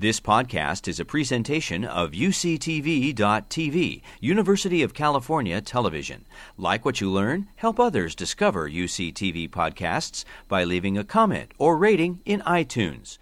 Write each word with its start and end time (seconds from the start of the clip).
This 0.00 0.20
podcast 0.20 0.86
is 0.86 1.00
a 1.00 1.04
presentation 1.04 1.84
of 1.84 2.12
UCTV.tv, 2.12 4.02
University 4.20 4.84
of 4.84 4.94
California 4.94 5.60
Television. 5.60 6.24
Like 6.56 6.84
what 6.84 7.00
you 7.00 7.10
learn, 7.10 7.48
help 7.56 7.80
others 7.80 8.14
discover 8.14 8.70
UCTV 8.70 9.50
podcasts 9.50 10.24
by 10.46 10.62
leaving 10.62 10.96
a 10.96 11.02
comment 11.02 11.50
or 11.58 11.76
rating 11.76 12.20
in 12.24 12.42
iTunes. 12.42 13.18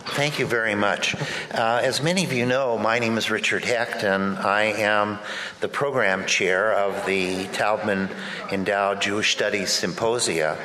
Thank 0.00 0.38
you 0.38 0.44
very 0.44 0.74
much. 0.74 1.14
Uh, 1.54 1.80
as 1.82 2.02
many 2.02 2.24
of 2.24 2.34
you 2.34 2.44
know, 2.44 2.76
my 2.76 2.98
name 2.98 3.16
is 3.16 3.30
Richard 3.30 3.64
Hecht, 3.64 4.04
and 4.04 4.36
I 4.36 4.64
am 4.64 5.20
the 5.60 5.68
program 5.68 6.26
chair 6.26 6.70
of 6.70 7.06
the 7.06 7.46
Taubman 7.46 8.10
Endowed 8.52 9.00
Jewish 9.00 9.32
Studies 9.32 9.70
Symposia 9.70 10.58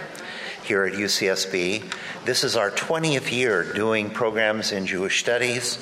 here 0.66 0.84
at 0.84 0.94
UCSB. 0.94 1.84
This 2.26 2.44
is 2.44 2.56
our 2.56 2.72
20th 2.72 3.32
year 3.32 3.72
doing 3.74 4.10
programs 4.10 4.72
in 4.72 4.88
Jewish 4.88 5.20
studies. 5.20 5.78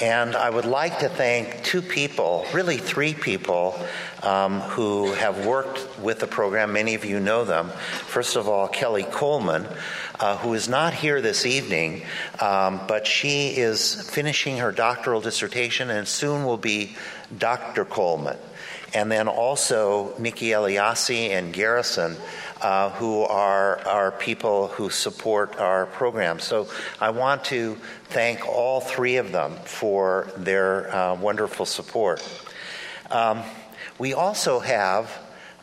And 0.00 0.34
I 0.34 0.50
would 0.50 0.64
like 0.64 0.98
to 0.98 1.08
thank 1.08 1.62
two 1.62 1.80
people, 1.80 2.44
really 2.52 2.76
three 2.76 3.14
people, 3.14 3.78
um, 4.22 4.60
who 4.60 5.12
have 5.12 5.46
worked 5.46 6.00
with 6.00 6.18
the 6.18 6.26
program. 6.26 6.72
Many 6.72 6.94
of 6.94 7.04
you 7.04 7.20
know 7.20 7.44
them. 7.44 7.70
First 8.08 8.36
of 8.36 8.48
all, 8.48 8.66
Kelly 8.68 9.04
Coleman, 9.04 9.66
uh, 10.18 10.36
who 10.38 10.52
is 10.54 10.68
not 10.68 10.92
here 10.92 11.22
this 11.22 11.46
evening, 11.46 12.02
um, 12.40 12.80
but 12.88 13.06
she 13.06 13.56
is 13.56 14.10
finishing 14.10 14.58
her 14.58 14.72
doctoral 14.72 15.20
dissertation 15.20 15.88
and 15.88 16.06
soon 16.06 16.44
will 16.44 16.58
be 16.58 16.96
Dr. 17.38 17.84
Coleman. 17.84 18.36
And 18.92 19.10
then 19.10 19.28
also 19.28 20.14
Nikki 20.18 20.48
Eliassi 20.48 21.30
and 21.30 21.52
Garrison 21.52 22.16
uh, 22.60 22.90
who 22.90 23.22
are, 23.22 23.78
are 23.86 24.12
people 24.12 24.68
who 24.68 24.90
support 24.90 25.56
our 25.58 25.86
program. 25.86 26.40
So 26.40 26.68
I 27.00 27.10
want 27.10 27.44
to 27.46 27.76
thank 28.04 28.46
all 28.46 28.80
three 28.80 29.16
of 29.16 29.32
them 29.32 29.56
for 29.64 30.28
their 30.36 30.94
uh, 30.94 31.14
wonderful 31.14 31.66
support. 31.66 32.22
Um, 33.10 33.42
we 33.98 34.14
also 34.14 34.60
have 34.60 35.10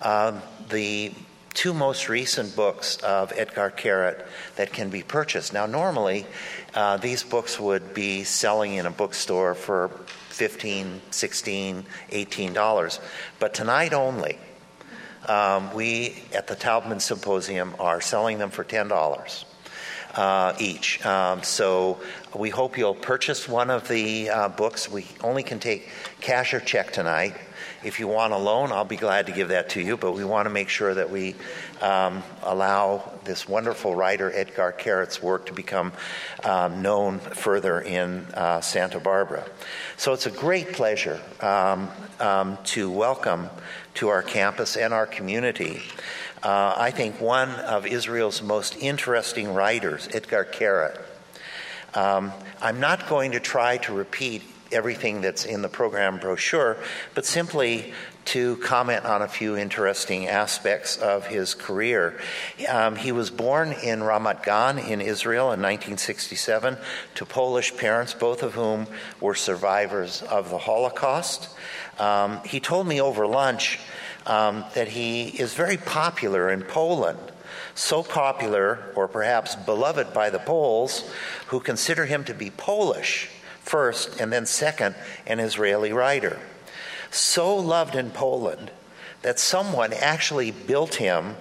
uh, 0.02 0.40
the 0.70 1.14
two 1.54 1.74
most 1.74 2.10
recent 2.10 2.56
books 2.56 2.98
of 2.98 3.32
Edgar 3.36 3.72
Keret 3.76 4.26
that 4.56 4.74
can 4.74 4.90
be 4.90 5.04
purchased. 5.04 5.54
Now, 5.54 5.66
normally, 5.66 6.26
uh, 6.74 6.98
these 6.98 7.24
books 7.24 7.60
would 7.60 7.94
be 7.94 8.24
selling 8.24 8.74
in 8.74 8.86
a 8.86 8.92
bookstore 8.92 9.54
for 9.54 9.90
15 10.30 11.02
16 11.12 11.86
$18, 12.12 13.00
but 13.40 13.54
tonight 13.54 13.94
only, 13.94 14.38
um, 15.30 15.74
we 15.74 16.16
at 16.34 16.48
the 16.48 16.56
Taubman 16.56 17.02
Symposium 17.02 17.76
are 17.80 18.02
selling 18.02 18.38
them 18.38 18.50
for 18.50 18.64
$10 18.64 19.46
uh, 20.16 20.54
each. 20.60 21.04
Um, 21.06 21.44
so 21.44 22.00
we 22.36 22.50
hope 22.50 22.78
you'll 22.78 22.94
purchase 22.94 23.48
one 23.48 23.70
of 23.70 23.88
the 23.88 24.30
uh, 24.30 24.50
books. 24.50 24.90
We 24.90 25.06
only 25.24 25.44
can 25.44 25.60
take 25.60 25.90
cash 26.22 26.54
or 26.54 26.60
check 26.60 26.94
tonight. 26.94 27.36
If 27.84 28.00
you 28.00 28.08
want 28.08 28.34
a 28.34 28.38
loan, 28.38 28.72
I'll 28.72 28.86
be 28.86 28.96
glad 28.96 29.26
to 29.26 29.34
give 29.34 29.50
that 29.50 29.70
to 29.72 29.82
you, 29.82 29.98
but 29.98 30.14
we 30.14 30.24
want 30.24 30.46
to 30.46 30.50
make 30.50 30.70
sure 30.70 30.94
that 30.94 31.10
we 31.10 31.36
um, 31.84 32.24
allow 32.42 33.12
this 33.26 33.48
wonderful 33.48 33.94
writer, 33.94 34.32
Edgar 34.34 34.74
Keret's 34.78 35.22
work, 35.22 35.48
to 35.48 35.54
become 35.54 35.92
um, 36.44 36.82
known 36.82 37.20
further 37.20 37.82
in 37.82 38.26
uh, 38.34 38.62
Santa 38.62 39.00
Barbara. 39.00 39.46
So 39.98 40.14
it's 40.14 40.26
a 40.26 40.32
great 40.32 40.74
pleasure 40.74 41.22
um, 41.42 41.90
um 42.20 42.58
to 42.64 42.90
welcome 42.90 43.50
to 43.96 44.08
our 44.08 44.22
campus 44.22 44.78
and 44.78 44.94
our 44.94 45.06
community. 45.06 45.82
Uh, 46.42 46.74
I 46.78 46.92
think 46.92 47.20
one 47.22 47.50
of 47.52 47.86
Israel's 47.86 48.42
most 48.42 48.76
interesting 48.78 49.54
writers, 49.54 50.08
Edgar 50.12 50.46
Keret. 50.46 51.00
Um, 51.94 52.32
I'm 52.62 52.80
not 52.80 53.08
going 53.08 53.34
to 53.34 53.40
try 53.40 53.78
to 53.78 53.94
repeat 53.94 54.42
everything 54.72 55.22
that's 55.22 55.46
in 55.46 55.62
the 55.62 55.70
program 55.70 56.18
brochure, 56.18 56.78
but 57.14 57.26
simply 57.26 57.94
to 58.26 58.58
comment 58.58 59.06
on 59.06 59.22
a 59.22 59.28
few 59.28 59.58
interesting 59.58 60.28
aspects 60.28 60.98
of 60.98 61.28
his 61.28 61.54
career. 61.54 62.20
Um, 62.70 62.96
he 62.96 63.12
was 63.12 63.30
born 63.30 63.72
in 63.72 64.00
Ramat 64.00 64.44
Gan 64.44 64.80
in 64.80 65.02
Israel 65.02 65.46
in 65.46 65.62
1967 65.62 66.78
to 67.16 67.26
Polish 67.26 67.76
parents, 67.76 68.14
both 68.14 68.44
of 68.44 68.54
whom 68.54 68.88
were 69.20 69.36
survivors 69.36 70.22
of 70.22 70.50
the 70.50 70.58
Holocaust. 70.58 71.50
Um, 72.00 72.42
he 72.46 72.60
told 72.60 72.88
me 72.88 73.02
over 73.02 73.28
lunch 73.28 73.80
um, 74.26 74.66
that 74.76 74.88
he 74.88 75.28
is 75.28 75.54
very 75.54 75.78
popular 75.78 76.50
in 76.50 76.62
Poland. 76.62 77.20
So 77.76 78.04
popular, 78.04 78.80
or 78.96 79.08
perhaps 79.08 79.56
beloved 79.56 80.14
by 80.14 80.30
the 80.30 80.40
Poles, 80.40 81.10
who 81.48 81.60
consider 81.60 82.06
him 82.06 82.24
to 82.26 82.34
be 82.34 82.52
Polish 82.52 83.30
first, 83.62 84.20
and 84.20 84.32
then 84.32 84.46
second, 84.46 84.96
an 85.26 85.40
Israeli 85.40 85.92
writer. 85.92 86.40
So 87.14 87.56
loved 87.56 87.96
in 87.96 88.10
Poland 88.10 88.72
that 89.22 89.40
someone 89.40 89.94
actually 89.94 90.50
built 90.50 90.96
him 90.96 91.36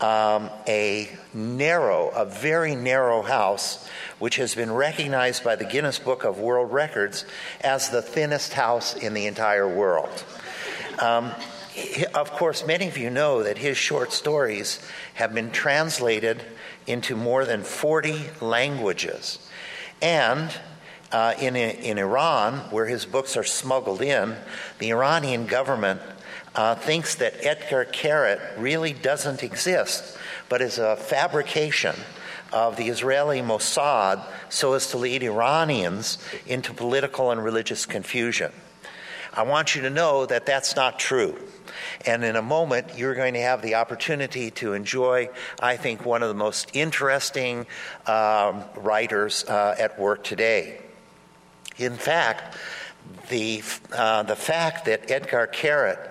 um, 0.00 0.50
a 0.66 1.08
narrow, 1.32 2.08
a 2.08 2.24
very 2.24 2.74
narrow 2.74 3.22
house, 3.22 3.88
which 4.18 4.34
has 4.34 4.56
been 4.56 4.72
recognized 4.72 5.44
by 5.44 5.54
the 5.54 5.64
Guinness 5.64 6.00
Book 6.00 6.24
of 6.24 6.40
World 6.40 6.72
Records 6.72 7.24
as 7.60 7.88
the 7.90 8.02
thinnest 8.02 8.54
house 8.54 8.96
in 8.96 9.14
the 9.14 9.26
entire 9.26 9.68
world. 9.68 10.24
Um, 11.00 11.30
of 12.12 12.32
course, 12.32 12.66
many 12.66 12.88
of 12.88 12.98
you 12.98 13.08
know 13.08 13.44
that 13.44 13.58
his 13.58 13.76
short 13.76 14.12
stories 14.12 14.80
have 15.14 15.32
been 15.32 15.52
translated 15.52 16.42
into 16.88 17.14
more 17.14 17.44
than 17.44 17.62
40 17.62 18.22
languages. 18.40 19.38
And 20.02 20.50
uh, 21.12 21.34
in, 21.40 21.56
in 21.56 21.98
Iran, 21.98 22.58
where 22.70 22.86
his 22.86 23.06
books 23.06 23.36
are 23.36 23.44
smuggled 23.44 24.02
in, 24.02 24.36
the 24.78 24.90
Iranian 24.90 25.46
government 25.46 26.00
uh, 26.54 26.74
thinks 26.74 27.16
that 27.16 27.34
Edgar 27.44 27.84
Keret 27.84 28.40
really 28.58 28.92
doesn't 28.92 29.42
exist, 29.42 30.16
but 30.48 30.62
is 30.62 30.78
a 30.78 30.96
fabrication 30.96 31.94
of 32.52 32.76
the 32.76 32.88
Israeli 32.88 33.40
Mossad 33.40 34.24
so 34.48 34.72
as 34.72 34.90
to 34.90 34.98
lead 34.98 35.22
Iranians 35.22 36.18
into 36.46 36.72
political 36.72 37.30
and 37.30 37.42
religious 37.42 37.86
confusion. 37.86 38.52
I 39.34 39.42
want 39.42 39.74
you 39.74 39.82
to 39.82 39.90
know 39.90 40.24
that 40.24 40.46
that's 40.46 40.76
not 40.76 40.98
true. 40.98 41.36
And 42.06 42.24
in 42.24 42.36
a 42.36 42.42
moment, 42.42 42.96
you're 42.96 43.14
going 43.14 43.34
to 43.34 43.40
have 43.40 43.60
the 43.60 43.74
opportunity 43.74 44.50
to 44.52 44.72
enjoy, 44.72 45.28
I 45.60 45.76
think, 45.76 46.06
one 46.06 46.22
of 46.22 46.28
the 46.28 46.34
most 46.34 46.70
interesting 46.74 47.66
um, 48.06 48.64
writers 48.76 49.44
uh, 49.44 49.74
at 49.78 49.98
work 49.98 50.24
today. 50.24 50.80
In 51.78 51.96
fact, 51.96 52.56
the, 53.28 53.62
uh, 53.92 54.22
the 54.22 54.36
fact 54.36 54.86
that 54.86 55.10
Edgar 55.10 55.46
Keret 55.46 56.10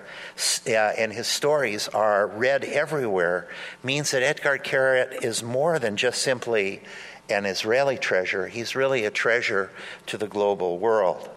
uh, 0.66 0.70
and 0.70 1.12
his 1.12 1.26
stories 1.26 1.88
are 1.88 2.26
read 2.26 2.64
everywhere 2.64 3.48
means 3.82 4.10
that 4.10 4.22
Edgar 4.22 4.58
Keret 4.58 5.24
is 5.24 5.42
more 5.42 5.78
than 5.78 5.96
just 5.96 6.22
simply 6.22 6.82
an 7.28 7.46
Israeli 7.46 7.96
treasure. 7.96 8.46
He's 8.46 8.76
really 8.76 9.04
a 9.04 9.10
treasure 9.10 9.70
to 10.06 10.18
the 10.18 10.28
global 10.28 10.78
world. 10.78 11.28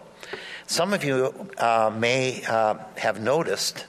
Some 0.66 0.92
of 0.92 1.02
you 1.02 1.50
uh, 1.58 1.92
may 1.94 2.44
uh, 2.44 2.74
have 2.98 3.20
noticed 3.20 3.86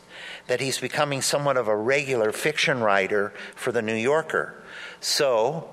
that 0.47 0.59
he's 0.59 0.79
becoming 0.79 1.21
somewhat 1.21 1.57
of 1.57 1.67
a 1.67 1.75
regular 1.75 2.31
fiction 2.31 2.81
writer 2.81 3.33
for 3.55 3.71
The 3.71 3.81
New 3.81 3.95
Yorker. 3.95 4.55
So, 4.99 5.69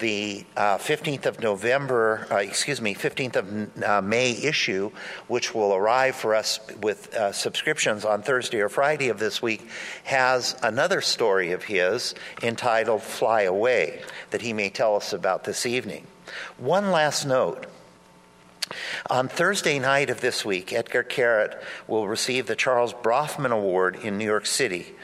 the 0.00 0.44
uh, 0.56 0.78
15th 0.78 1.26
of 1.26 1.40
November, 1.40 2.26
uh, 2.30 2.36
excuse 2.36 2.80
me, 2.80 2.94
15th 2.94 3.36
of 3.36 3.84
uh, 3.84 4.00
May 4.02 4.32
issue, 4.32 4.90
which 5.28 5.54
will 5.54 5.74
arrive 5.74 6.16
for 6.16 6.34
us 6.34 6.58
with 6.82 7.14
uh, 7.14 7.32
subscriptions 7.32 8.04
on 8.04 8.22
Thursday 8.22 8.60
or 8.60 8.68
Friday 8.68 9.10
of 9.10 9.18
this 9.18 9.40
week, 9.40 9.68
has 10.04 10.56
another 10.62 11.00
story 11.00 11.52
of 11.52 11.62
his 11.62 12.14
entitled 12.42 13.02
Fly 13.02 13.42
Away 13.42 14.02
that 14.30 14.42
he 14.42 14.52
may 14.52 14.70
tell 14.70 14.96
us 14.96 15.12
about 15.12 15.44
this 15.44 15.66
evening. 15.66 16.06
One 16.58 16.90
last 16.90 17.24
note. 17.26 17.66
On 19.08 19.28
Thursday 19.28 19.78
night 19.78 20.10
of 20.10 20.20
this 20.20 20.44
week, 20.44 20.72
Edgar 20.72 21.02
Keret 21.02 21.60
will 21.88 22.06
receive 22.06 22.46
the 22.46 22.54
Charles 22.54 22.94
Bronfman 22.94 23.50
Award 23.50 23.96
in 23.96 24.16
New 24.16 24.24
York 24.24 24.46
City. 24.46 24.94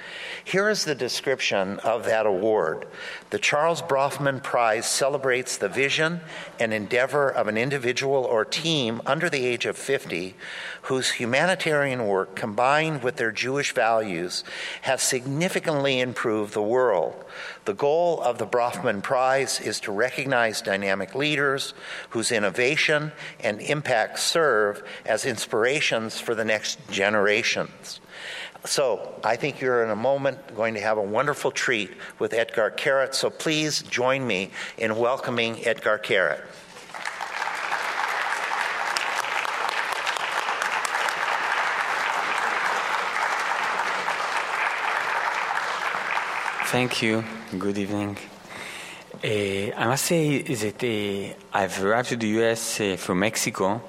Here 0.47 0.71
is 0.71 0.85
the 0.85 0.95
description 0.95 1.81
of 1.81 2.05
that 2.05 2.25
award. 2.25 2.87
The 3.31 3.39
Charles 3.41 3.83
Bronfman 3.83 4.45
Prize 4.45 4.87
celebrates 4.87 5.57
the 5.57 5.69
vision 5.69 6.21
and 6.61 6.73
endeavor 6.73 7.29
of 7.29 7.49
an 7.49 7.59
individual 7.59 8.23
or 8.23 8.45
team 8.45 9.03
under 9.05 9.29
the 9.29 9.45
age 9.45 9.67
of 9.67 9.77
50 9.77 10.37
whose 10.83 11.11
humanitarian 11.11 12.07
work 12.07 12.37
combined 12.37 13.03
with 13.03 13.17
their 13.17 13.33
Jewish 13.33 13.75
values 13.75 14.45
has 14.83 15.03
significantly 15.03 15.99
improved 15.99 16.55
the 16.55 16.63
world. 16.63 17.25
The 17.65 17.75
goal 17.75 18.23
of 18.23 18.39
the 18.39 18.47
Bronfman 18.47 19.03
Prize 19.03 19.61
is 19.61 19.81
to 19.81 19.91
recognize 19.91 20.63
dynamic 20.63 21.17
leaders 21.17 21.75
whose 22.11 22.31
innovation 22.31 23.11
and 23.41 23.61
impact 23.61 24.21
serve 24.21 24.85
as 25.05 25.27
inspirations 25.27 26.21
for 26.21 26.37
the 26.37 26.45
next 26.45 26.79
generations. 26.89 27.99
So 28.67 29.15
I 29.23 29.37
think 29.37 29.61
you're 29.61 29.85
in 29.85 29.91
a 29.91 29.97
moment 29.97 30.39
going 30.57 30.75
to 30.75 30.81
have 30.81 30.99
a 30.99 31.03
wonderful 31.03 31.53
treat 31.53 31.91
with 32.19 32.35
Edgar 32.35 32.73
Keret. 32.77 33.15
So 33.15 33.31
please 33.31 33.83
join 33.83 34.27
me 34.27 34.51
in 34.77 34.97
welcoming 34.97 35.65
Edgar 35.65 35.99
Keret. 35.99 36.41
Thank 46.67 47.01
you. 47.01 47.25
Good 47.57 47.79
evening. 47.79 48.19
Uh, 49.25 49.73
I 49.77 49.87
must 49.87 50.05
say 50.05 50.43
that 50.43 50.83
uh, 50.83 51.57
I've 51.57 51.83
arrived 51.83 52.09
to 52.09 52.17
the 52.17 52.27
US 52.41 52.81
uh, 52.81 52.85
eh, 52.85 52.97
from 52.97 53.21
Mexico 53.21 53.81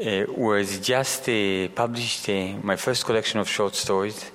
uh, 0.00 0.52
I 0.52 0.64
just 0.64 1.28
uh, 1.28 1.68
published 1.74 2.28
uh, 2.28 2.54
my 2.62 2.76
first 2.76 3.04
collection 3.04 3.40
of 3.40 3.48
short 3.48 3.74
stories 3.74 4.30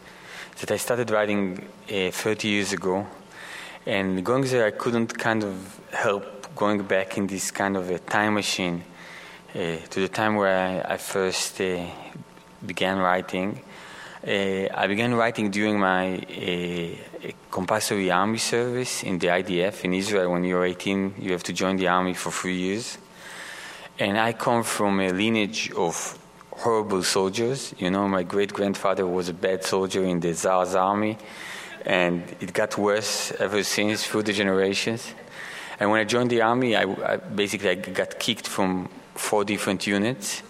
that 0.60 0.71
I 0.71 0.77
started 0.77 1.10
writing 1.10 1.68
30 1.88 2.48
years 2.48 2.74
ago. 2.74 3.07
And 3.86 4.24
going 4.24 4.44
there, 4.44 4.65
I 4.65 4.71
couldn't 4.71 5.18
kind 5.18 5.44
of 5.44 5.80
help 5.92 6.56
going 6.56 6.83
back 6.83 7.18
in 7.18 7.27
this 7.27 7.51
kind 7.51 7.75
of 7.75 7.89
a 7.89 8.00
time 8.00 8.36
machine 8.36 8.83
to 9.54 10.00
the 10.00 10.07
time 10.07 10.36
where 10.36 10.83
I, 10.86 10.94
I 10.94 10.98
first 10.98 11.62
began 12.65 13.00
writing. 13.00 13.62
Uh, 14.25 14.68
I 14.74 14.88
began 14.88 15.13
writing 15.15 15.51
during 15.51 15.77
my 15.77 16.18
uh, 16.18 17.31
compulsory 17.51 18.10
army 18.10 18.38
service 18.38 19.04
in 19.04 19.19
the 19.19 19.27
IDF 19.27 19.83
in 19.83 19.94
Israel. 19.94 20.31
When 20.31 20.45
you're 20.45 20.63
18, 20.63 21.15
you 21.19 21.33
have 21.33 21.44
to 21.44 21.54
join 21.54 21.75
the 21.75 21.88
army 21.88 22.13
for 22.13 22.31
three 22.31 22.56
years. 22.56 22.98
And 24.00 24.18
I 24.18 24.34
come 24.34 24.63
from 24.63 25.00
a 25.00 25.12
lineage 25.12 25.72
of 25.72 26.18
horrible 26.51 27.04
soldiers. 27.04 27.74
You 27.78 27.90
know, 27.92 28.07
my 28.07 28.24
great 28.24 28.54
grandfather 28.54 29.06
was 29.06 29.30
a 29.30 29.34
bad 29.34 29.63
soldier 29.63 30.04
in 30.04 30.19
the 30.19 30.34
Tsar's 30.34 30.75
army, 30.75 31.18
and 31.86 32.24
it 32.40 32.54
got 32.54 32.78
worse 32.78 33.31
ever 33.40 33.63
since 33.63 34.06
through 34.06 34.24
the 34.24 34.34
generations. 34.34 35.13
And 35.80 35.92
when 35.92 36.00
I 36.00 36.04
joined 36.06 36.30
the 36.30 36.42
army, 36.42 36.75
I, 36.75 36.84
I 36.84 37.18
basically 37.18 37.69
I 37.69 37.75
got 37.75 38.19
kicked 38.19 38.48
from 38.48 38.90
four 39.16 39.44
different 39.44 39.86
units 39.86 40.44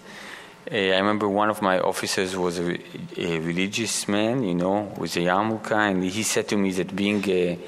uh, 0.72 0.76
I 0.76 0.98
remember 0.98 1.28
one 1.28 1.50
of 1.50 1.62
my 1.62 1.80
officers 1.80 2.38
was 2.38 2.58
a, 2.58 2.80
a, 3.18 3.40
religious 3.40 4.08
man, 4.08 4.44
you 4.44 4.56
know, 4.56 4.94
with 4.98 5.18
a 5.18 5.20
yarmulke, 5.20 5.74
and 5.74 6.02
he 6.04 6.24
said 6.24 6.48
to 6.48 6.58
me 6.58 6.72
that 6.72 6.96
being 6.96 7.22
a, 7.30 7.60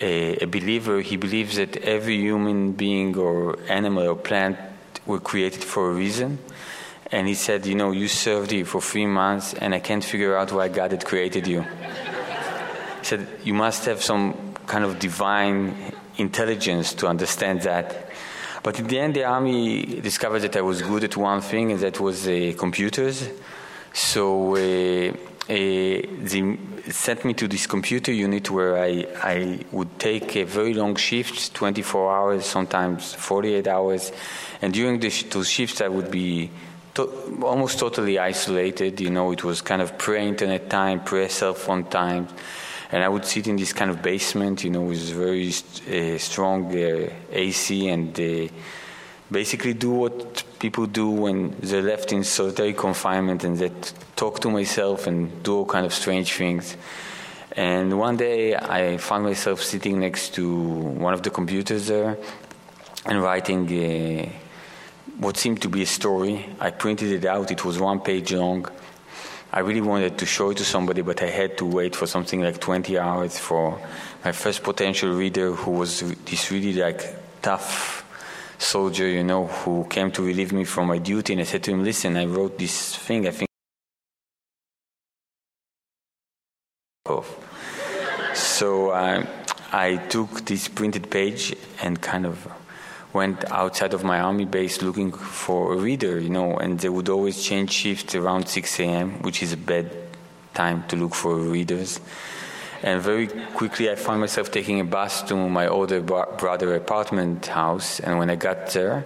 a, 0.00 0.36
a, 0.36 0.46
believer, 0.46 1.02
he 1.02 1.18
believes 1.18 1.56
that 1.56 1.76
every 1.78 2.16
human 2.16 2.72
being 2.72 3.16
or 3.18 3.58
animal 3.68 4.08
or 4.08 4.16
plant 4.16 4.58
were 5.06 5.20
created 5.20 5.64
for 5.64 5.90
a 5.90 5.94
reason. 5.94 6.38
And 7.10 7.28
he 7.28 7.34
said, 7.34 7.66
You 7.66 7.74
know, 7.74 7.92
you 7.92 8.08
served 8.08 8.50
here 8.50 8.64
for 8.64 8.80
three 8.80 9.06
months, 9.06 9.54
and 9.54 9.74
I 9.74 9.80
can't 9.80 10.04
figure 10.04 10.36
out 10.36 10.52
why 10.52 10.68
God 10.68 10.92
had 10.92 11.04
created 11.04 11.46
you. 11.46 11.62
he 11.62 13.04
said, 13.04 13.26
You 13.44 13.54
must 13.54 13.84
have 13.84 14.02
some 14.02 14.54
kind 14.66 14.84
of 14.84 14.98
divine 14.98 15.92
intelligence 16.16 16.94
to 16.94 17.06
understand 17.06 17.62
that. 17.62 18.10
But 18.62 18.78
in 18.78 18.86
the 18.86 18.98
end, 18.98 19.14
the 19.14 19.24
army 19.24 20.00
discovered 20.00 20.40
that 20.40 20.56
I 20.56 20.62
was 20.62 20.82
good 20.82 21.04
at 21.04 21.16
one 21.16 21.40
thing, 21.40 21.72
and 21.72 21.80
that 21.80 21.98
was 21.98 22.26
uh, 22.28 22.54
computers. 22.56 23.28
So 23.92 24.54
uh, 24.54 25.12
they 25.46 26.58
sent 26.88 27.24
me 27.24 27.34
to 27.34 27.48
this 27.48 27.66
computer 27.66 28.12
unit 28.12 28.50
where 28.50 28.78
I, 28.78 29.06
I 29.22 29.64
would 29.72 29.98
take 29.98 30.36
a 30.36 30.44
very 30.44 30.74
long 30.74 30.96
shift, 30.96 31.54
24 31.54 32.14
hours, 32.14 32.46
sometimes 32.46 33.14
48 33.14 33.66
hours. 33.66 34.12
And 34.60 34.72
during 34.72 35.00
the, 35.00 35.08
those 35.30 35.48
shifts, 35.48 35.80
I 35.80 35.88
would 35.88 36.10
be 36.10 36.50
to- 36.94 37.40
almost 37.42 37.78
totally 37.78 38.18
isolated. 38.18 39.00
You 39.00 39.10
know, 39.10 39.32
it 39.32 39.44
was 39.44 39.62
kind 39.62 39.82
of 39.82 39.98
pre 39.98 40.26
internet 40.26 40.70
time, 40.70 41.02
pre 41.02 41.28
cell 41.28 41.54
phone 41.54 41.84
time 41.84 42.28
and 42.92 43.02
I 43.02 43.08
would 43.08 43.24
sit 43.24 43.48
in 43.48 43.56
this 43.56 43.72
kind 43.72 43.90
of 43.90 44.02
basement, 44.02 44.64
you 44.64 44.70
know, 44.70 44.82
with 44.82 45.00
very 45.12 45.48
uh, 45.48 46.18
strong 46.18 46.66
uh, 46.76 47.08
AC 47.32 47.88
and 47.88 48.20
uh, 48.20 48.52
basically 49.32 49.74
do 49.74 49.90
what 49.90 50.44
people 50.58 50.86
do 50.86 51.08
when 51.08 51.56
they're 51.60 51.82
left 51.82 52.12
in 52.12 52.22
solitary 52.22 52.74
confinement 52.74 53.44
and 53.44 53.58
that 53.58 53.92
talk 54.14 54.40
to 54.40 54.50
myself 54.50 55.06
and 55.06 55.42
do 55.42 55.56
all 55.56 55.66
kind 55.66 55.86
of 55.86 55.92
strange 55.92 56.32
things. 56.32 56.76
And 57.56 57.98
one 57.98 58.16
day 58.16 58.54
I 58.54 58.98
found 58.98 59.24
myself 59.24 59.62
sitting 59.62 60.00
next 60.00 60.34
to 60.34 60.56
one 60.56 61.14
of 61.14 61.22
the 61.22 61.30
computers 61.30 61.88
there 61.88 62.16
and 63.06 63.22
writing 63.22 63.66
uh, 63.66 64.28
what 65.18 65.36
seemed 65.36 65.60
to 65.62 65.68
be 65.68 65.82
a 65.82 65.86
story. 65.86 66.46
I 66.60 66.70
printed 66.70 67.10
it 67.12 67.24
out, 67.24 67.50
it 67.50 67.64
was 67.64 67.78
one 67.78 68.00
page 68.00 68.32
long 68.32 68.68
I 69.54 69.60
really 69.60 69.82
wanted 69.82 70.16
to 70.16 70.24
show 70.24 70.48
it 70.48 70.56
to 70.58 70.64
somebody, 70.64 71.02
but 71.02 71.22
I 71.22 71.26
had 71.26 71.58
to 71.58 71.66
wait 71.66 71.94
for 71.94 72.06
something 72.06 72.40
like 72.40 72.58
20 72.58 72.98
hours 72.98 73.36
for 73.36 73.78
my 74.24 74.32
first 74.32 74.62
potential 74.62 75.12
reader, 75.12 75.52
who 75.52 75.72
was 75.72 76.00
this 76.00 76.50
really 76.50 76.72
like 76.72 77.04
tough 77.42 78.01
soldier, 78.62 79.06
you 79.06 79.24
know, 79.24 79.46
who 79.46 79.84
came 79.88 80.10
to 80.12 80.22
relieve 80.22 80.52
me 80.52 80.64
from 80.64 80.88
my 80.88 80.98
duty. 80.98 81.32
And 81.34 81.42
I 81.42 81.44
said 81.44 81.62
to 81.64 81.70
him, 81.72 81.84
"Listen, 81.84 82.16
I 82.16 82.26
wrote 82.26 82.58
this 82.58 82.96
thing. 82.96 83.26
I 83.26 83.30
think." 83.30 83.48
So 88.34 88.90
uh, 88.90 89.26
I 89.72 89.96
took 89.96 90.44
this 90.44 90.68
printed 90.68 91.10
page 91.10 91.54
and 91.82 92.00
kind 92.00 92.26
of 92.26 92.46
went 93.12 93.44
outside 93.50 93.92
of 93.92 94.04
my 94.04 94.20
army 94.20 94.44
base 94.44 94.82
looking 94.82 95.12
for 95.12 95.74
a 95.74 95.76
reader, 95.76 96.18
you 96.18 96.30
know, 96.30 96.56
and 96.56 96.78
they 96.78 96.88
would 96.88 97.08
always 97.08 97.42
change 97.42 97.72
shifts 97.72 98.14
around 98.14 98.48
6 98.48 98.80
a.m., 98.80 99.22
which 99.22 99.42
is 99.42 99.52
a 99.52 99.56
bad 99.56 99.90
time 100.54 100.84
to 100.88 100.96
look 100.96 101.14
for 101.14 101.36
readers. 101.36 102.00
And 102.82 103.00
very 103.00 103.28
quickly, 103.28 103.90
I 103.90 103.94
found 103.94 104.20
myself 104.20 104.50
taking 104.50 104.80
a 104.80 104.84
bus 104.84 105.22
to 105.22 105.36
my 105.36 105.68
older 105.68 106.00
brother 106.00 106.74
apartment 106.74 107.46
house. 107.46 108.00
And 108.00 108.18
when 108.18 108.28
I 108.28 108.36
got 108.36 108.70
there, 108.70 109.04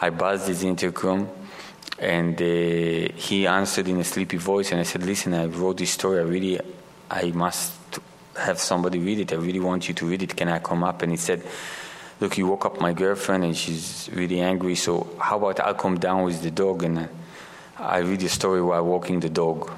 I 0.00 0.10
buzzed 0.10 0.48
his 0.48 0.64
intercom, 0.64 1.28
and 1.98 2.34
uh, 2.40 3.12
he 3.14 3.46
answered 3.46 3.86
in 3.86 4.00
a 4.00 4.04
sleepy 4.04 4.38
voice. 4.38 4.72
And 4.72 4.80
I 4.80 4.84
said, 4.84 5.04
"Listen, 5.04 5.34
I 5.34 5.46
wrote 5.46 5.76
this 5.76 5.90
story. 5.90 6.18
I 6.18 6.22
really, 6.22 6.60
I 7.08 7.30
must 7.30 7.72
have 8.36 8.58
somebody 8.58 8.98
read 8.98 9.20
it. 9.20 9.32
I 9.32 9.36
really 9.36 9.60
want 9.60 9.86
you 9.86 9.94
to 9.94 10.06
read 10.06 10.22
it. 10.22 10.36
Can 10.36 10.48
I 10.48 10.58
come 10.58 10.82
up?" 10.82 11.02
And 11.02 11.12
he 11.12 11.18
said 11.18 11.42
look, 12.22 12.38
you 12.38 12.46
woke 12.46 12.64
up 12.64 12.80
my 12.80 12.92
girlfriend 12.92 13.42
and 13.42 13.56
she's 13.56 14.08
really 14.12 14.40
angry, 14.40 14.76
so 14.76 15.08
how 15.18 15.36
about 15.36 15.58
I'll 15.58 15.74
come 15.74 15.98
down 15.98 16.22
with 16.22 16.40
the 16.40 16.52
dog 16.52 16.84
and 16.84 17.08
I 17.76 17.98
read 17.98 18.20
the 18.20 18.28
story 18.28 18.62
while 18.62 18.84
walking 18.84 19.18
the 19.18 19.28
dog. 19.28 19.72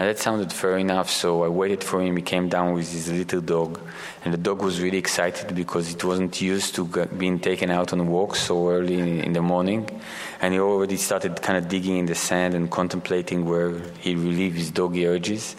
And 0.00 0.08
that 0.08 0.18
sounded 0.18 0.50
fair 0.50 0.78
enough, 0.78 1.10
so 1.10 1.44
I 1.44 1.48
waited 1.48 1.84
for 1.84 2.00
him. 2.00 2.16
He 2.16 2.22
came 2.22 2.48
down 2.48 2.72
with 2.72 2.90
his 2.90 3.12
little 3.12 3.42
dog, 3.42 3.78
and 4.24 4.32
the 4.32 4.38
dog 4.38 4.62
was 4.62 4.80
really 4.80 4.96
excited 4.96 5.54
because 5.54 5.92
it 5.92 6.02
wasn't 6.02 6.40
used 6.40 6.74
to 6.76 6.86
being 7.18 7.38
taken 7.38 7.70
out 7.70 7.92
on 7.92 8.06
walks 8.06 8.40
so 8.40 8.70
early 8.70 8.98
in 8.98 9.34
the 9.34 9.42
morning. 9.42 10.00
And 10.40 10.54
he 10.54 10.58
already 10.58 10.96
started 10.96 11.42
kind 11.42 11.58
of 11.58 11.68
digging 11.68 11.98
in 11.98 12.06
the 12.06 12.14
sand 12.14 12.54
and 12.54 12.70
contemplating 12.70 13.44
where 13.44 13.78
he 13.98 14.14
relieve 14.14 14.54
his 14.54 14.70
doggy 14.70 15.06
urges. 15.06 15.54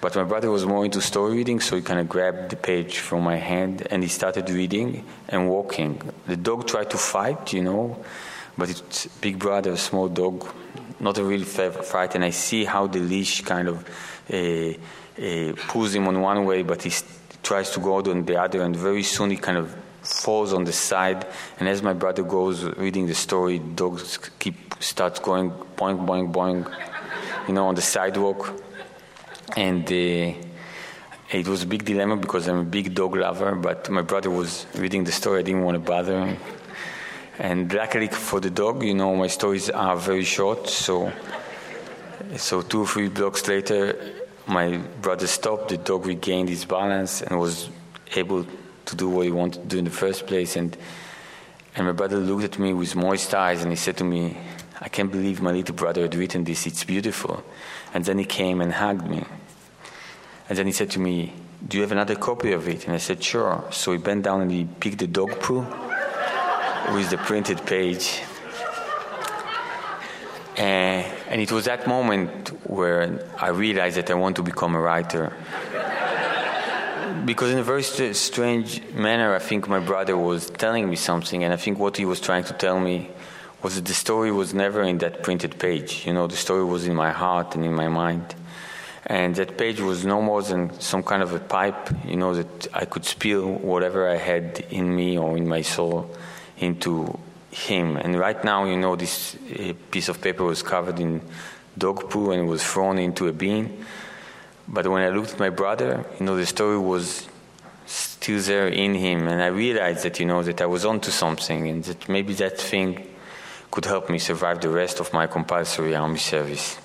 But 0.00 0.16
my 0.16 0.24
brother 0.24 0.50
was 0.50 0.66
more 0.66 0.84
into 0.84 1.00
story 1.00 1.36
reading, 1.36 1.60
so 1.60 1.76
he 1.76 1.82
kind 1.82 2.00
of 2.00 2.08
grabbed 2.08 2.50
the 2.50 2.56
page 2.56 2.98
from 2.98 3.22
my 3.22 3.36
hand 3.36 3.86
and 3.88 4.02
he 4.02 4.08
started 4.08 4.50
reading 4.50 5.04
and 5.28 5.48
walking. 5.48 6.02
The 6.26 6.36
dog 6.36 6.66
tried 6.66 6.90
to 6.90 6.98
fight, 6.98 7.52
you 7.52 7.62
know, 7.62 8.04
but 8.58 8.68
it's 8.68 9.06
big 9.20 9.38
brother, 9.38 9.76
small 9.76 10.08
dog, 10.08 10.52
not 11.00 11.18
a 11.18 11.24
real 11.24 11.44
fight. 11.44 12.14
And 12.14 12.24
I 12.24 12.30
see 12.30 12.64
how 12.64 12.86
the 12.86 13.00
leash 13.00 13.42
kind 13.42 13.68
of 13.68 13.88
uh, 14.32 14.36
uh, 14.36 15.52
pulls 15.68 15.94
him 15.94 16.06
on 16.08 16.20
one 16.20 16.44
way, 16.44 16.62
but 16.62 16.82
he 16.82 16.92
tries 17.42 17.70
to 17.70 17.80
go 17.80 17.96
on 17.96 18.24
the 18.24 18.40
other, 18.40 18.62
and 18.62 18.76
very 18.76 19.02
soon 19.02 19.30
he 19.30 19.36
kind 19.36 19.58
of 19.58 19.74
falls 20.02 20.52
on 20.52 20.64
the 20.64 20.72
side. 20.72 21.26
And 21.58 21.68
as 21.68 21.82
my 21.82 21.92
brother 21.92 22.22
goes 22.22 22.64
reading 22.64 23.06
the 23.06 23.14
story, 23.14 23.58
dogs 23.58 24.18
keep 24.38 24.74
starts 24.80 25.20
going 25.20 25.50
boing, 25.50 26.06
boing, 26.06 26.32
boing, 26.32 26.72
you 27.48 27.54
know, 27.54 27.66
on 27.66 27.74
the 27.74 27.82
sidewalk 27.82 28.54
and 29.56 29.84
uh, 29.90 30.32
it 31.32 31.46
was 31.46 31.62
a 31.62 31.66
big 31.66 31.84
dilemma 31.84 32.16
because 32.16 32.48
I'm 32.48 32.58
a 32.58 32.64
big 32.64 32.94
dog 32.94 33.16
lover, 33.16 33.54
but 33.54 33.88
my 33.90 34.02
brother 34.02 34.30
was 34.30 34.66
reading 34.74 35.04
the 35.04 35.12
story. 35.12 35.40
I 35.40 35.42
didn't 35.42 35.62
want 35.62 35.76
to 35.76 35.80
bother 35.80 36.24
him. 36.24 36.36
And 37.40 37.72
luckily 37.72 38.08
for 38.08 38.38
the 38.38 38.50
dog, 38.50 38.82
you 38.82 38.92
know, 38.92 39.16
my 39.16 39.28
stories 39.28 39.70
are 39.70 39.96
very 39.96 40.24
short. 40.24 40.68
So, 40.68 41.10
so 42.36 42.60
two 42.60 42.82
or 42.82 42.86
three 42.86 43.08
blocks 43.08 43.48
later, 43.48 43.96
my 44.46 44.76
brother 44.76 45.26
stopped. 45.26 45.70
The 45.70 45.78
dog 45.78 46.04
regained 46.04 46.50
his 46.50 46.66
balance 46.66 47.22
and 47.22 47.40
was 47.40 47.70
able 48.14 48.44
to 48.84 48.94
do 48.94 49.08
what 49.08 49.24
he 49.24 49.30
wanted 49.30 49.62
to 49.62 49.68
do 49.68 49.78
in 49.78 49.86
the 49.86 49.90
first 49.90 50.26
place. 50.26 50.54
And 50.54 50.76
and 51.76 51.86
my 51.86 51.92
brother 51.92 52.18
looked 52.18 52.44
at 52.44 52.58
me 52.58 52.74
with 52.74 52.94
moist 52.94 53.32
eyes 53.32 53.62
and 53.62 53.70
he 53.72 53.76
said 53.76 53.96
to 53.98 54.04
me, 54.04 54.36
"I 54.78 54.90
can't 54.90 55.10
believe 55.10 55.40
my 55.40 55.52
little 55.52 55.74
brother 55.74 56.02
had 56.02 56.14
written 56.14 56.44
this. 56.44 56.66
It's 56.66 56.84
beautiful." 56.84 57.42
And 57.94 58.04
then 58.04 58.18
he 58.18 58.26
came 58.26 58.60
and 58.60 58.70
hugged 58.74 59.08
me. 59.08 59.24
And 60.50 60.58
then 60.58 60.66
he 60.66 60.72
said 60.72 60.90
to 60.90 60.98
me, 60.98 61.32
Do 61.66 61.78
you 61.78 61.82
have 61.82 61.92
another 61.92 62.16
copy 62.16 62.52
of 62.52 62.68
it? 62.68 62.84
And 62.84 62.94
I 62.94 62.98
said, 62.98 63.22
Sure. 63.22 63.64
So 63.70 63.92
he 63.92 63.98
bent 63.98 64.24
down 64.24 64.40
and 64.42 64.50
he 64.50 64.64
picked 64.64 64.98
the 64.98 65.06
dog 65.06 65.40
poo 65.40 65.64
with 66.94 67.10
the 67.10 67.18
printed 67.18 67.64
page. 67.66 68.20
And, 70.56 71.06
and 71.28 71.40
it 71.40 71.52
was 71.52 71.66
that 71.66 71.86
moment 71.86 72.48
where 72.68 73.24
I 73.38 73.48
realized 73.48 73.96
that 73.96 74.10
I 74.10 74.14
want 74.14 74.36
to 74.36 74.42
become 74.42 74.74
a 74.74 74.80
writer. 74.80 75.32
because 77.24 77.52
in 77.52 77.58
a 77.58 77.62
very 77.62 77.84
st- 77.84 78.16
strange 78.16 78.82
manner, 78.92 79.34
I 79.34 79.38
think 79.38 79.68
my 79.68 79.78
brother 79.78 80.16
was 80.16 80.50
telling 80.50 80.90
me 80.90 80.96
something, 80.96 81.44
and 81.44 81.52
I 81.52 81.56
think 81.56 81.78
what 81.78 81.96
he 81.96 82.04
was 82.04 82.20
trying 82.20 82.44
to 82.44 82.54
tell 82.54 82.80
me 82.80 83.08
was 83.62 83.76
that 83.76 83.84
the 83.84 83.94
story 83.94 84.32
was 84.32 84.52
never 84.52 84.82
in 84.82 84.98
that 84.98 85.22
printed 85.22 85.58
page. 85.58 86.06
You 86.06 86.12
know, 86.12 86.26
the 86.26 86.36
story 86.36 86.64
was 86.64 86.86
in 86.86 86.96
my 86.96 87.12
heart 87.12 87.54
and 87.54 87.64
in 87.64 87.74
my 87.74 87.88
mind. 87.88 88.34
And 89.06 89.34
that 89.36 89.56
page 89.56 89.80
was 89.80 90.04
no 90.04 90.20
more 90.20 90.42
than 90.42 90.78
some 90.80 91.02
kind 91.02 91.22
of 91.22 91.32
a 91.32 91.40
pipe, 91.40 91.88
you 92.04 92.16
know, 92.16 92.34
that 92.34 92.68
I 92.74 92.84
could 92.84 93.04
spill 93.04 93.46
whatever 93.52 94.08
I 94.08 94.16
had 94.16 94.64
in 94.70 94.94
me 94.94 95.18
or 95.18 95.36
in 95.36 95.48
my 95.48 95.62
soul 95.62 96.10
into 96.60 97.18
him. 97.50 97.96
And 97.96 98.18
right 98.18 98.42
now, 98.44 98.64
you 98.64 98.76
know, 98.76 98.96
this 98.96 99.34
uh, 99.34 99.72
piece 99.90 100.08
of 100.08 100.20
paper 100.20 100.44
was 100.44 100.62
covered 100.62 101.00
in 101.00 101.20
dog 101.76 102.08
poo 102.10 102.30
and 102.30 102.48
was 102.48 102.64
thrown 102.64 102.98
into 102.98 103.26
a 103.28 103.32
bin. 103.32 103.84
But 104.68 104.86
when 104.86 105.02
I 105.02 105.08
looked 105.08 105.32
at 105.32 105.38
my 105.38 105.50
brother, 105.50 106.04
you 106.18 106.26
know, 106.26 106.36
the 106.36 106.46
story 106.46 106.78
was 106.78 107.28
still 107.86 108.40
there 108.40 108.68
in 108.68 108.94
him, 108.94 109.26
and 109.26 109.42
I 109.42 109.48
realized 109.48 110.04
that, 110.04 110.20
you 110.20 110.26
know, 110.26 110.42
that 110.44 110.60
I 110.60 110.66
was 110.66 110.84
onto 110.84 111.10
something, 111.10 111.66
and 111.66 111.82
that 111.84 112.08
maybe 112.08 112.34
that 112.34 112.56
thing 112.58 113.04
could 113.70 113.84
help 113.84 114.08
me 114.10 114.18
survive 114.18 114.60
the 114.60 114.68
rest 114.68 115.00
of 115.00 115.12
my 115.12 115.26
compulsory 115.26 115.96
army 115.96 116.18
service. 116.18 116.78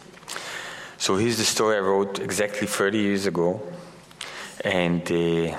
So 0.98 1.18
here's 1.18 1.38
the 1.38 1.44
story 1.44 1.78
I 1.78 1.82
wrote 1.82 2.20
exactly 2.20 2.66
30 2.66 2.98
years 2.98 3.26
ago, 3.28 3.62
and 4.64 5.04
uh, 5.12 5.58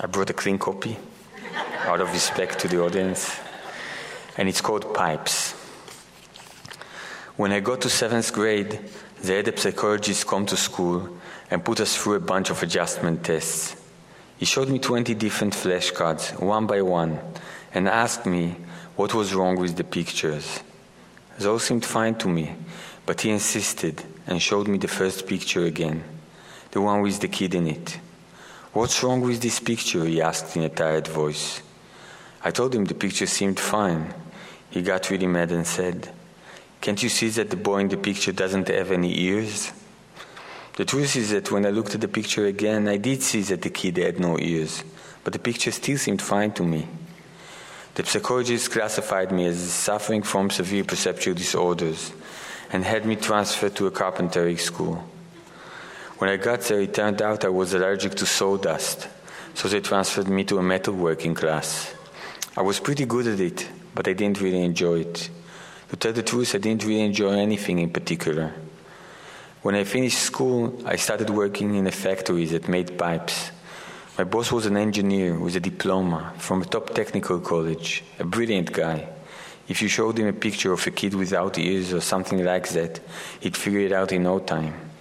I 0.00 0.06
brought 0.06 0.30
a 0.30 0.34
clean 0.34 0.58
copy 0.58 0.96
out 1.84 2.00
of 2.00 2.12
respect 2.12 2.60
to 2.60 2.68
the 2.68 2.80
audience, 2.80 3.36
and 4.36 4.48
it's 4.48 4.60
called 4.60 4.94
Pipes. 4.94 5.52
When 7.36 7.50
I 7.50 7.60
got 7.60 7.80
to 7.80 7.90
seventh 7.90 8.32
grade, 8.32 8.78
they 9.22 9.36
had 9.36 9.48
a 9.48 9.56
psychologist 9.58 10.26
come 10.26 10.46
to 10.46 10.56
school 10.56 11.18
and 11.50 11.64
put 11.64 11.80
us 11.80 11.96
through 11.96 12.14
a 12.14 12.20
bunch 12.20 12.50
of 12.50 12.62
adjustment 12.62 13.24
tests. 13.24 13.76
He 14.38 14.44
showed 14.44 14.68
me 14.68 14.78
20 14.78 15.14
different 15.14 15.54
flashcards, 15.54 16.38
one 16.40 16.66
by 16.66 16.82
one, 16.82 17.18
and 17.74 17.88
asked 17.88 18.26
me 18.26 18.56
what 18.94 19.14
was 19.14 19.34
wrong 19.34 19.58
with 19.58 19.76
the 19.76 19.84
pictures. 19.84 20.60
Those 21.38 21.64
seemed 21.64 21.84
fine 21.84 22.14
to 22.16 22.28
me, 22.28 22.54
but 23.06 23.20
he 23.22 23.30
insisted 23.30 24.02
and 24.26 24.40
showed 24.40 24.68
me 24.68 24.78
the 24.78 24.88
first 24.88 25.26
picture 25.26 25.64
again, 25.64 26.04
the 26.70 26.80
one 26.80 27.02
with 27.02 27.20
the 27.20 27.28
kid 27.28 27.54
in 27.54 27.66
it. 27.66 27.98
What's 28.72 29.02
wrong 29.02 29.20
with 29.20 29.42
this 29.42 29.58
picture? 29.58 30.04
he 30.04 30.22
asked 30.22 30.56
in 30.56 30.62
a 30.62 30.68
tired 30.68 31.08
voice. 31.08 31.60
I 32.44 32.50
told 32.50 32.74
him 32.74 32.84
the 32.84 32.94
picture 32.94 33.26
seemed 33.26 33.60
fine. 33.60 34.12
He 34.70 34.82
got 34.82 35.10
really 35.10 35.26
mad 35.26 35.52
and 35.52 35.66
said, 35.66 36.10
Can't 36.80 37.02
you 37.02 37.08
see 37.08 37.28
that 37.28 37.50
the 37.50 37.56
boy 37.56 37.78
in 37.78 37.88
the 37.88 37.96
picture 37.96 38.32
doesn't 38.32 38.68
have 38.68 38.90
any 38.90 39.20
ears? 39.20 39.72
The 40.76 40.84
truth 40.84 41.16
is 41.16 41.30
that 41.30 41.52
when 41.52 41.66
I 41.66 41.70
looked 41.70 41.94
at 41.94 42.00
the 42.00 42.08
picture 42.08 42.46
again, 42.46 42.88
I 42.88 42.96
did 42.96 43.22
see 43.22 43.42
that 43.42 43.62
the 43.62 43.70
kid 43.70 43.98
had 43.98 44.18
no 44.18 44.38
ears, 44.38 44.82
but 45.22 45.34
the 45.34 45.38
picture 45.38 45.70
still 45.70 45.98
seemed 45.98 46.22
fine 46.22 46.50
to 46.52 46.62
me. 46.62 46.88
The 47.94 48.04
psychologist 48.06 48.72
classified 48.72 49.30
me 49.30 49.46
as 49.46 49.60
suffering 49.60 50.22
from 50.22 50.48
severe 50.48 50.82
perceptual 50.82 51.34
disorders 51.34 52.12
and 52.72 52.84
had 52.84 53.04
me 53.04 53.16
transferred 53.16 53.76
to 53.76 53.86
a 53.86 53.90
carpentry 53.90 54.56
school. 54.56 55.04
When 56.16 56.30
I 56.30 56.38
got 56.38 56.62
there, 56.62 56.80
it 56.80 56.94
turned 56.94 57.20
out 57.20 57.44
I 57.44 57.50
was 57.50 57.74
allergic 57.74 58.14
to 58.14 58.26
sawdust, 58.26 59.08
so 59.52 59.68
they 59.68 59.80
transferred 59.80 60.28
me 60.28 60.44
to 60.44 60.58
a 60.58 60.62
metalworking 60.62 61.36
class. 61.36 61.94
I 62.54 62.60
was 62.60 62.80
pretty 62.80 63.06
good 63.06 63.26
at 63.26 63.40
it, 63.40 63.66
but 63.94 64.06
I 64.06 64.12
didn't 64.12 64.42
really 64.42 64.62
enjoy 64.62 65.00
it. 65.00 65.30
To 65.88 65.96
tell 65.96 66.12
the 66.12 66.22
truth, 66.22 66.54
I 66.54 66.58
didn't 66.58 66.84
really 66.84 67.00
enjoy 67.00 67.30
anything 67.30 67.78
in 67.78 67.88
particular. 67.88 68.52
When 69.62 69.74
I 69.74 69.84
finished 69.84 70.18
school, 70.18 70.78
I 70.84 70.96
started 70.96 71.30
working 71.30 71.74
in 71.74 71.86
a 71.86 71.90
factory 71.90 72.44
that 72.46 72.68
made 72.68 72.98
pipes. 72.98 73.52
My 74.18 74.24
boss 74.24 74.52
was 74.52 74.66
an 74.66 74.76
engineer 74.76 75.38
with 75.38 75.56
a 75.56 75.60
diploma 75.60 76.34
from 76.36 76.60
a 76.60 76.66
top 76.66 76.90
technical 76.90 77.40
college, 77.40 78.04
a 78.18 78.24
brilliant 78.24 78.70
guy. 78.70 79.08
If 79.66 79.80
you 79.80 79.88
showed 79.88 80.18
him 80.18 80.26
a 80.26 80.34
picture 80.34 80.74
of 80.74 80.86
a 80.86 80.90
kid 80.90 81.14
without 81.14 81.56
ears 81.56 81.94
or 81.94 82.02
something 82.02 82.44
like 82.44 82.68
that, 82.70 83.00
he'd 83.40 83.56
figure 83.56 83.80
it 83.80 83.92
out 83.92 84.12
in 84.12 84.24
no 84.24 84.40
time. 84.40 84.91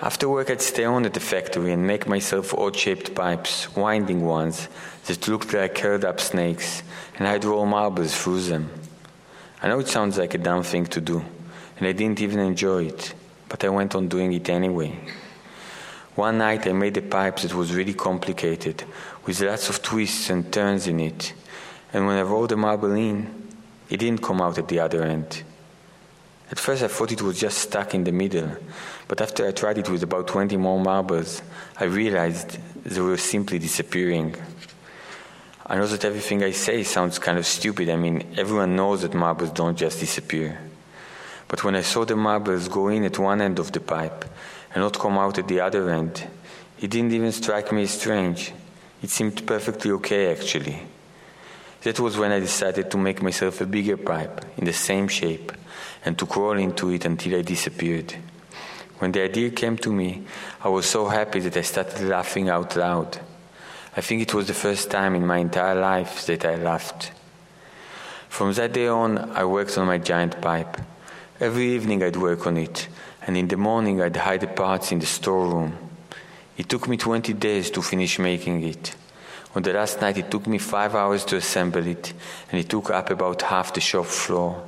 After 0.00 0.28
work, 0.28 0.48
I'd 0.48 0.62
stay 0.62 0.84
on 0.84 1.04
at 1.06 1.14
the 1.14 1.20
factory 1.20 1.72
and 1.72 1.84
make 1.84 2.06
myself 2.06 2.54
odd 2.54 2.76
shaped 2.76 3.16
pipes, 3.16 3.74
winding 3.74 4.24
ones 4.24 4.68
that 5.06 5.26
looked 5.26 5.52
like 5.52 5.74
curled 5.74 6.04
up 6.04 6.20
snakes, 6.20 6.84
and 7.16 7.26
I'd 7.26 7.44
roll 7.44 7.66
marbles 7.66 8.16
through 8.16 8.42
them. 8.42 8.70
I 9.60 9.66
know 9.66 9.80
it 9.80 9.88
sounds 9.88 10.16
like 10.16 10.34
a 10.34 10.38
dumb 10.38 10.62
thing 10.62 10.86
to 10.86 11.00
do, 11.00 11.24
and 11.76 11.88
I 11.88 11.90
didn't 11.90 12.20
even 12.20 12.38
enjoy 12.38 12.84
it, 12.84 13.12
but 13.48 13.64
I 13.64 13.70
went 13.70 13.96
on 13.96 14.06
doing 14.06 14.32
it 14.32 14.48
anyway. 14.48 14.96
One 16.14 16.38
night 16.38 16.68
I 16.68 16.72
made 16.74 16.96
a 16.96 17.02
pipe 17.02 17.38
that 17.40 17.54
was 17.54 17.74
really 17.74 17.94
complicated, 17.94 18.84
with 19.26 19.40
lots 19.40 19.68
of 19.68 19.82
twists 19.82 20.30
and 20.30 20.52
turns 20.52 20.86
in 20.86 21.00
it, 21.00 21.32
and 21.92 22.06
when 22.06 22.18
I 22.18 22.22
rolled 22.22 22.50
the 22.50 22.56
marble 22.56 22.92
in, 22.92 23.48
it 23.90 23.96
didn't 23.96 24.22
come 24.22 24.40
out 24.40 24.58
at 24.58 24.68
the 24.68 24.78
other 24.78 25.02
end. 25.02 25.42
At 26.50 26.58
first 26.58 26.82
I 26.82 26.88
thought 26.88 27.12
it 27.12 27.20
was 27.20 27.38
just 27.38 27.58
stuck 27.58 27.94
in 27.94 28.04
the 28.04 28.12
middle, 28.12 28.56
but 29.08 29.22
after 29.22 29.48
I 29.48 29.52
tried 29.52 29.78
it 29.78 29.88
with 29.88 30.02
about 30.02 30.28
20 30.28 30.56
more 30.58 30.78
marbles, 30.78 31.42
I 31.78 31.84
realized 31.84 32.58
they 32.84 33.00
were 33.00 33.16
simply 33.16 33.58
disappearing. 33.58 34.36
I 35.66 35.76
know 35.76 35.86
that 35.86 36.04
everything 36.04 36.42
I 36.42 36.50
say 36.50 36.82
sounds 36.82 37.18
kind 37.18 37.38
of 37.38 37.46
stupid. 37.46 37.88
I 37.88 37.96
mean, 37.96 38.26
everyone 38.36 38.76
knows 38.76 39.02
that 39.02 39.14
marbles 39.14 39.50
don't 39.50 39.76
just 39.76 40.00
disappear. 40.00 40.58
But 41.48 41.64
when 41.64 41.74
I 41.74 41.80
saw 41.80 42.04
the 42.04 42.16
marbles 42.16 42.68
go 42.68 42.88
in 42.88 43.04
at 43.04 43.18
one 43.18 43.40
end 43.40 43.58
of 43.58 43.72
the 43.72 43.80
pipe 43.80 44.26
and 44.74 44.82
not 44.82 44.98
come 44.98 45.16
out 45.16 45.38
at 45.38 45.48
the 45.48 45.60
other 45.60 45.88
end, 45.88 46.26
it 46.78 46.90
didn't 46.90 47.12
even 47.12 47.32
strike 47.32 47.72
me 47.72 47.84
as 47.84 47.98
strange. 47.98 48.52
It 49.02 49.08
seemed 49.08 49.46
perfectly 49.46 49.90
okay, 49.92 50.30
actually. 50.30 50.82
That 51.82 51.98
was 52.00 52.18
when 52.18 52.32
I 52.32 52.40
decided 52.40 52.90
to 52.90 52.98
make 52.98 53.22
myself 53.22 53.60
a 53.60 53.66
bigger 53.66 53.96
pipe 53.96 54.44
in 54.58 54.66
the 54.66 54.72
same 54.72 55.08
shape 55.08 55.52
and 56.04 56.18
to 56.18 56.26
crawl 56.26 56.58
into 56.58 56.90
it 56.90 57.04
until 57.06 57.38
I 57.38 57.42
disappeared. 57.42 58.14
When 58.98 59.12
the 59.12 59.22
idea 59.22 59.50
came 59.50 59.76
to 59.78 59.92
me, 59.92 60.24
I 60.62 60.68
was 60.68 60.86
so 60.86 61.08
happy 61.08 61.40
that 61.40 61.56
I 61.56 61.62
started 61.62 62.02
laughing 62.02 62.48
out 62.48 62.76
loud. 62.76 63.18
I 63.96 64.00
think 64.00 64.22
it 64.22 64.34
was 64.34 64.46
the 64.46 64.54
first 64.54 64.90
time 64.90 65.14
in 65.14 65.26
my 65.26 65.38
entire 65.38 65.80
life 65.80 66.26
that 66.26 66.44
I 66.44 66.56
laughed. 66.56 67.12
From 68.28 68.52
that 68.52 68.72
day 68.72 68.88
on, 68.88 69.18
I 69.18 69.44
worked 69.44 69.78
on 69.78 69.86
my 69.86 69.98
giant 69.98 70.40
pipe. 70.40 70.76
Every 71.40 71.68
evening 71.70 72.02
I'd 72.02 72.16
work 72.16 72.46
on 72.46 72.56
it, 72.56 72.88
and 73.26 73.36
in 73.36 73.48
the 73.48 73.56
morning 73.56 74.02
I'd 74.02 74.16
hide 74.16 74.40
the 74.40 74.48
parts 74.48 74.90
in 74.90 74.98
the 74.98 75.06
storeroom. 75.06 75.76
It 76.56 76.68
took 76.68 76.88
me 76.88 76.96
20 76.96 77.32
days 77.34 77.70
to 77.70 77.82
finish 77.82 78.18
making 78.18 78.64
it. 78.64 78.96
On 79.54 79.62
the 79.62 79.72
last 79.72 80.00
night, 80.00 80.18
it 80.18 80.30
took 80.30 80.46
me 80.46 80.58
five 80.58 80.94
hours 80.94 81.24
to 81.26 81.36
assemble 81.36 81.86
it, 81.86 82.12
and 82.50 82.60
it 82.60 82.68
took 82.68 82.90
up 82.90 83.10
about 83.10 83.42
half 83.42 83.72
the 83.72 83.80
shop 83.80 84.06
floor. 84.06 84.64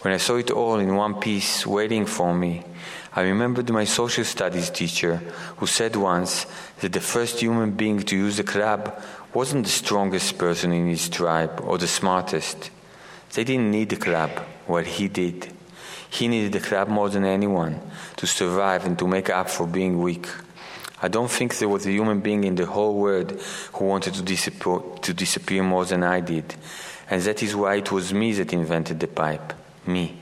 When 0.00 0.14
I 0.14 0.16
saw 0.16 0.36
it 0.36 0.50
all 0.50 0.78
in 0.78 0.96
one 0.96 1.20
piece 1.20 1.66
waiting 1.66 2.06
for 2.06 2.34
me, 2.34 2.64
I 3.12 3.22
remembered 3.22 3.68
my 3.70 3.84
social 3.84 4.24
studies 4.24 4.70
teacher 4.70 5.16
who 5.56 5.66
said 5.66 5.96
once 5.96 6.46
that 6.80 6.92
the 6.92 7.00
first 7.00 7.40
human 7.40 7.72
being 7.72 8.00
to 8.00 8.16
use 8.16 8.38
a 8.38 8.44
club 8.44 9.02
wasn't 9.34 9.64
the 9.64 9.70
strongest 9.70 10.38
person 10.38 10.72
in 10.72 10.86
his 10.86 11.08
tribe 11.08 11.60
or 11.64 11.76
the 11.76 11.88
smartest. 11.88 12.70
They 13.34 13.44
didn't 13.44 13.70
need 13.70 13.88
the 13.88 13.96
club, 13.96 14.30
what 14.66 14.86
he 14.86 15.08
did. 15.08 15.52
He 16.08 16.28
needed 16.28 16.52
the 16.52 16.60
club 16.60 16.88
more 16.88 17.08
than 17.08 17.24
anyone 17.24 17.80
to 18.16 18.26
survive 18.26 18.86
and 18.86 18.98
to 18.98 19.08
make 19.08 19.30
up 19.30 19.50
for 19.50 19.66
being 19.66 20.00
weak. 20.00 20.28
I 21.02 21.08
don't 21.08 21.30
think 21.30 21.56
there 21.58 21.68
was 21.68 21.86
a 21.86 21.92
human 21.92 22.20
being 22.20 22.44
in 22.44 22.56
the 22.56 22.66
whole 22.66 22.94
world 22.94 23.40
who 23.72 23.86
wanted 23.86 24.14
to 24.14 24.22
disappear, 24.22 24.80
to 25.02 25.14
disappear 25.14 25.62
more 25.62 25.84
than 25.84 26.02
I 26.04 26.20
did. 26.20 26.54
And 27.08 27.22
that 27.22 27.42
is 27.42 27.56
why 27.56 27.76
it 27.76 27.90
was 27.90 28.12
me 28.12 28.32
that 28.34 28.52
invented 28.52 29.00
the 29.00 29.08
pipe. 29.08 29.52
Me. 29.86 30.19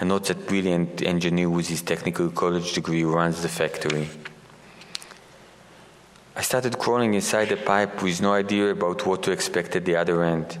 And 0.00 0.08
not 0.08 0.24
that 0.24 0.48
brilliant 0.48 1.02
engineer 1.02 1.48
with 1.48 1.68
his 1.68 1.82
technical 1.82 2.30
college 2.30 2.72
degree 2.72 3.04
runs 3.04 3.42
the 3.42 3.48
factory. 3.48 4.08
I 6.34 6.42
started 6.42 6.78
crawling 6.78 7.12
inside 7.14 7.50
the 7.50 7.56
pipe 7.58 8.02
with 8.02 8.22
no 8.22 8.32
idea 8.32 8.70
about 8.70 9.04
what 9.04 9.22
to 9.24 9.30
expect 9.30 9.76
at 9.76 9.84
the 9.84 9.96
other 9.96 10.24
end. 10.24 10.58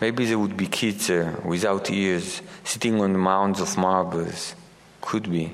Maybe 0.00 0.26
there 0.26 0.38
would 0.38 0.56
be 0.56 0.68
kids 0.68 1.08
there, 1.08 1.34
without 1.44 1.90
ears, 1.90 2.40
sitting 2.62 3.00
on 3.00 3.18
mounds 3.18 3.60
of 3.60 3.76
marbles. 3.76 4.54
Could 5.00 5.28
be. 5.28 5.52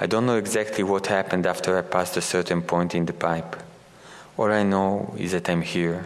I 0.00 0.06
don't 0.06 0.26
know 0.26 0.36
exactly 0.36 0.82
what 0.82 1.06
happened 1.06 1.46
after 1.46 1.78
I 1.78 1.82
passed 1.82 2.16
a 2.16 2.20
certain 2.20 2.62
point 2.62 2.96
in 2.96 3.06
the 3.06 3.12
pipe. 3.12 3.54
All 4.36 4.50
I 4.50 4.64
know 4.64 5.14
is 5.16 5.30
that 5.30 5.48
I'm 5.48 5.62
here. 5.62 6.04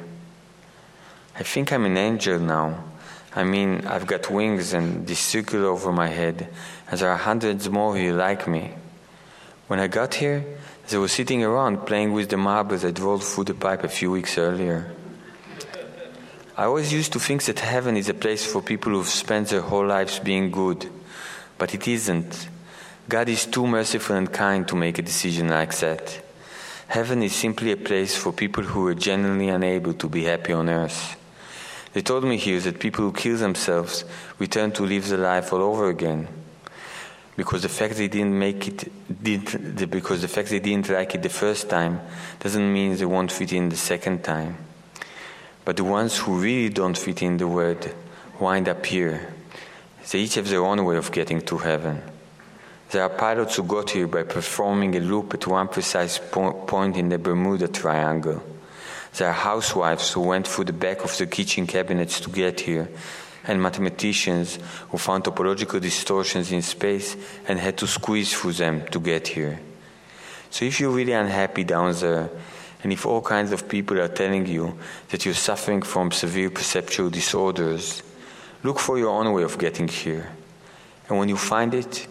I 1.34 1.44
think 1.44 1.72
I'm 1.72 1.86
an 1.86 1.96
angel 1.96 2.38
now. 2.38 2.84
I 3.38 3.44
mean, 3.44 3.86
I've 3.86 4.08
got 4.08 4.32
wings 4.32 4.72
and 4.72 5.06
this 5.06 5.20
circle 5.20 5.64
over 5.64 5.92
my 5.92 6.08
head, 6.08 6.48
and 6.90 6.98
there 6.98 7.08
are 7.08 7.16
hundreds 7.16 7.70
more 7.70 7.96
here 7.96 8.12
like 8.12 8.48
me. 8.48 8.72
When 9.68 9.78
I 9.78 9.86
got 9.86 10.14
here, 10.14 10.44
they 10.88 10.98
were 10.98 11.06
sitting 11.06 11.44
around 11.44 11.86
playing 11.86 12.14
with 12.14 12.30
the 12.30 12.36
marbles 12.36 12.84
I'd 12.84 12.98
rolled 12.98 13.22
through 13.22 13.44
the 13.44 13.54
pipe 13.54 13.84
a 13.84 13.88
few 13.88 14.10
weeks 14.10 14.38
earlier. 14.38 14.90
I 16.56 16.64
always 16.64 16.92
used 16.92 17.12
to 17.12 17.20
think 17.20 17.44
that 17.44 17.60
heaven 17.60 17.96
is 17.96 18.08
a 18.08 18.14
place 18.14 18.44
for 18.44 18.60
people 18.60 18.90
who've 18.90 19.06
spent 19.06 19.50
their 19.50 19.60
whole 19.60 19.86
lives 19.86 20.18
being 20.18 20.50
good, 20.50 20.90
but 21.58 21.72
it 21.74 21.86
isn't. 21.86 22.48
God 23.08 23.28
is 23.28 23.46
too 23.46 23.68
merciful 23.68 24.16
and 24.16 24.32
kind 24.32 24.66
to 24.66 24.74
make 24.74 24.98
a 24.98 25.02
decision 25.02 25.46
like 25.46 25.76
that. 25.76 26.24
Heaven 26.88 27.22
is 27.22 27.36
simply 27.36 27.70
a 27.70 27.76
place 27.76 28.16
for 28.16 28.32
people 28.32 28.64
who 28.64 28.88
are 28.88 28.96
genuinely 28.96 29.48
unable 29.48 29.94
to 29.94 30.08
be 30.08 30.24
happy 30.24 30.52
on 30.52 30.68
earth. 30.68 31.17
They 31.92 32.02
told 32.02 32.24
me 32.24 32.36
here 32.36 32.60
that 32.60 32.80
people 32.80 33.04
who 33.04 33.12
kill 33.12 33.36
themselves 33.36 34.04
return 34.38 34.72
to 34.72 34.84
live 34.84 35.08
the 35.08 35.18
life 35.18 35.52
all 35.52 35.62
over 35.62 35.88
again. 35.88 36.28
because 37.38 37.62
the 37.62 37.68
fact 37.68 37.94
they 37.94 38.08
didn't 38.08 38.36
make 38.36 38.66
it 38.66 38.90
did 39.22 39.88
because 39.88 40.22
the 40.22 40.26
fact 40.26 40.50
they 40.50 40.58
didn't 40.58 40.90
like 40.90 41.14
it 41.14 41.22
the 41.22 41.28
first 41.28 41.70
time 41.70 42.00
doesn't 42.40 42.72
mean 42.72 42.96
they 42.96 43.04
won't 43.06 43.30
fit 43.30 43.52
in 43.52 43.68
the 43.68 43.76
second 43.76 44.24
time. 44.24 44.56
But 45.64 45.76
the 45.76 45.84
ones 45.84 46.18
who 46.18 46.40
really 46.40 46.68
don't 46.68 46.98
fit 46.98 47.22
in 47.22 47.36
the 47.36 47.46
word 47.46 47.94
wind 48.40 48.68
up 48.68 48.84
here. 48.84 49.32
They 50.10 50.18
each 50.18 50.34
have 50.34 50.48
their 50.48 50.64
own 50.64 50.84
way 50.84 50.96
of 50.96 51.12
getting 51.12 51.40
to 51.42 51.58
heaven. 51.58 52.02
There 52.90 53.04
are 53.04 53.08
pilots 53.08 53.54
who 53.54 53.62
got 53.62 53.90
here 53.90 54.08
by 54.08 54.24
performing 54.24 54.96
a 54.96 55.00
loop 55.00 55.34
at 55.34 55.46
one 55.46 55.68
precise 55.68 56.18
po- 56.18 56.54
point 56.66 56.96
in 56.96 57.08
the 57.08 57.18
Bermuda 57.18 57.68
Triangle. 57.68 58.42
There 59.16 59.28
are 59.28 59.32
housewives 59.32 60.12
who 60.12 60.20
went 60.20 60.46
through 60.46 60.66
the 60.66 60.72
back 60.72 61.02
of 61.02 61.16
the 61.16 61.26
kitchen 61.26 61.66
cabinets 61.66 62.20
to 62.20 62.30
get 62.30 62.60
here, 62.60 62.88
and 63.44 63.62
mathematicians 63.62 64.58
who 64.90 64.98
found 64.98 65.24
topological 65.24 65.80
distortions 65.80 66.52
in 66.52 66.62
space 66.62 67.16
and 67.48 67.58
had 67.58 67.78
to 67.78 67.86
squeeze 67.86 68.32
through 68.32 68.52
them 68.52 68.86
to 68.90 69.00
get 69.00 69.28
here. 69.28 69.58
So 70.50 70.64
if 70.64 70.80
you're 70.80 70.90
really 70.90 71.12
unhappy 71.12 71.64
down 71.64 71.94
there, 71.94 72.30
and 72.82 72.92
if 72.92 73.06
all 73.06 73.22
kinds 73.22 73.52
of 73.52 73.68
people 73.68 73.98
are 74.00 74.08
telling 74.08 74.46
you 74.46 74.78
that 75.08 75.24
you're 75.24 75.34
suffering 75.34 75.82
from 75.82 76.12
severe 76.12 76.50
perceptual 76.50 77.10
disorders, 77.10 78.02
look 78.62 78.78
for 78.78 78.98
your 78.98 79.10
own 79.10 79.32
way 79.32 79.42
of 79.42 79.58
getting 79.58 79.88
here. 79.88 80.30
And 81.08 81.18
when 81.18 81.28
you 81.28 81.36
find 81.36 81.74
it, 81.74 82.06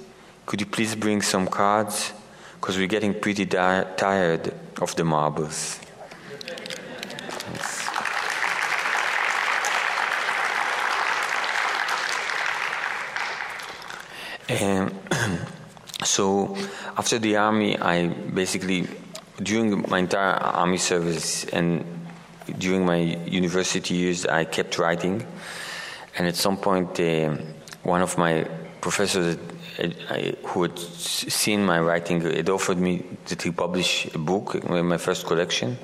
could 0.46 0.60
you 0.60 0.68
please 0.68 0.96
bring 0.96 1.22
some 1.22 1.48
cards? 1.48 2.14
Because 2.60 2.78
we're 2.78 2.88
getting 2.88 3.14
pretty 3.14 3.46
di- 3.46 3.86
tired 3.96 4.54
of 4.82 4.96
the 4.96 5.04
marbles. 5.04 5.80
And 14.50 14.94
so 16.04 16.56
after 16.98 17.20
the 17.20 17.38
army, 17.38 17.78
I 17.78 18.08
basically 18.08 18.88
during 19.42 19.86
my 19.90 20.00
entire 20.00 20.34
army 20.34 20.78
service 20.78 21.46
and 21.46 21.86
during 22.58 22.86
my 22.86 22.98
university 22.98 23.94
years, 23.94 24.26
I 24.26 24.46
kept 24.46 24.80
writing. 24.80 25.26
And 26.18 26.28
at 26.28 26.36
some 26.36 26.58
point, 26.58 27.00
uh, 27.00 27.36
one 27.84 28.02
of 28.02 28.18
my 28.18 28.48
professors 28.82 29.38
uh, 29.80 30.32
who 30.44 30.64
had 30.64 30.80
seen 30.80 31.66
my 31.66 31.80
writing 31.80 32.22
had 32.22 32.50
offered 32.50 32.78
me 32.78 33.04
he 33.42 33.52
publish 33.52 34.08
a 34.14 34.18
book, 34.18 34.64
my 34.70 34.98
first 34.98 35.28
collection. 35.28 35.78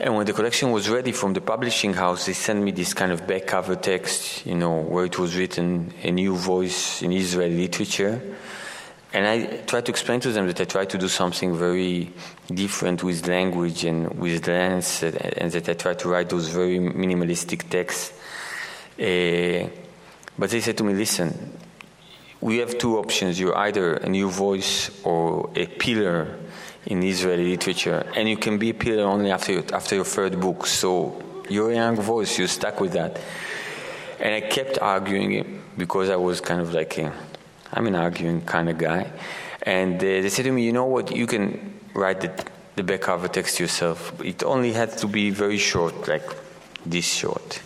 And 0.00 0.14
when 0.14 0.26
the 0.26 0.32
collection 0.32 0.70
was 0.70 0.88
ready 0.88 1.10
from 1.10 1.32
the 1.32 1.40
publishing 1.40 1.92
house, 1.92 2.26
they 2.26 2.32
sent 2.32 2.62
me 2.62 2.70
this 2.70 2.94
kind 2.94 3.10
of 3.10 3.26
back 3.26 3.48
cover 3.48 3.74
text, 3.74 4.46
you 4.46 4.54
know, 4.54 4.80
where 4.80 5.04
it 5.04 5.18
was 5.18 5.36
written, 5.36 5.92
a 6.04 6.12
new 6.12 6.36
voice 6.36 7.02
in 7.02 7.10
Israeli 7.10 7.56
literature. 7.56 8.20
And 9.12 9.26
I 9.26 9.56
tried 9.66 9.86
to 9.86 9.90
explain 9.90 10.20
to 10.20 10.30
them 10.30 10.46
that 10.46 10.60
I 10.60 10.64
tried 10.64 10.90
to 10.90 10.98
do 10.98 11.08
something 11.08 11.56
very 11.56 12.12
different 12.46 13.02
with 13.02 13.26
language 13.26 13.84
and 13.84 14.14
with 14.20 14.46
lens, 14.46 15.02
and 15.02 15.50
that 15.50 15.68
I 15.68 15.72
tried 15.72 15.98
to 16.00 16.08
write 16.08 16.28
those 16.28 16.48
very 16.48 16.78
minimalistic 16.78 17.68
texts. 17.68 18.12
Uh, 19.00 19.68
but 20.38 20.50
they 20.50 20.60
said 20.60 20.76
to 20.76 20.84
me, 20.84 20.94
listen, 20.94 21.58
we 22.40 22.58
have 22.58 22.78
two 22.78 22.98
options. 22.98 23.40
You're 23.40 23.56
either 23.56 23.94
a 23.94 24.08
new 24.08 24.30
voice 24.30 24.90
or 25.04 25.50
a 25.56 25.66
pillar 25.66 26.38
in 26.86 27.02
Israeli 27.02 27.50
literature, 27.50 28.10
and 28.16 28.28
you 28.28 28.36
can 28.36 28.58
be 28.58 28.70
a 28.70 28.74
pillar 28.74 29.04
only 29.04 29.30
after, 29.30 29.52
your, 29.52 29.64
after 29.72 29.94
your 29.94 30.04
third 30.04 30.40
book. 30.40 30.66
So 30.66 31.22
you're 31.48 31.70
a 31.70 31.74
young 31.74 31.96
voice, 31.96 32.38
you're 32.38 32.48
stuck 32.48 32.80
with 32.80 32.92
that. 32.92 33.20
And 34.20 34.34
I 34.34 34.40
kept 34.40 34.78
arguing 34.78 35.32
it 35.32 35.46
because 35.78 36.10
I 36.10 36.16
was 36.16 36.40
kind 36.40 36.60
of 36.60 36.72
like 36.74 36.98
a 36.98 37.12
I'm 37.72 37.86
an 37.86 37.94
arguing 37.94 38.42
kind 38.42 38.68
of 38.68 38.78
guy. 38.78 39.10
And 39.62 39.96
uh, 39.96 40.00
they 40.00 40.28
said 40.28 40.44
to 40.44 40.52
me, 40.52 40.64
you 40.64 40.72
know 40.72 40.86
what, 40.86 41.14
you 41.14 41.26
can 41.26 41.78
write 41.94 42.20
the, 42.20 42.44
the 42.76 42.82
back 42.82 43.02
cover 43.02 43.28
text 43.28 43.60
yourself. 43.60 44.12
It 44.24 44.42
only 44.42 44.72
had 44.72 44.96
to 44.98 45.06
be 45.06 45.30
very 45.30 45.58
short, 45.58 46.08
like 46.08 46.24
this 46.86 47.04
short. 47.04 47.60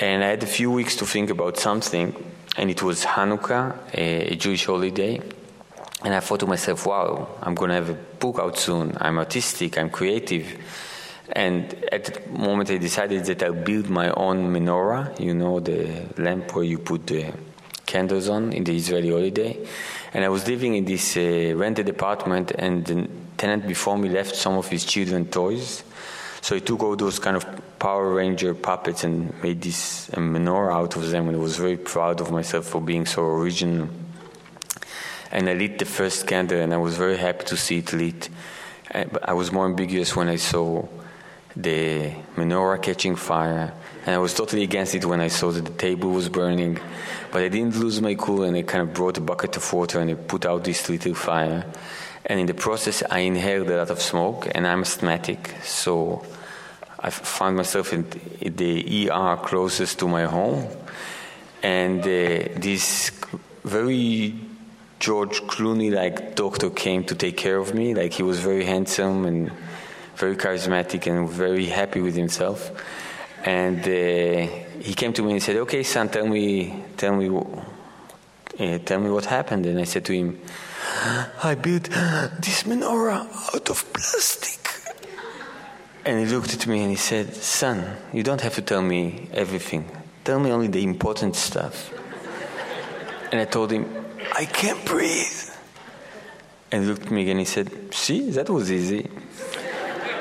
And 0.00 0.24
I 0.24 0.28
had 0.28 0.42
a 0.42 0.46
few 0.46 0.70
weeks 0.70 0.96
to 0.96 1.06
think 1.06 1.30
about 1.30 1.58
something, 1.58 2.14
and 2.56 2.70
it 2.70 2.82
was 2.82 3.04
Hanukkah, 3.04 3.78
a 3.92 4.34
Jewish 4.34 4.66
holiday. 4.66 5.20
And 6.04 6.14
I 6.14 6.20
thought 6.20 6.40
to 6.40 6.46
myself, 6.46 6.86
wow, 6.86 7.38
I'm 7.40 7.54
going 7.54 7.70
to 7.70 7.74
have 7.76 7.88
a 7.88 7.94
book 7.94 8.38
out 8.38 8.58
soon. 8.58 8.94
I'm 9.00 9.18
artistic, 9.18 9.78
I'm 9.78 9.88
creative. 9.88 10.46
And 11.32 11.72
at 11.90 12.04
the 12.04 12.30
moment, 12.30 12.70
I 12.70 12.76
decided 12.76 13.24
that 13.24 13.42
I'll 13.42 13.54
build 13.54 13.88
my 13.88 14.10
own 14.10 14.52
menorah, 14.52 15.18
you 15.18 15.32
know, 15.32 15.60
the 15.60 16.06
lamp 16.18 16.54
where 16.54 16.64
you 16.64 16.78
put 16.78 17.06
the 17.06 17.32
candles 17.86 18.28
on 18.28 18.52
in 18.52 18.64
the 18.64 18.76
Israeli 18.76 19.10
holiday. 19.10 19.66
And 20.12 20.24
I 20.24 20.28
was 20.28 20.46
living 20.46 20.74
in 20.74 20.84
this 20.84 21.16
uh, 21.16 21.54
rented 21.56 21.88
apartment, 21.88 22.52
and 22.52 22.84
the 22.84 23.08
tenant 23.38 23.66
before 23.66 23.96
me 23.96 24.10
left 24.10 24.36
some 24.36 24.58
of 24.58 24.68
his 24.68 24.84
children 24.84 25.26
toys. 25.26 25.82
So 26.42 26.56
I 26.56 26.58
took 26.58 26.82
all 26.82 26.96
those 26.96 27.18
kind 27.18 27.36
of 27.36 27.78
Power 27.78 28.12
Ranger 28.12 28.54
puppets 28.54 29.04
and 29.04 29.32
made 29.42 29.62
this 29.62 30.10
menorah 30.10 30.74
out 30.74 30.96
of 30.96 31.10
them, 31.10 31.28
and 31.28 31.36
I 31.38 31.40
was 31.40 31.56
very 31.56 31.78
proud 31.78 32.20
of 32.20 32.30
myself 32.30 32.66
for 32.66 32.82
being 32.82 33.06
so 33.06 33.24
original. 33.24 33.88
And 35.34 35.48
I 35.48 35.54
lit 35.54 35.78
the 35.78 35.84
first 35.84 36.26
candle, 36.26 36.60
and 36.60 36.72
I 36.72 36.78
was 36.78 36.96
very 36.96 37.18
happy 37.18 37.44
to 37.46 37.56
see 37.56 37.78
it 37.78 37.92
lit. 37.92 38.30
But 38.90 39.28
I 39.28 39.32
was 39.32 39.52
more 39.52 39.66
ambiguous 39.66 40.16
when 40.16 40.28
I 40.28 40.36
saw 40.36 40.86
the 41.56 42.12
menorah 42.36 42.80
catching 42.80 43.16
fire, 43.16 43.74
and 44.06 44.14
I 44.14 44.18
was 44.18 44.34
totally 44.34 44.62
against 44.62 44.94
it 44.94 45.04
when 45.04 45.20
I 45.20 45.28
saw 45.28 45.50
that 45.50 45.64
the 45.64 45.72
table 45.72 46.10
was 46.10 46.28
burning. 46.28 46.78
But 47.32 47.42
I 47.42 47.48
didn't 47.48 47.76
lose 47.76 48.00
my 48.00 48.14
cool 48.14 48.42
and 48.42 48.56
I 48.56 48.62
kind 48.62 48.82
of 48.82 48.94
brought 48.94 49.18
a 49.18 49.20
bucket 49.20 49.56
of 49.56 49.72
water 49.72 50.00
and 50.00 50.10
I 50.10 50.14
put 50.14 50.44
out 50.46 50.62
this 50.62 50.88
little 50.88 51.14
fire. 51.14 51.64
And 52.26 52.38
in 52.38 52.46
the 52.46 52.54
process, 52.54 53.02
I 53.10 53.20
inhaled 53.20 53.70
a 53.70 53.78
lot 53.78 53.90
of 53.90 54.00
smoke 54.00 54.48
and 54.54 54.66
I'm 54.66 54.82
asthmatic. 54.82 55.54
So 55.62 56.24
I 57.00 57.10
found 57.10 57.56
myself 57.56 57.92
in 57.92 58.06
the 58.40 59.10
ER 59.10 59.36
closest 59.42 59.98
to 60.00 60.08
my 60.08 60.24
home. 60.24 60.68
And 61.62 62.00
uh, 62.00 62.60
this 62.60 63.10
very 63.64 64.34
George 65.04 65.42
Clooney 65.42 65.92
like 65.92 66.34
doctor 66.34 66.70
came 66.70 67.04
to 67.04 67.14
take 67.14 67.36
care 67.36 67.58
of 67.58 67.74
me. 67.74 67.94
Like 67.94 68.14
he 68.14 68.22
was 68.22 68.40
very 68.40 68.64
handsome 68.64 69.26
and 69.26 69.52
very 70.16 70.34
charismatic 70.34 71.06
and 71.06 71.28
very 71.28 71.66
happy 71.66 72.00
with 72.00 72.16
himself. 72.16 72.70
And 73.44 73.80
uh, 73.80 74.50
he 74.80 74.94
came 74.94 75.12
to 75.12 75.22
me 75.22 75.32
and 75.32 75.42
said, 75.42 75.56
"Okay, 75.56 75.82
son, 75.82 76.08
tell 76.08 76.26
me, 76.26 76.84
tell 76.96 77.14
me, 77.14 77.28
uh, 77.28 78.78
tell 78.78 78.98
me 78.98 79.10
what 79.10 79.26
happened." 79.26 79.66
And 79.66 79.78
I 79.78 79.84
said 79.84 80.06
to 80.06 80.14
him, 80.14 80.40
"I 81.42 81.54
built 81.54 81.90
this 82.40 82.62
menorah 82.62 83.28
out 83.54 83.68
of 83.68 83.92
plastic." 83.92 84.62
And 86.06 86.18
he 86.20 86.34
looked 86.34 86.54
at 86.54 86.66
me 86.66 86.80
and 86.80 86.88
he 86.88 86.96
said, 86.96 87.34
"Son, 87.34 87.84
you 88.14 88.22
don't 88.22 88.40
have 88.40 88.54
to 88.54 88.62
tell 88.62 88.80
me 88.80 89.28
everything. 89.34 89.84
Tell 90.24 90.40
me 90.40 90.50
only 90.50 90.68
the 90.68 90.82
important 90.82 91.36
stuff." 91.36 91.92
And 93.30 93.42
I 93.42 93.44
told 93.44 93.70
him, 93.70 94.03
"I 94.32 94.44
can't 94.44 94.84
breathe." 94.84 95.50
And 96.70 96.82
he 96.82 96.88
looked 96.88 97.06
at 97.06 97.10
me 97.10 97.22
again 97.22 97.38
and 97.38 97.40
he 97.40 97.46
said, 97.46 97.70
"See, 97.92 98.30
that 98.30 98.48
was 98.50 98.70
easy." 98.70 99.08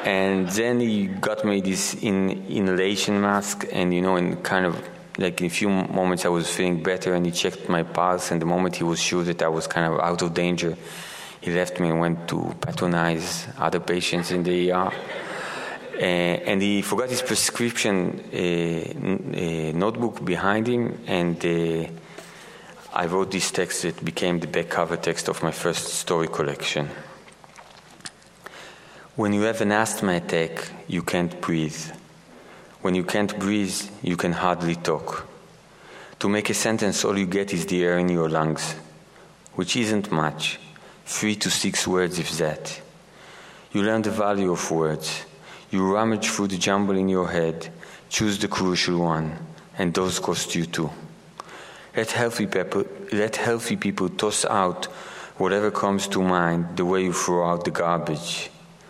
and 0.06 0.50
then 0.50 0.82
he 0.82 1.08
got 1.08 1.46
me 1.46 1.62
this 1.62 1.94
in, 1.94 2.46
inhalation 2.50 3.22
mask 3.22 3.66
and 3.72 3.94
you 3.94 4.02
know 4.02 4.18
in 4.18 4.36
kind 4.44 4.66
of 4.66 4.76
like 5.18 5.40
in 5.40 5.48
a 5.48 5.50
few 5.50 5.70
moments 5.70 6.26
i 6.26 6.28
was 6.28 6.50
feeling 6.50 6.84
better 6.84 7.14
and 7.14 7.26
he 7.26 7.32
checked 7.32 7.70
my 7.70 7.84
pulse 7.84 8.30
and 8.30 8.42
the 8.42 8.46
moment 8.46 8.76
he 8.76 8.84
was 8.84 9.00
sure 9.00 9.24
that 9.24 9.42
i 9.42 9.48
was 9.48 9.66
kind 9.66 9.86
of 9.94 9.98
out 10.02 10.22
of 10.22 10.34
danger 10.34 10.76
he 11.44 11.52
left 11.52 11.78
me 11.78 11.90
and 11.90 12.00
went 12.00 12.26
to 12.30 12.56
patronize 12.62 13.48
other 13.58 13.82
patients 13.82 14.32
in 14.32 14.44
the 14.44 14.72
ER. 14.72 14.94
Uh, 15.96 16.00
and 16.02 16.62
he 16.62 16.82
forgot 16.82 17.10
his 17.10 17.22
prescription 17.22 18.24
uh, 18.34 18.38
uh, 18.38 19.78
notebook 19.78 20.24
behind 20.24 20.68
him, 20.68 20.98
and 21.06 21.38
I 22.96 23.08
wrote 23.08 23.32
this 23.32 23.50
text 23.50 23.82
that 23.82 24.06
became 24.06 24.40
the 24.40 24.46
back 24.46 24.70
cover 24.70 24.98
text 24.98 25.28
of 25.28 25.42
my 25.42 25.50
first 25.50 25.88
story 25.88 26.28
collection. 26.28 26.92
When 29.16 29.34
you 29.34 29.42
have 29.42 29.62
an 29.62 29.72
asthma 29.72 30.18
attack, 30.18 30.70
you 30.88 31.02
can't 31.02 31.42
breathe. 31.42 31.92
When 32.82 32.94
you 32.94 33.04
can't 33.04 33.40
breathe, 33.40 33.76
you 34.04 34.16
can 34.16 34.34
hardly 34.34 34.76
talk. 34.76 35.28
To 36.20 36.30
make 36.30 36.52
a 36.52 36.54
sentence, 36.54 37.04
all 37.04 37.18
you 37.18 37.26
get 37.26 37.52
is 37.52 37.66
the 37.66 37.84
air 37.84 37.98
in 37.98 38.10
your 38.10 38.30
lungs, 38.30 38.76
which 39.56 39.76
isn't 39.76 40.12
much 40.12 40.60
three 41.04 41.36
to 41.38 41.50
six 41.50 41.88
words, 41.88 42.20
if 42.20 42.38
that. 42.38 42.80
You 43.72 43.82
learn 43.82 44.04
the 44.04 44.12
value 44.12 44.52
of 44.52 44.70
words. 44.70 45.26
You 45.72 45.92
rummage 45.92 46.30
through 46.30 46.50
the 46.50 46.60
jumble 46.60 46.96
in 46.96 47.10
your 47.10 47.28
head, 47.28 47.70
choose 48.10 48.38
the 48.38 48.48
crucial 48.48 49.00
one, 49.00 49.36
and 49.80 49.92
those 49.96 50.20
cost 50.20 50.54
you 50.54 50.68
too. 50.68 50.92
Let 51.96 52.12
healthy 52.12 52.48
people, 52.48 52.86
let 53.12 53.36
healthy 53.36 53.76
people 53.76 54.10
toss 54.10 54.46
out 54.46 54.86
whatever 55.38 55.72
comes 55.72 56.08
to 56.10 56.22
mind 56.22 56.78
the 56.78 56.86
way 56.86 57.04
you 57.04 57.14
throw 57.14 57.48
out 57.48 57.66
the 57.66 57.72
garbage. 57.72 58.50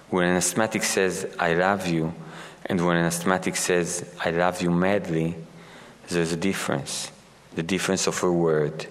When 0.09 0.25
an 0.25 0.35
asthmatic 0.37 0.83
says, 0.83 1.27
I 1.39 1.53
love 1.53 1.87
you, 1.87 2.13
and 2.65 2.85
when 2.85 2.97
an 2.97 3.05
asthmatic 3.05 3.55
says, 3.55 4.13
I 4.23 4.31
love 4.31 4.61
you 4.61 4.71
madly, 4.71 5.35
there's 6.09 6.31
a 6.31 6.37
difference. 6.37 7.11
The 7.55 7.63
difference 7.63 8.07
of 8.07 8.23
a 8.23 8.31
word. 8.31 8.87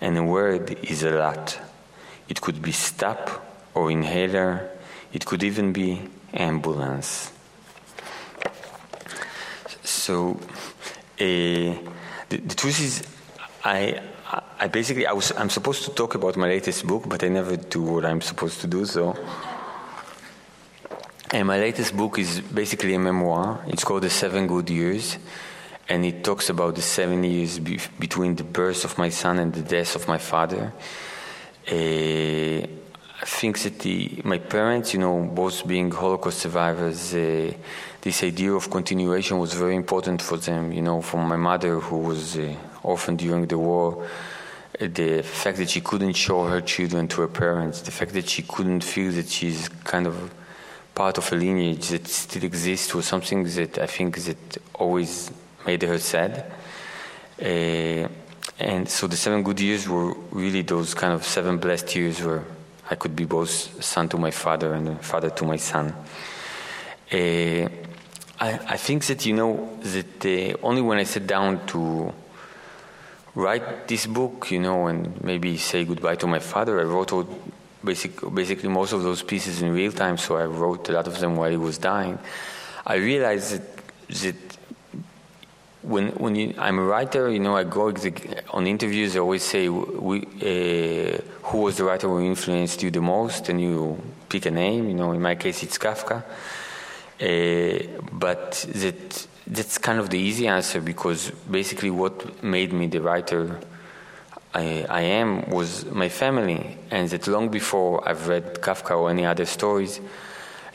and 0.00 0.16
a 0.18 0.22
word 0.22 0.76
is 0.84 1.02
a 1.02 1.10
lot. 1.10 1.58
It 2.28 2.40
could 2.40 2.60
be 2.60 2.72
stop 2.72 3.44
or 3.74 3.90
inhaler, 3.90 4.70
it 5.12 5.24
could 5.24 5.42
even 5.42 5.72
be 5.72 6.02
ambulance. 6.34 7.32
So, 9.82 10.38
uh, 11.18 11.18
the, 11.18 11.76
the 12.28 12.54
truth 12.54 12.80
is, 12.80 13.02
I, 13.66 14.00
I 14.60 14.68
basically 14.68 15.06
I 15.06 15.12
was 15.12 15.32
I'm 15.32 15.50
supposed 15.50 15.82
to 15.84 15.90
talk 15.90 16.14
about 16.14 16.36
my 16.36 16.46
latest 16.46 16.86
book, 16.86 17.08
but 17.08 17.24
I 17.24 17.28
never 17.28 17.56
do 17.56 17.82
what 17.82 18.04
I'm 18.04 18.20
supposed 18.20 18.60
to 18.60 18.68
do. 18.68 18.84
So, 18.84 19.16
and 21.32 21.48
my 21.48 21.58
latest 21.58 21.96
book 21.96 22.18
is 22.20 22.40
basically 22.40 22.94
a 22.94 22.98
memoir. 23.00 23.64
It's 23.66 23.82
called 23.82 24.02
The 24.02 24.10
Seven 24.10 24.46
Good 24.46 24.70
Years, 24.70 25.18
and 25.88 26.04
it 26.04 26.22
talks 26.22 26.48
about 26.48 26.76
the 26.76 26.82
seven 26.82 27.24
years 27.24 27.58
be- 27.58 27.80
between 27.98 28.36
the 28.36 28.44
birth 28.44 28.84
of 28.84 28.98
my 28.98 29.08
son 29.08 29.40
and 29.40 29.52
the 29.52 29.62
death 29.62 29.96
of 29.96 30.06
my 30.06 30.18
father. 30.18 30.72
Uh, 31.68 32.66
I 33.18 33.24
think 33.24 33.58
that 33.60 33.80
the, 33.80 34.20
my 34.22 34.38
parents, 34.38 34.92
you 34.94 35.00
know, 35.00 35.24
both 35.34 35.66
being 35.66 35.90
Holocaust 35.90 36.38
survivors, 36.38 37.12
uh, 37.14 37.52
this 38.00 38.22
idea 38.22 38.52
of 38.52 38.70
continuation 38.70 39.38
was 39.38 39.54
very 39.54 39.74
important 39.74 40.22
for 40.22 40.36
them. 40.36 40.70
You 40.72 40.82
know, 40.82 41.02
for 41.02 41.16
my 41.24 41.36
mother, 41.36 41.80
who 41.80 41.98
was 41.98 42.36
uh, 42.36 42.54
orphaned 42.86 43.18
during 43.18 43.46
the 43.46 43.58
war, 43.58 44.06
the 44.78 45.22
fact 45.22 45.58
that 45.58 45.70
she 45.70 45.80
couldn't 45.80 46.14
show 46.14 46.44
her 46.44 46.60
children 46.60 47.08
to 47.08 47.22
her 47.22 47.28
parents, 47.28 47.80
the 47.82 47.90
fact 47.90 48.12
that 48.12 48.28
she 48.28 48.42
couldn't 48.42 48.84
feel 48.84 49.10
that 49.12 49.28
she's 49.28 49.68
kind 49.84 50.06
of 50.06 50.32
part 50.94 51.18
of 51.18 51.30
a 51.32 51.36
lineage 51.36 51.88
that 51.88 52.06
still 52.06 52.44
exists 52.44 52.94
was 52.94 53.06
something 53.06 53.44
that 53.44 53.78
I 53.78 53.86
think 53.86 54.18
that 54.24 54.58
always 54.74 55.30
made 55.66 55.82
her 55.82 55.98
sad. 55.98 56.52
Uh, 57.40 58.08
and 58.58 58.88
so 58.88 59.06
the 59.06 59.16
seven 59.16 59.42
good 59.42 59.60
years 59.60 59.88
were 59.88 60.14
really 60.30 60.62
those 60.62 60.94
kind 60.94 61.12
of 61.12 61.24
seven 61.24 61.58
blessed 61.58 61.94
years 61.94 62.22
where 62.22 62.44
I 62.90 62.94
could 62.94 63.14
be 63.14 63.24
both 63.24 63.84
son 63.84 64.08
to 64.10 64.16
my 64.16 64.30
father 64.30 64.72
and 64.74 65.00
father 65.04 65.30
to 65.30 65.44
my 65.44 65.56
son. 65.56 65.94
Uh, 67.12 67.68
I, 68.38 68.50
I, 68.74 68.76
think 68.76 69.04
that 69.06 69.26
you 69.26 69.34
know 69.34 69.78
that 69.82 70.24
uh, 70.24 70.66
only 70.66 70.82
when 70.82 70.98
I 70.98 71.04
sat 71.04 71.26
down 71.26 71.66
to 71.68 72.12
write 73.36 73.86
this 73.86 74.06
book, 74.06 74.50
you 74.50 74.58
know, 74.58 74.88
and 74.88 75.22
maybe 75.22 75.56
say 75.58 75.84
goodbye 75.84 76.16
to 76.16 76.26
my 76.26 76.40
father, 76.40 76.80
I 76.80 76.84
wrote 76.84 77.12
all, 77.12 77.28
basic, 77.84 78.12
basically 78.34 78.68
most 78.68 78.92
of 78.92 79.02
those 79.02 79.22
pieces 79.22 79.62
in 79.62 79.72
real 79.72 79.92
time. 79.92 80.16
So 80.18 80.36
I 80.36 80.46
wrote 80.46 80.88
a 80.88 80.92
lot 80.92 81.06
of 81.06 81.20
them 81.20 81.36
while 81.36 81.50
he 81.50 81.56
was 81.56 81.78
dying. 81.78 82.18
I 82.84 82.96
realized 82.96 83.52
that, 83.52 83.66
that 84.22 84.36
when 85.82 86.08
when 86.22 86.34
you, 86.34 86.54
I'm 86.58 86.78
a 86.78 86.82
writer, 86.82 87.30
you 87.30 87.38
know, 87.38 87.56
I 87.56 87.62
go 87.62 87.94
on 88.50 88.66
interviews. 88.66 89.14
I 89.14 89.20
always 89.20 89.44
say, 89.44 89.68
we, 89.68 90.22
uh, 90.22 91.18
"Who 91.48 91.58
was 91.58 91.76
the 91.76 91.84
writer 91.84 92.08
who 92.08 92.20
influenced 92.20 92.82
you 92.82 92.90
the 92.90 93.00
most?" 93.00 93.48
And 93.48 93.60
you 93.60 94.00
pick 94.28 94.46
a 94.46 94.50
name. 94.50 94.88
You 94.88 94.94
know, 94.94 95.12
in 95.12 95.22
my 95.22 95.36
case, 95.36 95.62
it's 95.62 95.78
Kafka. 95.78 96.24
Uh, 97.20 98.02
but 98.12 98.66
that 98.74 99.26
that's 99.46 99.78
kind 99.78 99.98
of 99.98 100.10
the 100.10 100.18
easy 100.18 100.48
answer 100.48 100.80
because 100.80 101.30
basically, 101.50 101.90
what 101.90 102.42
made 102.42 102.72
me 102.72 102.86
the 102.86 103.00
writer 103.00 103.58
I, 104.56 104.86
I 104.88 105.00
am 105.02 105.50
was 105.50 105.84
my 105.84 106.08
family, 106.08 106.78
and 106.90 107.10
that 107.10 107.26
long 107.26 107.50
before 107.50 108.08
I've 108.08 108.26
read 108.26 108.54
Kafka 108.62 108.96
or 108.98 109.10
any 109.10 109.26
other 109.26 109.44
stories. 109.44 110.00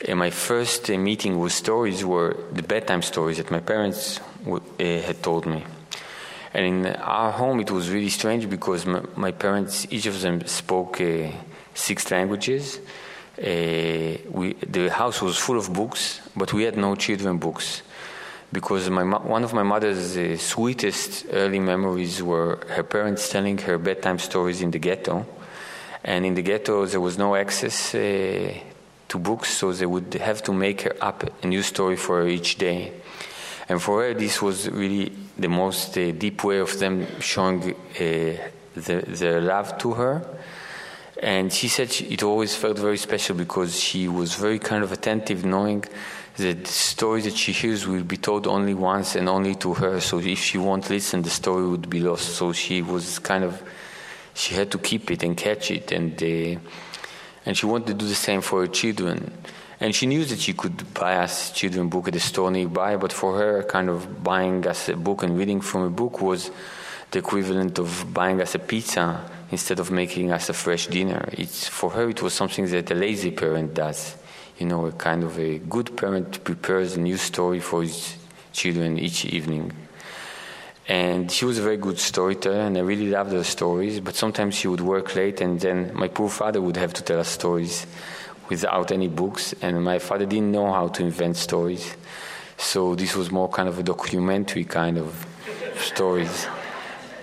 Uh, 0.08 0.14
my 0.14 0.30
first 0.30 0.88
uh, 0.88 0.96
meeting 0.96 1.40
with 1.40 1.52
stories 1.52 2.04
were 2.04 2.36
the 2.52 2.62
bedtime 2.62 3.02
stories 3.02 3.38
that 3.38 3.50
my 3.50 3.58
parents 3.58 4.20
uh, 4.46 4.60
had 4.78 5.20
told 5.20 5.46
me. 5.46 5.64
And 6.54 6.64
in 6.66 6.86
our 6.96 7.32
home, 7.32 7.58
it 7.58 7.72
was 7.72 7.90
really 7.90 8.10
strange 8.10 8.48
because 8.48 8.86
my, 8.86 9.02
my 9.16 9.32
parents, 9.32 9.86
each 9.90 10.06
of 10.06 10.20
them 10.20 10.46
spoke 10.46 11.00
uh, 11.00 11.32
six 11.74 12.08
languages. 12.10 12.78
Uh, 13.36 14.18
we, 14.30 14.52
the 14.64 14.90
house 14.90 15.20
was 15.20 15.36
full 15.38 15.58
of 15.58 15.72
books, 15.72 16.20
but 16.36 16.52
we 16.52 16.62
had 16.62 16.76
no 16.76 16.94
children 16.94 17.38
books 17.38 17.82
because 18.52 18.90
my, 18.90 19.02
one 19.02 19.44
of 19.44 19.54
my 19.54 19.62
mother's 19.62 20.16
uh, 20.16 20.36
sweetest 20.36 21.26
early 21.32 21.58
memories 21.58 22.22
were 22.22 22.60
her 22.68 22.82
parents 22.82 23.30
telling 23.30 23.56
her 23.58 23.78
bedtime 23.78 24.18
stories 24.18 24.60
in 24.60 24.70
the 24.70 24.78
ghetto. 24.78 25.26
And 26.04 26.26
in 26.26 26.34
the 26.34 26.42
ghetto, 26.42 26.84
there 26.84 27.00
was 27.00 27.16
no 27.16 27.34
access 27.34 27.94
uh, 27.94 28.54
to 29.08 29.18
books, 29.18 29.50
so 29.50 29.72
they 29.72 29.86
would 29.86 30.12
have 30.14 30.42
to 30.42 30.52
make 30.52 30.86
up 31.00 31.24
a 31.42 31.46
new 31.46 31.62
story 31.62 31.96
for 31.96 32.22
her 32.22 32.28
each 32.28 32.58
day. 32.58 32.92
And 33.68 33.80
for 33.80 34.02
her, 34.02 34.14
this 34.14 34.42
was 34.42 34.68
really 34.68 35.12
the 35.38 35.48
most 35.48 35.96
uh, 35.96 36.10
deep 36.10 36.44
way 36.44 36.58
of 36.58 36.78
them 36.78 37.06
showing 37.20 37.72
uh, 37.72 37.74
the, 38.74 39.04
their 39.06 39.40
love 39.40 39.78
to 39.78 39.92
her. 39.92 40.26
And 41.22 41.52
she 41.52 41.68
said 41.68 41.92
she, 41.92 42.06
it 42.06 42.22
always 42.22 42.54
felt 42.56 42.78
very 42.78 42.98
special 42.98 43.36
because 43.36 43.78
she 43.78 44.08
was 44.08 44.34
very 44.34 44.58
kind 44.58 44.82
of 44.82 44.90
attentive, 44.90 45.44
knowing 45.44 45.84
the 46.36 46.64
story 46.64 47.20
that 47.22 47.36
she 47.36 47.52
hears 47.52 47.86
will 47.86 48.04
be 48.04 48.16
told 48.16 48.46
only 48.46 48.74
once 48.74 49.16
and 49.16 49.28
only 49.28 49.54
to 49.56 49.74
her. 49.74 50.00
So 50.00 50.18
if 50.18 50.38
she 50.38 50.58
won't 50.58 50.88
listen, 50.88 51.22
the 51.22 51.30
story 51.30 51.66
would 51.68 51.90
be 51.90 52.00
lost. 52.00 52.36
So 52.36 52.52
she 52.52 52.82
was 52.82 53.18
kind 53.18 53.44
of, 53.44 53.62
she 54.34 54.54
had 54.54 54.70
to 54.70 54.78
keep 54.78 55.10
it 55.10 55.22
and 55.22 55.36
catch 55.36 55.70
it. 55.70 55.92
And, 55.92 56.20
uh, 56.22 56.60
and 57.44 57.56
she 57.56 57.66
wanted 57.66 57.88
to 57.88 57.94
do 57.94 58.06
the 58.06 58.14
same 58.14 58.40
for 58.40 58.62
her 58.62 58.66
children. 58.66 59.32
And 59.78 59.94
she 59.94 60.06
knew 60.06 60.24
that 60.24 60.38
she 60.38 60.52
could 60.52 60.94
buy 60.94 61.16
us 61.16 61.50
children 61.50 61.88
book 61.88 62.06
at 62.06 62.14
the 62.14 62.20
store 62.20 62.50
nearby, 62.50 62.96
but 62.96 63.12
for 63.12 63.36
her, 63.36 63.64
kind 63.64 63.88
of 63.88 64.22
buying 64.22 64.64
us 64.66 64.88
a 64.88 64.96
book 64.96 65.24
and 65.24 65.36
reading 65.36 65.60
from 65.60 65.82
a 65.82 65.90
book 65.90 66.22
was 66.22 66.50
the 67.10 67.18
equivalent 67.18 67.78
of 67.78 68.14
buying 68.14 68.40
us 68.40 68.54
a 68.54 68.58
pizza 68.60 69.28
instead 69.50 69.80
of 69.80 69.90
making 69.90 70.30
us 70.30 70.48
a 70.48 70.52
fresh 70.52 70.86
dinner. 70.86 71.28
It's, 71.32 71.68
for 71.68 71.90
her, 71.90 72.08
it 72.08 72.22
was 72.22 72.32
something 72.32 72.66
that 72.68 72.90
a 72.90 72.94
lazy 72.94 73.32
parent 73.32 73.74
does. 73.74 74.16
You 74.62 74.68
know, 74.68 74.86
a 74.86 74.92
kind 74.92 75.24
of 75.24 75.40
a 75.40 75.58
good 75.58 75.96
parent 75.96 76.44
prepares 76.44 76.94
a 76.94 77.00
new 77.00 77.16
story 77.16 77.58
for 77.58 77.82
his 77.82 78.16
children 78.52 78.96
each 78.96 79.24
evening. 79.24 79.72
And 80.86 81.32
she 81.32 81.44
was 81.44 81.58
a 81.58 81.62
very 81.62 81.78
good 81.78 81.98
storyteller, 81.98 82.60
and 82.60 82.78
I 82.78 82.82
really 82.82 83.08
loved 83.10 83.32
her 83.32 83.42
stories. 83.42 83.98
But 83.98 84.14
sometimes 84.14 84.54
she 84.54 84.68
would 84.68 84.80
work 84.80 85.16
late, 85.16 85.40
and 85.40 85.58
then 85.58 85.90
my 85.94 86.06
poor 86.06 86.28
father 86.28 86.60
would 86.60 86.76
have 86.76 86.92
to 86.92 87.02
tell 87.02 87.18
us 87.18 87.26
stories 87.26 87.88
without 88.48 88.92
any 88.92 89.08
books, 89.08 89.52
and 89.62 89.82
my 89.82 89.98
father 89.98 90.26
didn't 90.26 90.52
know 90.52 90.72
how 90.72 90.86
to 90.86 91.02
invent 91.02 91.38
stories. 91.38 91.96
So 92.56 92.94
this 92.94 93.16
was 93.16 93.32
more 93.32 93.48
kind 93.48 93.68
of 93.68 93.80
a 93.80 93.82
documentary 93.82 94.64
kind 94.64 94.96
of 94.96 95.26
stories. 95.78 96.46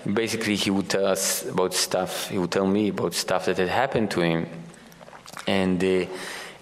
Basically, 0.04 0.56
he 0.56 0.70
would 0.70 0.90
tell 0.90 1.06
us 1.06 1.46
about 1.46 1.72
stuff, 1.72 2.28
he 2.28 2.36
would 2.36 2.50
tell 2.50 2.66
me 2.66 2.88
about 2.88 3.14
stuff 3.14 3.46
that 3.46 3.56
had 3.56 3.70
happened 3.70 4.10
to 4.10 4.20
him. 4.20 4.46
And 5.46 5.82
uh, 5.82 6.04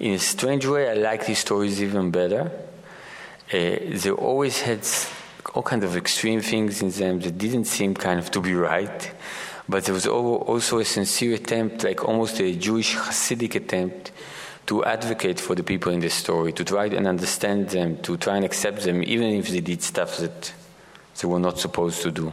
in 0.00 0.14
a 0.14 0.18
strange 0.18 0.66
way, 0.66 0.90
I 0.90 0.94
like 0.94 1.26
these 1.26 1.40
stories 1.40 1.82
even 1.82 2.10
better. 2.10 2.50
Uh, 3.52 3.76
they 3.92 4.10
always 4.10 4.60
had 4.60 4.86
all 5.54 5.62
kinds 5.62 5.84
of 5.84 5.96
extreme 5.96 6.40
things 6.40 6.82
in 6.82 6.90
them 6.90 7.20
that 7.20 7.38
didn't 7.38 7.64
seem 7.64 7.94
kind 7.94 8.18
of 8.18 8.30
to 8.30 8.40
be 8.40 8.54
right. 8.54 9.10
But 9.68 9.84
there 9.84 9.94
was 9.94 10.06
also 10.06 10.78
a 10.78 10.84
sincere 10.84 11.34
attempt, 11.34 11.84
like 11.84 12.04
almost 12.04 12.40
a 12.40 12.54
Jewish 12.54 12.94
Hasidic 12.94 13.54
attempt, 13.54 14.12
to 14.66 14.84
advocate 14.84 15.40
for 15.40 15.54
the 15.54 15.62
people 15.62 15.92
in 15.92 16.00
the 16.00 16.10
story, 16.10 16.52
to 16.52 16.64
try 16.64 16.86
and 16.86 17.06
understand 17.06 17.70
them, 17.70 17.96
to 18.02 18.16
try 18.16 18.36
and 18.36 18.44
accept 18.44 18.82
them, 18.82 19.02
even 19.02 19.28
if 19.34 19.48
they 19.48 19.60
did 19.60 19.82
stuff 19.82 20.18
that 20.18 20.52
they 21.20 21.26
were 21.26 21.40
not 21.40 21.58
supposed 21.58 22.02
to 22.02 22.10
do. 22.10 22.32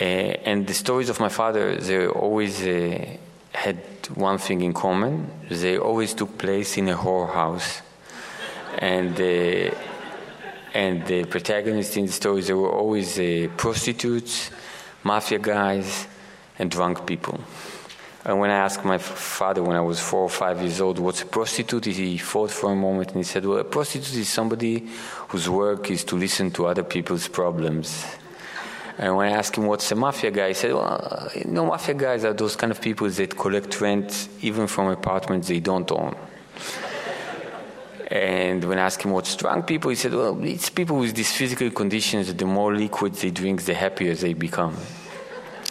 Uh, 0.00 0.04
and 0.04 0.66
the 0.66 0.74
stories 0.74 1.08
of 1.08 1.20
my 1.20 1.28
father, 1.28 1.76
they 1.76 2.06
always 2.06 2.62
uh, 2.62 3.06
had 3.52 3.78
one 4.14 4.38
thing 4.38 4.62
in 4.62 4.72
common. 4.72 5.30
They 5.48 5.78
always 5.78 6.14
took 6.14 6.38
place 6.38 6.76
in 6.76 6.88
a 6.88 6.96
whorehouse. 6.96 7.82
And, 8.78 9.18
uh, 9.20 9.74
and 10.74 11.06
the 11.06 11.24
protagonists 11.24 11.96
in 11.96 12.06
the 12.06 12.12
stories, 12.12 12.46
they 12.46 12.54
were 12.54 12.72
always 12.72 13.18
uh, 13.18 13.48
prostitutes, 13.56 14.50
mafia 15.02 15.38
guys, 15.38 16.06
and 16.58 16.70
drunk 16.70 17.06
people. 17.06 17.40
And 18.24 18.38
when 18.38 18.50
I 18.50 18.58
asked 18.58 18.84
my 18.84 18.98
father 18.98 19.62
when 19.62 19.76
I 19.76 19.80
was 19.80 19.98
four 19.98 20.22
or 20.22 20.30
five 20.30 20.60
years 20.60 20.80
old, 20.80 21.00
what's 21.00 21.22
a 21.22 21.26
prostitute? 21.26 21.86
He 21.86 22.18
thought 22.18 22.52
for 22.52 22.70
a 22.70 22.76
moment 22.76 23.08
and 23.08 23.18
he 23.18 23.24
said, 23.24 23.44
Well, 23.44 23.58
a 23.58 23.64
prostitute 23.64 24.14
is 24.14 24.28
somebody 24.28 24.88
whose 25.28 25.48
work 25.48 25.90
is 25.90 26.04
to 26.04 26.16
listen 26.16 26.52
to 26.52 26.66
other 26.66 26.84
people's 26.84 27.26
problems. 27.26 28.04
And 28.98 29.16
when 29.16 29.28
I 29.28 29.36
asked 29.36 29.56
him 29.56 29.66
what's 29.66 29.90
a 29.90 29.94
mafia 29.94 30.30
guy, 30.30 30.48
he 30.48 30.54
said, 30.54 30.74
Well, 30.74 31.30
you 31.34 31.44
know, 31.46 31.66
mafia 31.66 31.94
guys 31.94 32.24
are 32.24 32.34
those 32.34 32.56
kind 32.56 32.70
of 32.70 32.80
people 32.80 33.08
that 33.08 33.36
collect 33.36 33.80
rent 33.80 34.28
even 34.42 34.66
from 34.66 34.88
apartments 34.88 35.48
they 35.48 35.60
don't 35.60 35.90
own. 35.90 36.14
And 38.10 38.62
when 38.64 38.78
I 38.78 38.82
asked 38.82 39.02
him 39.02 39.12
what's 39.12 39.34
drunk 39.36 39.66
people, 39.66 39.88
he 39.88 39.96
said, 39.96 40.12
Well, 40.12 40.38
it's 40.44 40.68
people 40.68 40.98
with 40.98 41.14
these 41.14 41.32
physical 41.32 41.70
conditions 41.70 42.26
that 42.26 42.36
the 42.36 42.44
more 42.44 42.76
liquid 42.76 43.14
they 43.14 43.30
drink, 43.30 43.62
the 43.62 43.74
happier 43.74 44.14
they 44.14 44.34
become. 44.34 44.76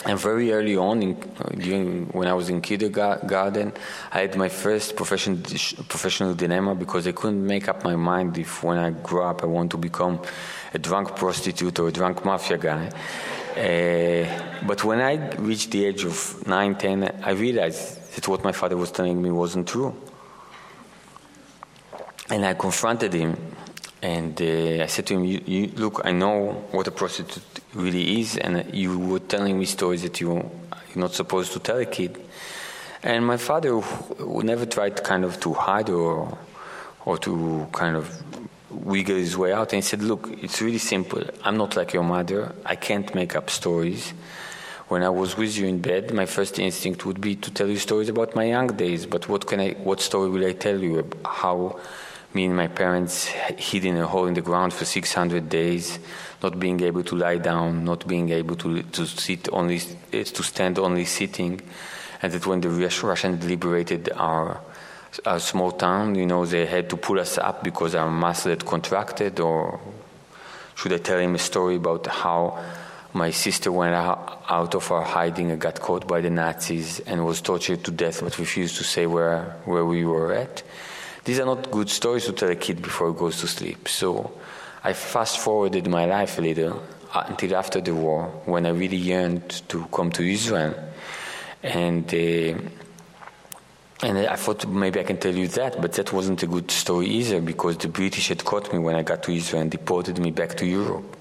And 0.04 0.18
very 0.18 0.52
early 0.52 0.76
on, 0.76 1.04
in, 1.04 1.14
during 1.56 2.08
when 2.08 2.28
I 2.28 2.34
was 2.34 2.50
in 2.50 2.60
kindergarten, 2.62 3.72
I 4.12 4.22
had 4.22 4.36
my 4.36 4.50
first 4.50 4.96
profession, 4.96 5.44
professional 5.44 6.34
dilemma 6.34 6.74
because 6.74 7.06
I 7.06 7.12
couldn't 7.12 7.46
make 7.46 7.70
up 7.70 7.84
my 7.84 7.96
mind 7.96 8.36
if 8.40 8.64
when 8.64 8.80
I 8.80 8.90
grow 8.90 9.30
up 9.30 9.44
I 9.44 9.46
want 9.46 9.70
to 9.72 9.78
become 9.78 10.20
a 10.74 10.80
drunk 10.80 11.16
prostitute 11.16 11.80
or 11.80 11.88
a 11.90 11.92
drunk 11.92 12.24
mafia 12.24 12.58
guy. 12.58 12.88
Uh, 13.52 14.66
but 14.66 14.84
when 14.84 15.02
I 15.02 15.36
reached 15.36 15.72
the 15.72 15.86
age 15.86 16.06
of 16.06 16.48
9, 16.48 16.76
10, 16.76 17.22
I 17.24 17.32
realized 17.32 18.16
that 18.16 18.28
what 18.28 18.44
my 18.44 18.52
father 18.52 18.78
was 18.78 18.92
telling 18.92 19.22
me 19.22 19.32
wasn't 19.32 19.68
true. 19.68 19.96
And 22.30 22.46
I 22.46 22.54
confronted 22.54 23.14
him 23.14 23.36
and 24.02 24.42
uh, 24.42 24.84
I 24.84 24.88
said 24.88 25.06
to 25.08 25.16
him, 25.16 25.26
you, 25.26 25.42
you, 25.46 25.68
Look, 25.76 26.02
I 26.04 26.12
know 26.12 26.66
what 26.72 26.88
a 26.88 26.92
prostitute 26.92 27.44
really 27.74 28.20
is, 28.20 28.38
and 28.38 28.74
you 28.74 28.98
were 28.98 29.20
telling 29.20 29.60
me 29.60 29.66
stories 29.66 30.02
that 30.02 30.20
you, 30.20 30.34
you're 30.34 30.52
not 30.96 31.14
supposed 31.14 31.54
to 31.54 31.60
tell 31.60 31.78
a 31.78 31.86
kid. 31.86 32.20
And 33.04 33.26
my 33.26 33.38
father 33.38 33.82
never 34.20 34.66
tried 34.66 35.04
kind 35.04 35.24
of 35.24 35.40
to 35.42 35.54
hide 35.54 35.90
or, 35.90 36.38
or 37.06 37.18
to 37.20 37.68
kind 37.72 37.96
of 37.96 38.24
his 38.86 39.38
way 39.38 39.54
out. 39.54 39.74
And 39.74 39.84
he 39.84 39.88
said, 39.88 40.02
Look, 40.02 40.30
it's 40.42 40.62
really 40.62 40.78
simple. 40.78 41.24
I'm 41.44 41.58
not 41.58 41.76
like 41.76 41.94
your 41.94 42.04
mother. 42.04 42.54
I 42.66 42.76
can't 42.76 43.14
make 43.16 43.36
up 43.36 43.50
stories. 43.50 44.14
When 44.88 45.04
I 45.04 45.10
was 45.10 45.38
with 45.38 45.58
you 45.58 45.68
in 45.68 45.80
bed, 45.80 46.14
my 46.14 46.26
first 46.26 46.60
instinct 46.60 47.06
would 47.06 47.22
be 47.22 47.36
to 47.38 47.52
tell 47.52 47.68
you 47.68 47.78
stories 47.78 48.10
about 48.10 48.36
my 48.36 48.44
young 48.44 48.68
days. 48.68 49.06
But 49.06 49.30
what 49.30 49.48
can 49.48 49.60
I? 49.60 49.72
What 49.72 50.02
story 50.02 50.30
will 50.30 50.46
I 50.46 50.54
tell 50.54 50.78
you? 50.78 51.10
How 51.26 51.80
me 52.34 52.46
and 52.46 52.56
my 52.56 52.68
parents 52.68 53.26
hid 53.26 53.86
in 53.86 53.98
a 53.98 54.08
hole 54.08 54.28
in 54.28 54.34
the 54.34 54.42
ground 54.42 54.74
for 54.74 54.86
600 54.86 55.50
days, 55.50 56.00
not 56.42 56.60
being 56.60 56.82
able 56.82 57.04
to 57.04 57.16
lie 57.16 57.38
down, 57.38 57.84
not 57.86 58.08
being 58.08 58.30
able 58.30 58.56
to 58.58 58.84
to 58.84 59.06
sit 59.06 59.48
only 59.52 59.82
eh, 60.12 60.24
to 60.24 60.44
stand 60.44 60.78
only 60.80 61.06
sitting, 61.06 61.62
and 62.22 62.34
that 62.34 62.46
when 62.46 62.62
the 62.62 62.70
Russians 62.70 63.46
liberated 63.46 64.10
our 64.16 64.62
a 65.26 65.40
small 65.40 65.72
town, 65.72 66.16
you 66.16 66.26
know, 66.26 66.46
they 66.46 66.66
had 66.66 66.90
to 66.90 66.98
pull 66.98 67.20
us 67.20 67.38
up 67.38 67.64
because 67.64 67.96
our 67.96 68.10
muscle 68.10 68.52
had 68.52 68.66
contracted, 68.66 69.40
or 69.40 69.80
should 70.76 70.94
I 70.94 70.98
tell 70.98 71.20
him 71.20 71.36
a 71.36 71.40
story 71.40 71.76
about 71.76 72.08
how 72.08 72.64
my 73.14 73.32
sister 73.32 73.72
went 73.72 73.94
out 73.94 74.74
of 74.74 74.92
our 74.92 75.04
hiding 75.04 75.52
and 75.52 75.60
got 75.60 75.82
caught 75.82 76.08
by 76.08 76.22
the 76.22 76.30
Nazis 76.30 77.02
and 77.02 77.26
was 77.26 77.42
tortured 77.42 77.84
to 77.84 77.92
death, 77.92 78.22
but 78.22 78.38
refused 78.40 78.78
to 78.78 78.84
say 78.84 79.06
where, 79.06 79.58
where 79.66 79.86
we 79.86 80.06
were 80.06 80.32
at? 80.34 80.64
These 81.26 81.40
are 81.40 81.46
not 81.46 81.70
good 81.70 81.90
stories 81.90 82.26
to 82.26 82.34
tell 82.34 82.50
a 82.50 82.56
kid 82.56 82.82
before 82.82 83.12
he 83.12 83.20
goes 83.20 83.42
to 83.42 83.48
sleep. 83.48 83.88
So 83.90 84.32
I 84.84 84.94
fast 84.94 85.40
forwarded 85.40 85.88
my 85.88 86.06
life 86.06 86.38
a 86.38 86.42
little 86.42 86.82
uh, 87.14 87.26
until 87.28 87.56
after 87.56 87.82
the 87.82 87.94
war, 87.94 88.28
when 88.46 88.66
I 88.66 88.70
really 88.70 88.98
yearned 88.98 89.62
to 89.70 89.86
come 89.92 90.12
to 90.14 90.24
Israel. 90.24 90.74
And 91.62 92.06
uh, 92.12 92.58
and 94.04 94.18
I 94.18 94.36
thought 94.36 94.68
maybe 94.68 95.00
I 95.00 95.04
can 95.04 95.18
tell 95.18 95.36
you 95.36 95.48
that, 95.50 95.82
but 95.82 95.94
that 95.94 96.12
wasn't 96.12 96.42
a 96.42 96.48
good 96.48 96.72
story 96.72 97.08
either 97.08 97.40
because 97.40 97.78
the 97.78 97.88
British 97.88 98.30
had 98.30 98.44
caught 98.44 98.72
me 98.74 98.80
when 98.80 98.96
I 98.96 99.04
got 99.04 99.22
to 99.24 99.32
Israel 99.32 99.62
and 99.62 99.72
deported 99.72 100.18
me 100.18 100.32
back 100.32 100.56
to 100.58 100.66
Europe. 100.66 101.18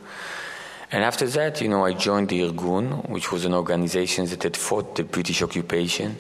And 0.92 1.04
after 1.04 1.26
that, 1.26 1.60
you 1.60 1.68
know, 1.68 1.84
I 1.84 1.92
joined 1.92 2.30
the 2.30 2.40
Irgun, 2.40 3.08
which 3.08 3.30
was 3.30 3.44
an 3.44 3.54
organization 3.54 4.26
that 4.26 4.42
had 4.42 4.56
fought 4.56 4.96
the 4.96 5.04
British 5.04 5.42
occupation. 5.42 6.16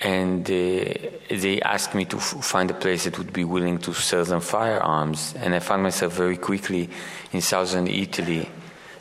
And 0.00 0.44
uh, 0.46 0.84
they 1.28 1.60
asked 1.62 1.94
me 1.94 2.04
to 2.06 2.16
f- 2.16 2.44
find 2.44 2.70
a 2.70 2.74
place 2.74 3.04
that 3.04 3.18
would 3.18 3.32
be 3.32 3.44
willing 3.44 3.78
to 3.78 3.92
sell 3.92 4.24
them 4.24 4.40
firearms. 4.40 5.34
And 5.36 5.54
I 5.54 5.58
found 5.58 5.82
myself 5.82 6.14
very 6.14 6.36
quickly 6.36 6.88
in 7.32 7.40
southern 7.40 7.86
Italy 7.86 8.48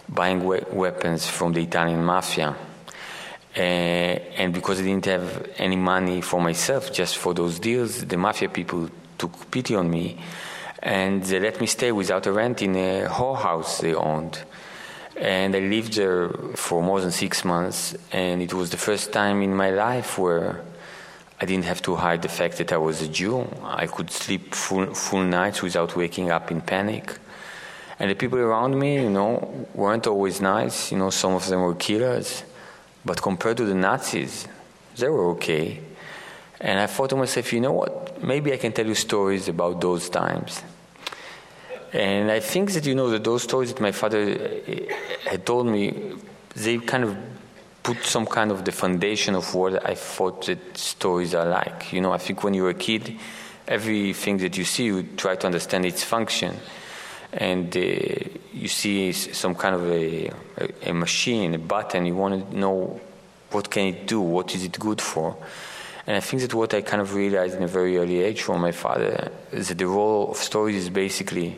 buying 0.10 0.44
we- 0.44 0.62
weapons 0.72 1.30
from 1.30 1.54
the 1.54 1.62
Italian 1.62 2.04
mafia. 2.04 2.56
Uh, 3.60 3.62
and 3.62 4.54
because 4.54 4.80
I 4.80 4.84
didn't 4.84 5.06
have 5.06 5.50
any 5.58 5.76
money 5.76 6.22
for 6.22 6.40
myself, 6.40 6.94
just 6.94 7.18
for 7.18 7.34
those 7.34 7.60
deals, 7.60 8.06
the 8.06 8.16
mafia 8.16 8.48
people 8.48 8.90
took 9.18 9.52
pity 9.52 9.76
on 9.76 9.90
me 9.90 10.18
and 10.82 11.22
they 11.24 11.42
let 11.42 11.60
me 11.60 11.68
stay 11.68 11.92
without 11.92 12.26
a 12.26 12.32
rent 12.32 12.62
in 12.62 12.74
a 12.78 13.08
whorehouse 13.10 13.82
they 13.82 13.94
owned. 13.94 14.42
And 15.18 15.54
I 15.54 15.60
lived 15.60 15.94
there 15.94 16.30
for 16.56 16.82
more 16.82 17.02
than 17.02 17.12
six 17.12 17.44
months, 17.44 17.98
and 18.14 18.42
it 18.42 18.54
was 18.54 18.70
the 18.70 18.78
first 18.78 19.12
time 19.12 19.42
in 19.42 19.54
my 19.54 19.72
life 19.72 20.18
where 20.18 20.62
I 21.42 21.46
didn't 21.46 21.66
have 21.66 21.82
to 21.82 21.96
hide 21.96 22.22
the 22.22 22.30
fact 22.30 22.58
that 22.60 22.72
I 22.72 22.78
was 22.78 23.02
a 23.02 23.10
Jew. 23.10 23.46
I 23.62 23.88
could 23.88 24.10
sleep 24.10 24.56
full, 24.56 24.94
full 24.94 25.24
nights 25.24 25.62
without 25.62 25.98
waking 25.98 26.32
up 26.32 26.50
in 26.52 26.62
panic. 26.62 27.18
And 28.00 28.10
the 28.10 28.16
people 28.16 28.40
around 28.40 28.80
me, 28.80 29.02
you 29.02 29.10
know, 29.10 29.68
weren't 29.74 30.08
always 30.08 30.40
nice. 30.40 30.94
You 30.94 30.98
know, 30.98 31.10
some 31.10 31.34
of 31.34 31.46
them 31.48 31.60
were 31.60 31.76
killers. 31.76 32.44
But 33.10 33.24
compared 33.24 33.58
to 33.58 33.66
the 33.66 33.74
Nazis, 33.74 34.48
they 34.96 35.10
were 35.10 35.32
okay. 35.32 35.80
And 36.62 36.80
I 36.80 36.86
thought 36.86 37.10
to 37.10 37.16
myself, 37.16 37.52
you 37.52 37.60
know 37.60 37.72
what? 37.72 38.24
Maybe 38.24 38.54
I 38.54 38.58
can 38.58 38.72
tell 38.72 38.86
you 38.86 38.94
stories 38.94 39.48
about 39.48 39.82
those 39.82 40.10
times. 40.10 40.62
And 41.92 42.30
I 42.30 42.40
think 42.40 42.72
that, 42.74 42.86
you 42.86 42.94
know, 42.94 43.10
that 43.10 43.24
those 43.24 43.42
stories 43.42 43.74
that 43.74 43.82
my 43.82 43.94
father 43.94 44.20
eh, 44.20 44.94
had 45.26 45.44
told 45.44 45.66
me, 45.66 46.18
they 46.56 46.78
kind 46.78 47.04
of 47.04 47.18
put 47.82 48.04
some 48.04 48.28
kind 48.28 48.52
of 48.52 48.64
the 48.64 48.72
foundation 48.72 49.34
of 49.34 49.56
what 49.56 49.84
I 49.90 49.96
thought 49.96 50.46
that 50.46 50.78
stories 50.78 51.34
are 51.34 51.48
like. 51.48 51.92
You 51.92 52.02
know, 52.02 52.12
I 52.12 52.20
think 52.20 52.44
when 52.44 52.54
you're 52.54 52.70
a 52.70 52.76
kid, 52.76 53.18
everything 53.68 54.38
that 54.38 54.56
you 54.56 54.66
see, 54.66 54.84
you 54.84 55.02
try 55.18 55.36
to 55.36 55.48
understand 55.48 55.84
its 55.84 56.04
function. 56.04 56.58
And 57.32 57.76
uh, 57.76 57.80
you 58.54 58.68
see 58.68 59.12
some 59.12 59.56
kind 59.56 59.76
of 59.76 59.90
a, 59.90 60.32
a, 60.58 60.90
a 60.90 60.94
machine, 60.94 61.56
a 61.56 61.60
button, 61.60 62.06
you 62.06 62.16
want 62.16 62.50
to 62.50 62.58
know 62.58 63.00
what 63.52 63.70
can 63.70 63.88
it 63.88 64.08
do, 64.08 64.22
what 64.22 64.54
is 64.56 64.64
it 64.64 64.80
good 64.80 65.02
for. 65.02 65.38
And 66.08 66.18
I 66.18 66.22
think 66.22 66.42
that 66.42 66.54
what 66.54 66.74
I 66.74 66.82
kind 66.82 67.02
of 67.02 67.14
realized 67.14 67.56
in 67.56 67.64
a 67.64 67.68
very 67.68 67.98
early 67.98 68.22
age 68.22 68.42
from 68.42 68.62
my 68.62 68.72
father 68.72 69.32
is 69.52 69.68
that 69.68 69.78
the 69.78 69.86
role 69.86 70.32
of 70.32 70.38
stories 70.38 70.76
is 70.76 70.90
basically 70.90 71.56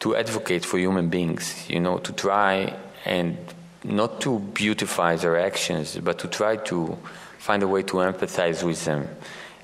to 0.00 0.14
advocate 0.14 0.64
for 0.64 0.78
human 0.78 1.08
beings, 1.08 1.68
you 1.68 1.80
know, 1.80 1.98
to 1.98 2.12
try 2.12 2.76
and 3.04 3.36
not 3.82 4.20
to 4.20 4.38
beautify 4.38 5.16
their 5.16 5.38
actions, 5.38 5.98
but 5.98 6.18
to 6.20 6.28
try 6.28 6.56
to 6.56 6.96
find 7.38 7.62
a 7.62 7.68
way 7.68 7.82
to 7.82 7.94
empathize 7.94 8.62
with 8.62 8.84
them 8.84 9.08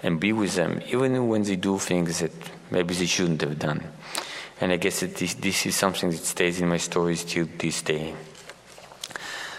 and 0.02 0.18
be 0.18 0.32
with 0.32 0.54
them, 0.54 0.80
even 0.88 1.28
when 1.28 1.42
they 1.42 1.56
do 1.56 1.78
things 1.78 2.18
that 2.20 2.32
maybe 2.70 2.94
they 2.94 3.06
shouldn't 3.06 3.40
have 3.40 3.58
done. 3.58 3.82
And 4.60 4.72
I 4.72 4.76
guess 4.76 5.00
that 5.00 5.16
this, 5.16 5.34
this 5.34 5.66
is 5.66 5.76
something 5.76 6.10
that 6.10 6.18
stays 6.18 6.60
in 6.60 6.68
my 6.68 6.76
stories 6.76 7.24
till 7.24 7.46
this 7.58 7.82
day. 7.82 8.14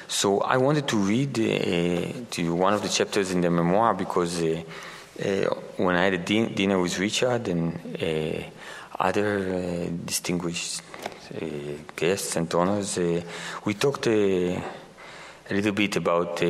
So 0.07 0.41
I 0.41 0.57
wanted 0.57 0.87
to 0.89 0.97
read 0.97 1.39
uh, 1.39 2.25
to 2.31 2.41
you 2.43 2.53
one 2.53 2.73
of 2.73 2.81
the 2.81 2.89
chapters 2.89 3.31
in 3.31 3.41
the 3.41 3.49
memoir 3.49 3.93
because 3.93 4.41
uh, 4.41 4.61
uh, 5.19 5.25
when 5.77 5.95
I 5.95 6.03
had 6.03 6.13
a 6.13 6.17
din- 6.17 6.53
dinner 6.53 6.79
with 6.79 6.99
Richard 6.99 7.47
and 7.47 7.79
uh, 8.01 8.43
other 8.99 9.37
uh, 9.37 9.89
distinguished 10.05 10.81
uh, 11.33 11.45
guests 11.95 12.35
and 12.35 12.49
donors, 12.49 12.99
we 13.65 13.73
talked 13.73 14.07
a 14.07 14.61
little 15.49 15.71
bit 15.71 15.95
about 15.95 16.41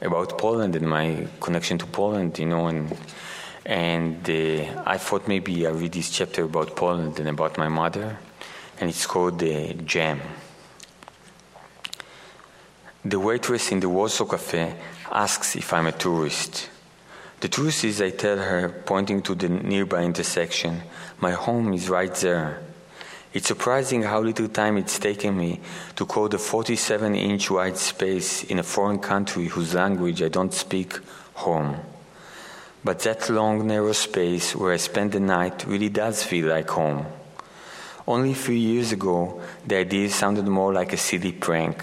about 0.00 0.36
Poland 0.38 0.76
and 0.76 0.88
my 0.88 1.26
connection 1.40 1.78
to 1.78 1.86
Poland, 1.86 2.38
you 2.38 2.46
know, 2.46 2.66
and 2.66 2.90
and 3.66 4.30
uh, 4.30 4.82
I 4.86 4.96
thought 4.96 5.26
maybe 5.26 5.66
I 5.66 5.70
read 5.70 5.90
this 5.90 6.10
chapter 6.10 6.44
about 6.44 6.76
Poland 6.76 7.18
and 7.18 7.28
about 7.28 7.58
my 7.58 7.66
mother, 7.66 8.16
and 8.78 8.88
it's 8.88 9.06
called 9.06 9.42
uh, 9.42 9.72
Jam. 9.84 10.20
The 13.04 13.18
waitress 13.18 13.72
in 13.72 13.80
the 13.80 13.88
Warsaw 13.88 14.24
Cafe 14.24 14.72
asks 15.10 15.56
if 15.56 15.72
I'm 15.72 15.88
a 15.88 15.92
tourist. 15.92 16.70
The 17.40 17.48
truth 17.48 17.84
is, 17.84 18.00
I 18.00 18.10
tell 18.10 18.38
her, 18.38 18.68
pointing 18.68 19.20
to 19.22 19.34
the 19.34 19.48
nearby 19.48 20.02
intersection, 20.04 20.82
my 21.18 21.32
home 21.32 21.72
is 21.72 21.88
right 21.88 22.14
there. 22.14 22.62
It's 23.34 23.48
surprising 23.48 24.04
how 24.04 24.20
little 24.20 24.48
time 24.48 24.76
it's 24.76 24.98
taken 25.00 25.36
me 25.36 25.60
to 25.96 26.06
code 26.06 26.34
a 26.34 26.38
47 26.38 27.16
inch 27.16 27.50
wide 27.50 27.76
space 27.76 28.44
in 28.44 28.60
a 28.60 28.62
foreign 28.62 29.00
country 29.00 29.46
whose 29.46 29.74
language 29.74 30.22
I 30.22 30.28
don't 30.28 30.54
speak 30.54 30.98
home. 31.34 31.80
But 32.86 33.00
that 33.00 33.28
long, 33.28 33.66
narrow 33.66 33.92
space 33.92 34.54
where 34.54 34.72
I 34.72 34.76
spend 34.76 35.10
the 35.10 35.18
night 35.18 35.66
really 35.66 35.88
does 35.88 36.22
feel 36.22 36.46
like 36.46 36.70
home. 36.70 37.04
Only 38.06 38.30
a 38.30 38.42
few 38.46 38.54
years 38.54 38.92
ago, 38.92 39.42
the 39.66 39.78
idea 39.78 40.08
sounded 40.08 40.46
more 40.46 40.72
like 40.72 40.92
a 40.92 40.96
silly 40.96 41.32
prank 41.32 41.82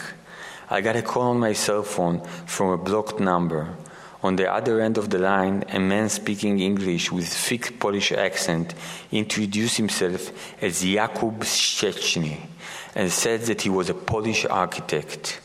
I 0.70 0.80
got 0.80 0.96
a 0.96 1.02
call 1.02 1.32
on 1.32 1.40
my 1.40 1.52
cell 1.52 1.84
phone 1.84 2.22
from 2.46 2.70
a 2.70 2.78
blocked 2.78 3.20
number. 3.20 3.76
On 4.24 4.38
the 4.38 4.50
other 4.50 4.80
end 4.80 4.98
of 4.98 5.10
the 5.10 5.20
line, 5.20 5.66
a 5.70 5.80
man 5.80 6.08
speaking 6.08 6.60
English 6.60 7.12
with 7.12 7.28
thick 7.28 7.78
Polish 7.82 8.14
accent 8.14 8.74
introduced 9.12 9.76
himself 9.76 10.32
as 10.64 10.84
Jakub 10.84 11.40
Szczesny 11.42 12.38
and 12.96 13.12
said 13.12 13.42
that 13.42 13.62
he 13.62 13.70
was 13.70 13.90
a 13.90 13.94
Polish 13.94 14.46
architect. 14.46 15.42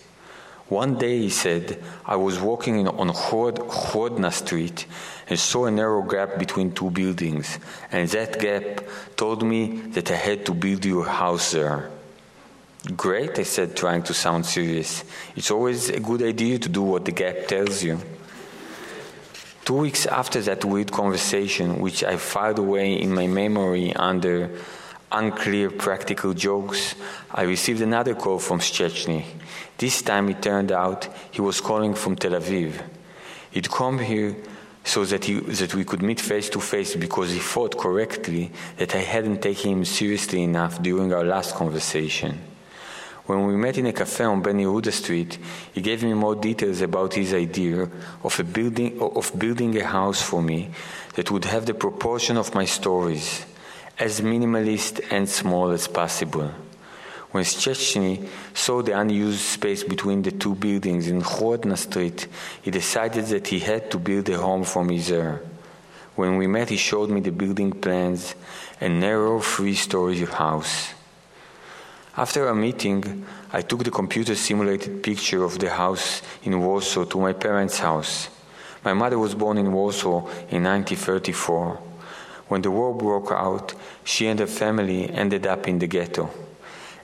One 0.69 0.99
day, 0.99 1.19
he 1.19 1.31
said, 1.31 1.83
I 2.05 2.17
was 2.17 2.39
walking 2.39 2.87
on 2.87 3.09
Chłodna 3.09 4.31
Street 4.31 4.87
and 5.29 5.39
saw 5.39 5.67
a 5.67 5.71
narrow 5.71 6.03
gap 6.03 6.39
between 6.39 6.73
two 6.73 6.91
buildings, 6.91 7.59
and 7.93 8.09
that 8.11 8.41
gap 8.41 8.83
told 9.17 9.43
me 9.43 9.81
that 9.93 10.11
I 10.11 10.17
had 10.17 10.47
to 10.47 10.55
build 10.55 10.85
your 10.85 11.05
house 11.05 11.53
there. 11.53 11.91
Great, 12.97 13.39
I 13.39 13.43
said, 13.43 13.77
trying 13.77 14.03
to 14.05 14.15
sound 14.15 14.47
serious. 14.47 15.05
It's 15.37 15.51
always 15.51 15.91
a 15.91 16.01
good 16.01 16.23
idea 16.23 16.59
to 16.61 16.69
do 16.69 16.83
what 16.83 17.05
the 17.05 17.13
gap 17.13 17.47
tells 17.47 17.83
you. 17.83 18.01
Two 19.65 19.75
weeks 19.75 20.07
after 20.07 20.41
that 20.43 20.65
weird 20.65 20.91
conversation, 20.91 21.81
which 21.81 22.03
I 22.03 22.17
filed 22.17 22.59
away 22.59 22.95
in 22.95 23.13
my 23.13 23.27
memory 23.27 23.95
under 23.95 24.51
unclear 25.13 25.71
practical 25.71 26.33
jokes, 26.33 26.95
I 27.31 27.43
received 27.43 27.83
another 27.83 28.15
call 28.15 28.39
from 28.39 28.61
Szczesny. 28.61 29.25
This 29.77 30.01
time 30.01 30.31
it 30.31 30.41
turned 30.41 30.73
out 30.73 31.09
he 31.31 31.43
was 31.43 31.61
calling 31.61 31.95
from 31.95 32.17
Tel 32.17 32.33
Aviv. 32.33 32.81
He'd 33.51 33.71
come 33.71 33.99
here 33.99 34.37
so 34.89 35.05
that, 35.05 35.27
he, 35.27 35.35
that 35.35 35.75
we 35.75 35.85
could 35.85 36.01
meet 36.01 36.19
face 36.19 36.49
to 36.49 36.61
face 36.61 36.97
because 36.97 37.31
he 37.31 37.39
thought 37.39 37.77
correctly 37.77 38.51
that 38.79 38.95
I 38.95 39.01
hadn't 39.01 39.43
taken 39.43 39.73
him 39.73 39.85
seriously 39.85 40.43
enough 40.43 40.81
during 40.81 41.13
our 41.13 41.25
last 41.25 41.55
conversation. 41.55 42.41
When 43.27 43.47
we 43.47 43.55
met 43.57 43.77
in 43.77 43.85
a 43.85 43.93
cafe 43.93 44.25
on 44.25 44.41
Ben 44.41 44.57
Yehuda 44.57 44.91
Street, 44.91 45.39
he 45.75 45.83
gave 45.83 46.03
me 46.03 46.15
more 46.15 46.35
details 46.35 46.81
about 46.81 47.13
his 47.13 47.35
idea 47.35 47.87
of, 48.25 48.41
a 48.41 48.45
building, 48.45 48.99
of 48.99 49.39
building 49.39 49.79
a 49.79 49.85
house 49.85 50.23
for 50.23 50.43
me 50.43 50.71
that 51.17 51.31
would 51.31 51.45
have 51.45 51.67
the 51.67 51.75
proportion 51.75 52.39
of 52.39 52.55
my 52.55 52.65
stories, 52.65 53.45
as 53.99 54.23
minimalist 54.23 55.05
and 55.13 55.29
small 55.29 55.71
as 55.71 55.87
possible. 55.87 56.51
When 57.31 57.45
Szczesny 57.45 58.27
saw 58.55 58.83
the 58.83 58.99
unused 58.99 59.41
space 59.41 59.85
between 59.85 60.23
the 60.23 60.31
two 60.31 60.55
buildings 60.55 61.09
in 61.09 61.21
Chodna 61.21 61.77
Street, 61.77 62.27
he 62.63 62.71
decided 62.71 63.27
that 63.27 63.49
he 63.49 63.59
had 63.59 63.91
to 63.91 63.99
build 63.99 64.29
a 64.31 64.39
home 64.39 64.65
for 64.65 64.83
me 64.83 64.99
there. 64.99 65.43
When 66.17 66.39
we 66.39 66.47
met, 66.47 66.71
he 66.71 66.79
showed 66.79 67.11
me 67.11 67.21
the 67.21 67.31
building 67.31 67.71
plans, 67.71 68.35
a 68.81 68.89
narrow 68.89 69.41
three-story 69.41 70.25
house. 70.25 70.95
After 72.17 72.49
our 72.49 72.55
meeting, 72.55 73.27
I 73.53 73.61
took 73.61 73.85
the 73.85 73.91
computer 73.91 74.35
simulated 74.35 75.03
picture 75.03 75.45
of 75.45 75.59
the 75.59 75.71
house 75.71 76.23
in 76.43 76.61
Warsaw 76.61 77.05
to 77.05 77.21
my 77.21 77.35
parents' 77.35 77.79
house. 77.79 78.31
My 78.85 78.95
mother 78.95 79.19
was 79.19 79.35
born 79.35 79.59
in 79.59 79.71
Warsaw 79.71 80.27
in 80.51 80.65
1934. 80.65 81.77
When 82.49 82.63
the 82.63 82.71
war 82.71 82.95
broke 82.95 83.31
out, 83.31 83.75
she 84.03 84.27
and 84.27 84.41
her 84.41 84.47
family 84.47 85.11
ended 85.11 85.47
up 85.47 85.69
in 85.69 85.79
the 85.79 85.87
ghetto. 85.87 86.48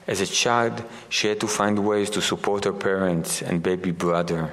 As 0.07 0.21
a 0.21 0.27
child, 0.27 0.83
she 1.09 1.27
had 1.27 1.39
to 1.39 1.47
find 1.47 1.79
ways 1.79 2.09
to 2.11 2.21
support 2.21 2.65
her 2.65 2.73
parents 2.73 3.41
and 3.41 3.63
baby 3.63 3.91
brother. 3.91 4.51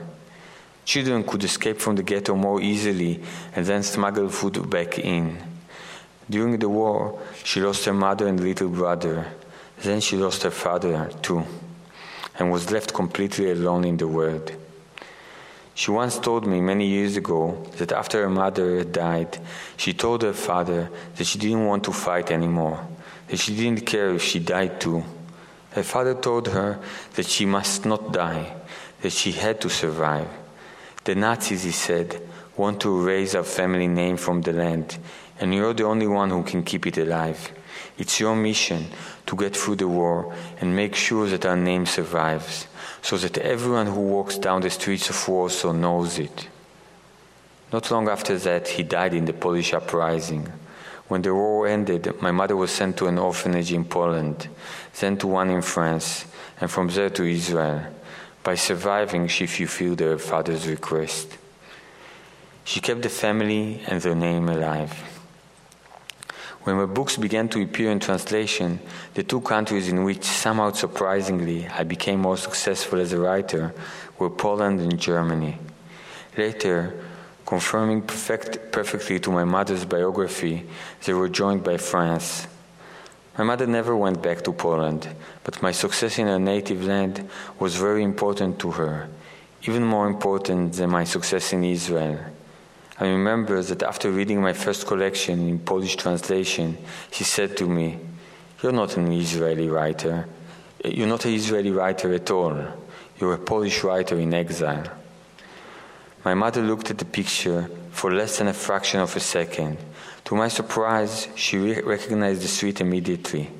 Children 0.84 1.24
could 1.24 1.44
escape 1.44 1.78
from 1.78 1.96
the 1.96 2.02
ghetto 2.02 2.34
more 2.34 2.60
easily 2.60 3.22
and 3.54 3.66
then 3.66 3.82
smuggle 3.82 4.30
food 4.30 4.68
back 4.70 4.98
in. 4.98 5.38
During 6.28 6.58
the 6.58 6.68
war, 6.68 7.20
she 7.44 7.60
lost 7.60 7.84
her 7.84 7.92
mother 7.92 8.26
and 8.26 8.40
little 8.40 8.68
brother. 8.68 9.26
Then 9.78 10.00
she 10.00 10.16
lost 10.16 10.42
her 10.44 10.50
father 10.50 11.10
too, 11.20 11.44
and 12.38 12.50
was 12.50 12.70
left 12.70 12.94
completely 12.94 13.50
alone 13.50 13.84
in 13.84 13.96
the 13.96 14.08
world. 14.08 14.52
She 15.74 15.90
once 15.90 16.18
told 16.18 16.46
me 16.46 16.60
many 16.60 16.86
years 16.86 17.16
ago 17.16 17.66
that 17.78 17.92
after 17.92 18.22
her 18.22 18.30
mother 18.30 18.78
had 18.78 18.92
died, 18.92 19.38
she 19.76 19.92
told 19.92 20.22
her 20.22 20.32
father 20.32 20.90
that 21.16 21.24
she 21.24 21.38
didn't 21.38 21.66
want 21.66 21.84
to 21.84 21.92
fight 21.92 22.30
anymore, 22.30 22.86
that 23.28 23.38
she 23.38 23.54
didn't 23.54 23.84
care 23.84 24.10
if 24.10 24.22
she 24.22 24.38
died 24.38 24.80
too. 24.80 25.02
Her 25.74 25.82
father 25.82 26.14
told 26.14 26.48
her 26.48 26.78
that 27.14 27.26
she 27.26 27.46
must 27.46 27.86
not 27.86 28.12
die, 28.12 28.54
that 29.00 29.12
she 29.12 29.32
had 29.32 29.60
to 29.62 29.70
survive. 29.70 30.28
The 31.04 31.14
Nazis, 31.14 31.64
he 31.64 31.72
said, 31.72 32.20
want 32.56 32.80
to 32.82 33.00
erase 33.00 33.34
our 33.34 33.44
family 33.44 33.88
name 33.88 34.16
from 34.16 34.42
the 34.42 34.52
land, 34.52 34.98
and 35.40 35.54
you're 35.54 35.74
the 35.74 35.84
only 35.84 36.06
one 36.06 36.30
who 36.30 36.42
can 36.42 36.62
keep 36.62 36.86
it 36.86 36.98
alive. 36.98 37.52
It's 37.98 38.20
your 38.20 38.36
mission 38.36 38.86
to 39.26 39.36
get 39.36 39.56
through 39.56 39.76
the 39.76 39.88
war 39.88 40.34
and 40.60 40.76
make 40.76 40.94
sure 40.94 41.26
that 41.28 41.46
our 41.46 41.56
name 41.56 41.86
survives, 41.86 42.66
so 43.00 43.16
that 43.16 43.38
everyone 43.38 43.86
who 43.86 44.00
walks 44.00 44.38
down 44.38 44.62
the 44.62 44.70
streets 44.70 45.10
of 45.10 45.28
Warsaw 45.28 45.72
knows 45.72 46.18
it. 46.18 46.48
Not 47.72 47.90
long 47.90 48.08
after 48.08 48.36
that, 48.38 48.68
he 48.68 48.82
died 48.82 49.14
in 49.14 49.24
the 49.24 49.32
Polish 49.32 49.72
uprising. 49.72 50.52
When 51.08 51.22
the 51.22 51.34
war 51.34 51.66
ended, 51.66 52.20
my 52.20 52.30
mother 52.30 52.56
was 52.56 52.70
sent 52.70 52.96
to 52.98 53.06
an 53.06 53.18
orphanage 53.18 53.72
in 53.72 53.84
Poland, 53.84 54.48
then 55.00 55.16
to 55.18 55.26
one 55.26 55.50
in 55.50 55.62
France, 55.62 56.26
and 56.60 56.70
from 56.70 56.88
there 56.88 57.10
to 57.10 57.24
Israel. 57.24 57.86
By 58.42 58.56
surviving, 58.56 59.28
she 59.28 59.46
fulfilled 59.46 60.00
her 60.00 60.18
father's 60.18 60.66
request. 60.66 61.38
She 62.64 62.80
kept 62.80 63.02
the 63.02 63.08
family 63.08 63.80
and 63.86 64.00
their 64.00 64.14
name 64.14 64.48
alive. 64.48 64.92
When 66.62 66.76
my 66.76 66.86
books 66.86 67.16
began 67.16 67.48
to 67.50 67.62
appear 67.62 67.90
in 67.90 67.98
translation, 67.98 68.78
the 69.14 69.24
two 69.24 69.40
countries 69.40 69.88
in 69.88 70.04
which, 70.04 70.22
somehow 70.22 70.70
surprisingly, 70.70 71.66
I 71.66 71.82
became 71.82 72.20
more 72.20 72.36
successful 72.36 73.00
as 73.00 73.12
a 73.12 73.18
writer 73.18 73.74
were 74.18 74.30
Poland 74.30 74.80
and 74.80 74.98
Germany. 74.98 75.58
Later, 76.38 76.94
confirming 77.44 78.02
perfect, 78.02 78.70
perfectly 78.70 79.18
to 79.20 79.32
my 79.32 79.44
mother's 79.44 79.84
biography, 79.84 80.64
they 81.04 81.12
were 81.12 81.28
joined 81.28 81.64
by 81.64 81.78
France. 81.78 82.46
My 83.38 83.44
mother 83.44 83.66
never 83.66 83.96
went 83.96 84.22
back 84.22 84.42
to 84.42 84.52
Poland, 84.52 85.08
but 85.42 85.62
my 85.62 85.72
success 85.72 86.18
in 86.18 86.26
her 86.26 86.38
native 86.38 86.84
land 86.84 87.28
was 87.58 87.76
very 87.76 88.02
important 88.02 88.58
to 88.58 88.72
her, 88.72 89.08
even 89.62 89.84
more 89.84 90.06
important 90.06 90.74
than 90.74 90.90
my 90.90 91.04
success 91.04 91.52
in 91.52 91.64
Israel. 91.64 92.18
I 93.00 93.08
remember 93.08 93.62
that 93.62 93.82
after 93.82 94.10
reading 94.10 94.42
my 94.42 94.52
first 94.52 94.86
collection 94.86 95.48
in 95.48 95.58
Polish 95.58 95.96
translation, 95.96 96.76
she 97.10 97.24
said 97.24 97.56
to 97.56 97.66
me, 97.66 97.98
You're 98.62 98.72
not 98.72 98.96
an 98.96 99.10
Israeli 99.10 99.68
writer. 99.68 100.26
You're 100.84 101.06
not 101.06 101.24
an 101.24 101.32
Israeli 101.32 101.70
writer 101.70 102.12
at 102.12 102.30
all. 102.30 102.58
You're 103.18 103.34
a 103.34 103.38
Polish 103.38 103.82
writer 103.82 104.18
in 104.18 104.34
exile. 104.34 104.84
My 106.24 106.34
mother 106.34 106.62
looked 106.62 106.90
at 106.90 106.98
the 106.98 107.04
picture 107.04 107.68
for 107.90 108.12
less 108.12 108.38
than 108.38 108.48
a 108.48 108.52
fraction 108.52 109.00
of 109.00 109.16
a 109.16 109.20
second. 109.20 109.78
To 110.24 110.36
my 110.36 110.48
surprise, 110.48 111.28
she 111.34 111.58
re- 111.58 111.80
recognized 111.82 112.42
the 112.42 112.48
street 112.48 112.80
immediately. 112.80 113.50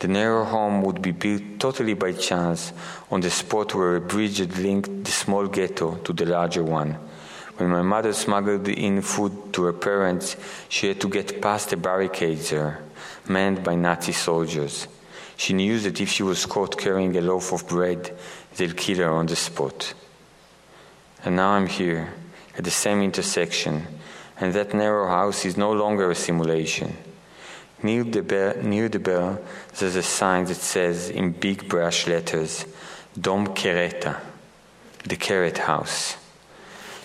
The 0.00 0.08
narrow 0.08 0.44
home 0.44 0.82
would 0.82 1.00
be 1.00 1.12
built 1.12 1.42
totally 1.58 1.94
by 1.94 2.12
chance 2.12 2.72
on 3.10 3.20
the 3.20 3.30
spot 3.30 3.74
where 3.74 3.96
a 3.96 4.00
bridge 4.00 4.38
had 4.38 4.58
linked 4.58 5.04
the 5.04 5.10
small 5.10 5.46
ghetto 5.46 5.96
to 5.96 6.12
the 6.12 6.26
larger 6.26 6.62
one. 6.62 6.98
When 7.56 7.70
my 7.70 7.82
mother 7.82 8.12
smuggled 8.12 8.66
in 8.68 9.00
food 9.00 9.52
to 9.52 9.62
her 9.62 9.72
parents, 9.72 10.36
she 10.68 10.88
had 10.88 11.00
to 11.00 11.08
get 11.08 11.40
past 11.40 11.70
the 11.70 11.76
barricades 11.76 12.50
there, 12.50 12.82
manned 13.28 13.62
by 13.62 13.76
Nazi 13.76 14.12
soldiers. 14.12 14.88
She 15.36 15.52
knew 15.52 15.78
that 15.80 16.00
if 16.00 16.08
she 16.08 16.22
was 16.24 16.46
caught 16.46 16.76
carrying 16.76 17.16
a 17.16 17.20
loaf 17.20 17.52
of 17.52 17.68
bread, 17.68 18.16
they'd 18.56 18.76
kill 18.76 18.98
her 18.98 19.12
on 19.12 19.26
the 19.26 19.36
spot. 19.36 19.94
And 21.24 21.36
now 21.36 21.50
I'm 21.50 21.66
here, 21.66 22.12
at 22.58 22.64
the 22.64 22.70
same 22.70 23.02
intersection, 23.02 23.86
and 24.40 24.52
that 24.54 24.74
narrow 24.74 25.08
house 25.08 25.44
is 25.44 25.56
no 25.56 25.72
longer 25.72 26.10
a 26.10 26.14
simulation. 26.14 26.96
Near 27.82 28.04
the, 28.04 28.22
bell, 28.22 28.54
near 28.62 28.88
the 28.88 28.98
bell, 28.98 29.40
there's 29.78 29.96
a 29.96 30.02
sign 30.02 30.46
that 30.46 30.56
says 30.56 31.10
in 31.10 31.32
big 31.32 31.68
brass 31.68 32.06
letters, 32.06 32.64
Dom 33.20 33.48
Kereta, 33.48 34.20
the 35.04 35.16
Keret 35.16 35.58
House. 35.58 36.16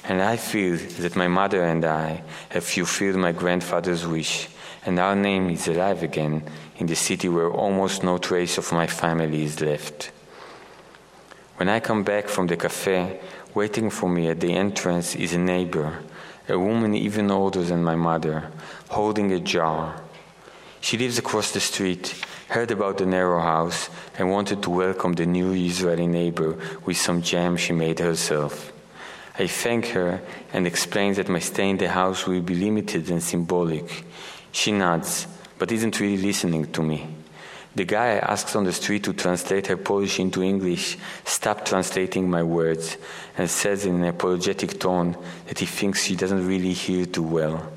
And 0.05 0.21
I 0.21 0.37
feel 0.37 0.77
that 0.77 1.15
my 1.15 1.27
mother 1.27 1.63
and 1.63 1.83
I 1.85 2.23
have 2.49 2.63
fulfilled 2.63 3.17
my 3.17 3.31
grandfather's 3.31 4.07
wish, 4.07 4.47
and 4.85 4.97
our 4.97 5.15
name 5.15 5.49
is 5.49 5.67
alive 5.67 6.01
again 6.01 6.43
in 6.77 6.87
the 6.87 6.95
city 6.95 7.27
where 7.27 7.51
almost 7.51 8.03
no 8.03 8.17
trace 8.17 8.57
of 8.57 8.71
my 8.71 8.87
family 8.87 9.43
is 9.43 9.59
left. 9.59 10.11
When 11.57 11.67
I 11.67 11.81
come 11.81 12.03
back 12.03 12.29
from 12.29 12.47
the 12.47 12.55
cafe, 12.55 13.19
waiting 13.53 13.89
for 13.89 14.09
me 14.09 14.29
at 14.29 14.39
the 14.39 14.53
entrance 14.53 15.13
is 15.15 15.33
a 15.33 15.37
neighbor, 15.37 15.99
a 16.49 16.57
woman 16.57 16.95
even 16.95 17.29
older 17.29 17.63
than 17.63 17.83
my 17.83 17.95
mother, 17.95 18.51
holding 18.89 19.31
a 19.31 19.39
jar. 19.39 20.01
She 20.81 20.97
lives 20.97 21.17
across 21.17 21.51
the 21.51 21.59
street, 21.59 22.15
heard 22.47 22.71
about 22.71 22.97
the 22.97 23.05
narrow 23.05 23.41
house, 23.41 23.89
and 24.17 24.31
wanted 24.31 24.63
to 24.63 24.69
welcome 24.69 25.13
the 25.13 25.25
new 25.25 25.53
Israeli 25.53 26.07
neighbor 26.07 26.57
with 26.85 26.97
some 26.97 27.21
jam 27.21 27.57
she 27.57 27.73
made 27.73 27.99
herself. 27.99 28.71
I 29.38 29.47
thank 29.47 29.88
her 29.89 30.21
and 30.51 30.65
explain 30.65 31.13
that 31.13 31.29
my 31.29 31.39
stay 31.39 31.69
in 31.69 31.77
the 31.77 31.89
house 31.89 32.25
will 32.25 32.41
be 32.41 32.55
limited 32.55 33.09
and 33.09 33.21
symbolic. 33.21 34.03
She 34.51 34.71
nods, 34.71 35.28
but 35.57 35.71
isn't 35.71 35.99
really 35.99 36.21
listening 36.21 36.71
to 36.71 36.84
me. 36.84 37.07
The 37.76 37.86
guy 37.86 38.17
I 38.17 38.57
on 38.57 38.63
the 38.63 38.74
street 38.74 39.03
to 39.03 39.13
translate 39.13 39.67
her 39.67 39.78
Polish 39.78 40.20
into 40.20 40.41
English 40.41 40.97
stopped 41.24 41.67
translating 41.67 42.30
my 42.30 42.41
words 42.41 42.97
and 43.38 43.49
says 43.49 43.86
in 43.86 43.95
an 43.95 44.05
apologetic 44.05 44.80
tone 44.80 45.15
that 45.47 45.59
he 45.59 45.67
thinks 45.67 46.03
she 46.03 46.15
doesn't 46.15 46.47
really 46.47 46.74
hear 46.74 47.05
too 47.05 47.24
well. 47.24 47.72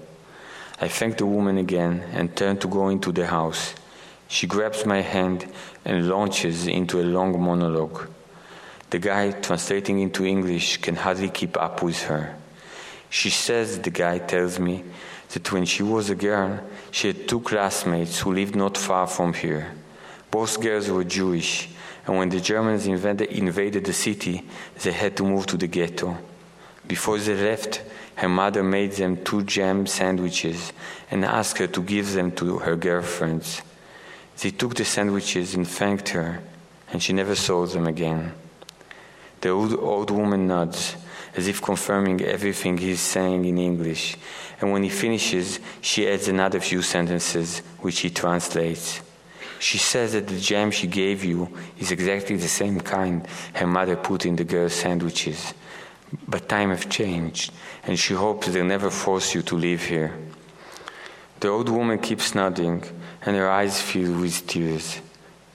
I 0.81 0.89
thank 0.89 1.19
the 1.19 1.27
woman 1.27 1.59
again 1.59 2.03
and 2.13 2.35
turn 2.35 2.57
to 2.59 2.69
go 2.69 2.89
into 2.89 3.13
the 3.13 3.27
house. 3.27 3.75
She 4.29 4.47
grabs 4.47 4.87
my 4.87 5.03
hand 5.03 5.47
and 5.85 6.09
launches 6.09 6.67
into 6.67 7.01
a 7.01 7.05
long 7.05 7.39
monologue. 7.39 8.09
The 8.89 8.99
guy 8.99 9.31
translating 9.33 10.01
into 10.01 10.25
English 10.25 10.79
can 10.79 10.97
hardly 10.97 11.29
keep 11.29 11.57
up 11.57 11.83
with 11.83 12.03
her. 12.05 12.35
She 13.11 13.29
says, 13.29 13.79
the 13.79 13.91
guy 13.91 14.19
tells 14.19 14.59
me, 14.59 14.85
that 15.35 15.53
when 15.53 15.65
she 15.65 15.83
was 15.83 16.11
a 16.11 16.15
girl, 16.15 16.61
she 16.91 17.09
had 17.09 17.29
two 17.29 17.41
classmates 17.41 18.21
who 18.21 18.33
lived 18.33 18.57
not 18.57 18.77
far 18.77 19.07
from 19.07 19.35
here. 19.35 19.71
Both 20.33 20.63
girls 20.63 20.89
were 20.89 21.05
Jewish, 21.05 21.69
and 22.07 22.17
when 22.17 22.31
the 22.31 22.41
Germans 22.41 22.87
invaded, 22.87 23.29
invaded 23.29 23.85
the 23.85 23.93
city, 23.93 24.43
they 24.83 24.91
had 24.91 25.15
to 25.19 25.25
move 25.25 25.45
to 25.49 25.59
the 25.59 25.67
ghetto. 25.67 26.17
Before 26.89 27.19
they 27.19 27.37
left, 27.37 27.83
her 28.15 28.31
mother 28.31 28.63
made 28.63 28.93
them 28.93 29.23
two 29.23 29.43
jam 29.43 29.87
sandwiches 29.87 30.73
and 31.11 31.23
asked 31.27 31.59
her 31.59 31.67
to 31.67 31.83
give 31.83 32.15
them 32.15 32.33
to 32.33 32.59
her 32.61 32.77
girlfriends. 32.77 33.61
They 34.41 34.53
took 34.53 34.75
the 34.75 34.87
sandwiches 34.87 35.55
and 35.55 35.69
thanked 35.69 36.09
her, 36.09 36.41
and 36.91 37.03
she 37.03 37.13
never 37.13 37.35
saw 37.35 37.67
them 37.67 37.87
again. 37.87 38.33
The 39.43 39.51
old, 39.51 39.75
old 39.75 40.11
woman 40.11 40.47
nods, 40.47 40.97
as 41.37 41.47
if 41.47 41.61
confirming 41.61 42.23
everything 42.23 42.79
he's 42.79 43.03
saying 43.03 43.45
in 43.45 43.59
English, 43.59 44.17
and 44.63 44.73
when 44.73 44.83
he 44.83 44.89
finishes, 44.89 45.61
she 45.83 46.09
adds 46.09 46.27
another 46.27 46.59
few 46.59 46.81
sentences, 46.81 47.59
which 47.81 47.99
he 47.99 48.09
translates. 48.09 49.03
She 49.63 49.79
says 49.79 50.15
that 50.15 50.27
the 50.27 50.41
jam 50.41 50.73
she 50.73 50.89
gave 50.89 51.23
you 51.23 51.49
is 51.79 51.93
exactly 51.93 52.35
the 52.35 52.49
same 52.49 52.81
kind 52.81 53.25
her 53.55 53.67
mother 53.67 53.95
put 53.95 54.27
in 54.27 54.35
the 54.35 54.43
girl's 54.43 54.73
sandwiches. 54.73 55.55
But 56.27 56.49
time 56.49 56.71
has 56.71 56.85
changed, 56.87 57.53
and 57.85 57.97
she 57.97 58.15
hopes 58.15 58.49
they'll 58.49 58.65
never 58.65 58.91
force 58.91 59.37
you 59.37 59.43
to 59.43 59.57
live 59.57 59.85
here. 59.85 60.19
The 61.39 61.47
old 61.47 61.69
woman 61.69 62.01
keeps 62.01 62.35
nodding, 62.35 62.83
and 63.25 63.37
her 63.37 63.49
eyes 63.49 63.81
fill 63.81 64.21
with 64.21 64.49
tears. 64.49 65.01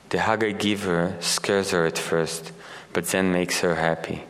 The 0.07 0.21
hug 0.21 0.41
I 0.45 0.51
give 0.51 0.83
her 0.83 1.17
scares 1.19 1.71
her 1.71 1.85
at 1.85 1.97
first, 1.97 2.53
but 2.93 3.07
then 3.07 3.33
makes 3.33 3.59
her 3.59 3.75
happy. 3.75 4.23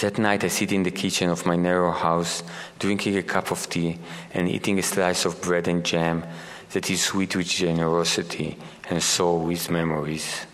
That 0.00 0.18
night 0.18 0.42
I 0.42 0.48
sit 0.48 0.72
in 0.72 0.82
the 0.82 0.90
kitchen 0.90 1.30
of 1.30 1.46
my 1.46 1.54
narrow 1.54 1.92
house, 1.92 2.42
drinking 2.80 3.16
a 3.18 3.22
cup 3.22 3.52
of 3.52 3.68
tea 3.70 4.00
and 4.34 4.48
eating 4.48 4.80
a 4.80 4.82
slice 4.82 5.24
of 5.24 5.40
bread 5.40 5.68
and 5.68 5.84
jam 5.84 6.24
that 6.72 6.88
is 6.88 7.02
sweet 7.02 7.34
with 7.34 7.48
generosity 7.48 8.56
and 8.88 9.02
sour 9.02 9.38
with 9.38 9.70
memories. 9.70 10.46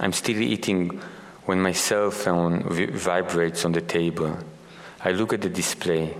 I'm 0.00 0.12
still 0.12 0.40
eating 0.40 1.00
when 1.44 1.60
my 1.60 1.72
cell 1.72 2.10
phone 2.10 2.62
vibrates 2.92 3.64
on 3.64 3.72
the 3.72 3.82
table. 3.82 4.38
I 5.04 5.12
look 5.12 5.32
at 5.32 5.42
the 5.42 5.50
display. 5.50 6.16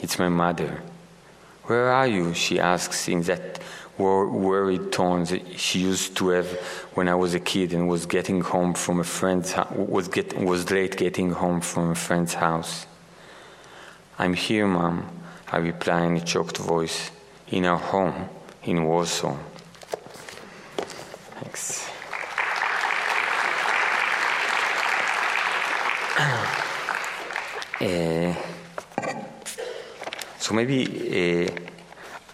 It's 0.00 0.18
my 0.18 0.28
mother. 0.28 0.82
Where 1.64 1.88
are 1.90 2.06
you? 2.06 2.34
she 2.34 2.60
asks 2.60 3.08
in 3.08 3.22
that 3.22 3.60
worried 3.98 4.92
tone 4.92 5.24
that 5.24 5.58
she 5.58 5.80
used 5.80 6.16
to 6.18 6.28
have 6.28 6.52
when 6.94 7.08
I 7.08 7.14
was 7.14 7.34
a 7.34 7.40
kid 7.40 7.72
and 7.72 7.88
was 7.88 8.04
getting 8.04 8.42
home 8.42 8.74
from 8.74 9.00
a 9.00 9.04
friend's 9.04 9.54
was 9.74 10.08
get, 10.08 10.38
was 10.38 10.70
late 10.70 10.98
getting 10.98 11.30
home 11.30 11.62
from 11.62 11.92
a 11.92 11.94
friend's 11.94 12.34
house. 12.34 12.86
I'm 14.18 14.34
here, 14.34 14.66
Mom. 14.66 15.08
I 15.50 15.58
reply 15.58 16.02
in 16.02 16.16
a 16.16 16.20
choked 16.20 16.58
voice. 16.58 17.10
In 17.48 17.64
our 17.64 17.78
home 17.78 18.28
in 18.66 18.84
Warsaw. 18.84 19.36
Thanks. 21.40 21.88
uh, 27.80 28.34
so 30.38 30.54
maybe 30.54 30.84
uh, 30.84 31.50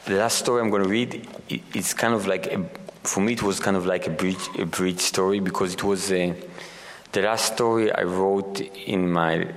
the 0.06 0.14
last 0.16 0.38
story 0.38 0.62
I'm 0.62 0.70
going 0.70 0.82
to 0.82 0.88
read 0.88 1.28
it's 1.48 1.94
kind 1.94 2.14
of 2.14 2.26
like 2.26 2.46
a, 2.46 2.64
for 3.02 3.20
me 3.20 3.34
it 3.34 3.42
was 3.42 3.60
kind 3.60 3.76
of 3.76 3.84
like 3.84 4.06
a 4.06 4.10
bridge 4.10 4.48
a 4.58 4.64
bridge 4.64 5.00
story 5.00 5.40
because 5.40 5.74
it 5.74 5.84
was 5.84 6.10
uh, 6.10 6.34
the 7.12 7.22
last 7.22 7.54
story 7.54 7.92
I 7.92 8.04
wrote 8.04 8.60
in 8.60 9.12
my 9.12 9.48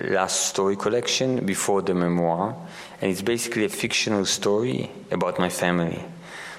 last 0.00 0.46
story 0.46 0.76
collection 0.76 1.44
before 1.44 1.82
the 1.82 1.94
memoir 1.94 2.56
and 3.00 3.10
it's 3.10 3.22
basically 3.22 3.64
a 3.64 3.68
fictional 3.68 4.24
story 4.24 4.90
about 5.10 5.38
my 5.38 5.48
family 5.48 6.02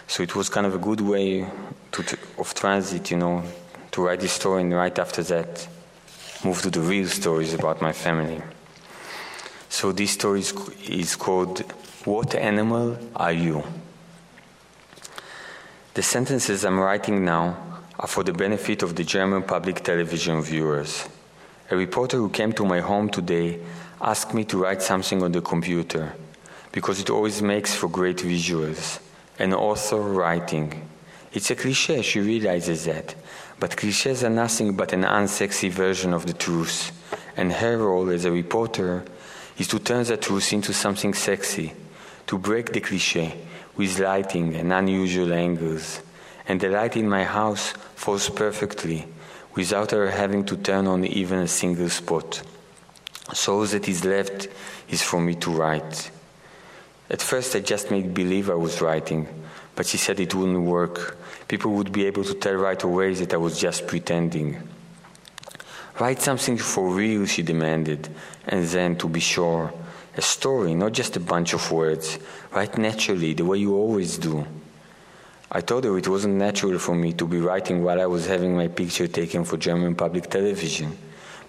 so 0.08 0.24
it 0.24 0.36
was 0.36 0.49
kind 0.49 0.66
of 0.66 0.76
a 0.76 0.80
good 0.80 1.01
way 1.01 1.45
to, 1.91 2.04
to, 2.04 2.18
of 2.38 2.54
transit 2.54 3.12
you 3.12 3.18
know 3.18 3.43
to 3.91 4.06
write 4.06 4.20
this 4.20 4.34
story 4.34 4.62
and 4.62 4.74
right 4.74 4.97
after 4.97 5.24
that 5.24 5.68
move 6.43 6.62
to 6.62 6.70
the 6.70 6.82
real 6.82 7.08
stories 7.08 7.54
about 7.54 7.82
my 7.82 7.91
family 7.91 8.41
so 9.74 9.91
this 9.91 10.12
story 10.12 10.41
is, 10.41 10.54
is 10.88 11.16
called 11.16 11.64
what 12.06 12.36
animal 12.36 12.95
are 13.16 13.32
you? 13.32 13.64
The 15.95 16.04
sentences 16.04 16.64
I'm 16.64 16.80
writing 16.80 17.26
now 17.26 17.58
are 17.97 18.08
for 18.08 18.24
the 18.24 18.34
benefit 18.34 18.84
of 18.84 18.95
the 18.95 19.04
German 19.04 19.41
public 19.41 19.84
television 19.84 20.43
viewers. 20.43 21.10
A 21.72 21.76
reporter 21.76 22.18
who 22.18 22.30
came 22.30 22.54
to 22.54 22.66
my 22.66 22.82
home 22.82 23.10
today 23.10 23.62
asked 23.99 24.36
me 24.36 24.43
to 24.45 24.58
write 24.58 24.84
something 24.84 25.24
on 25.24 25.32
the 25.32 25.41
computer 25.41 26.14
because 26.72 26.99
it 26.99 27.10
always 27.10 27.41
makes 27.41 27.74
for 27.74 27.88
great 27.88 28.18
visuals. 28.18 28.99
An 29.44 29.54
author 29.54 30.00
writing. 30.00 30.88
It's 31.34 31.52
a 31.52 31.56
cliche, 31.56 32.02
she 32.02 32.22
realizes 32.22 32.86
that. 32.86 33.14
But 33.60 33.76
cliches 33.76 34.24
are 34.24 34.30
nothing 34.30 34.78
but 34.78 34.94
an 34.94 35.04
unsexy 35.04 35.70
version 35.70 36.14
of 36.14 36.26
the 36.26 36.32
truth. 36.32 36.94
And 37.36 37.52
her 37.52 37.78
role 37.78 38.10
as 38.10 38.24
a 38.24 38.32
reporter 38.32 39.04
is 39.58 39.68
to 39.68 39.80
turn 39.80 40.06
the 40.06 40.16
truth 40.16 40.54
into 40.54 40.72
something 40.72 41.14
sexy, 41.14 41.74
to 42.28 42.38
break 42.38 42.72
the 42.72 42.80
cliche 42.80 43.36
with 43.76 44.00
lighting 44.00 44.56
and 44.56 44.72
unusual 44.72 45.34
angles. 45.34 46.02
And 46.48 46.62
the 46.62 46.70
light 46.70 46.96
in 46.96 47.10
my 47.10 47.26
house 47.26 47.74
falls 47.96 48.30
perfectly 48.30 49.06
without 49.56 49.91
her 49.91 50.10
having 50.10 50.46
to 50.46 50.56
turn 50.56 50.88
on 50.88 51.04
even 51.04 51.39
a 51.39 51.50
single 51.50 51.89
spot. 51.89 52.41
So 53.34 53.66
that 53.66 53.89
is 53.89 54.06
left 54.06 54.48
is 54.88 55.02
for 55.02 55.20
me 55.20 55.36
to 55.36 55.52
write. 55.52 56.12
At 57.10 57.22
first, 57.22 57.56
I 57.56 57.60
just 57.60 57.91
made 57.91 58.14
believe 58.14 58.49
I 58.49 58.56
was 58.56 58.82
writing, 58.82 59.28
but 59.76 59.86
she 59.86 59.97
said 59.97 60.20
it 60.20 60.34
wouldn't 60.34 60.66
work. 60.66 61.18
People 61.47 61.72
would 61.74 61.91
be 61.91 62.06
able 62.06 62.24
to 62.24 62.34
tell 62.34 62.56
right 62.56 62.82
away 62.82 63.14
that 63.16 63.34
I 63.34 63.38
was 63.38 63.60
just 63.60 63.88
pretending. 63.88 64.68
Write 65.99 66.22
something 66.22 66.58
for 66.58 66.89
real, 66.89 67.26
she 67.26 67.43
demanded, 67.43 68.10
and 68.47 68.66
then, 68.66 68.95
to 68.97 69.08
be 69.08 69.20
sure, 69.20 69.72
a 70.16 70.22
story, 70.22 70.74
not 70.74 70.91
just 70.91 71.16
a 71.16 71.20
bunch 71.20 71.54
of 71.54 71.72
words. 71.72 72.18
Write 72.51 72.78
naturally, 72.78 73.34
the 73.34 73.45
way 73.45 73.58
you 73.58 73.76
always 73.76 74.18
do. 74.18 74.45
I 75.51 75.62
told 75.62 75.84
her 75.84 75.95
it 75.97 76.08
wasn't 76.08 76.36
natural 76.36 76.80
for 76.80 76.95
me 76.95 77.14
to 77.14 77.28
be 77.28 77.39
writing 77.39 77.84
while 77.84 78.01
I 78.01 78.08
was 78.08 78.26
having 78.26 78.56
my 78.58 78.70
picture 78.70 79.08
taken 79.08 79.43
for 79.43 79.58
German 79.58 79.93
public 79.93 80.30
television. 80.30 80.97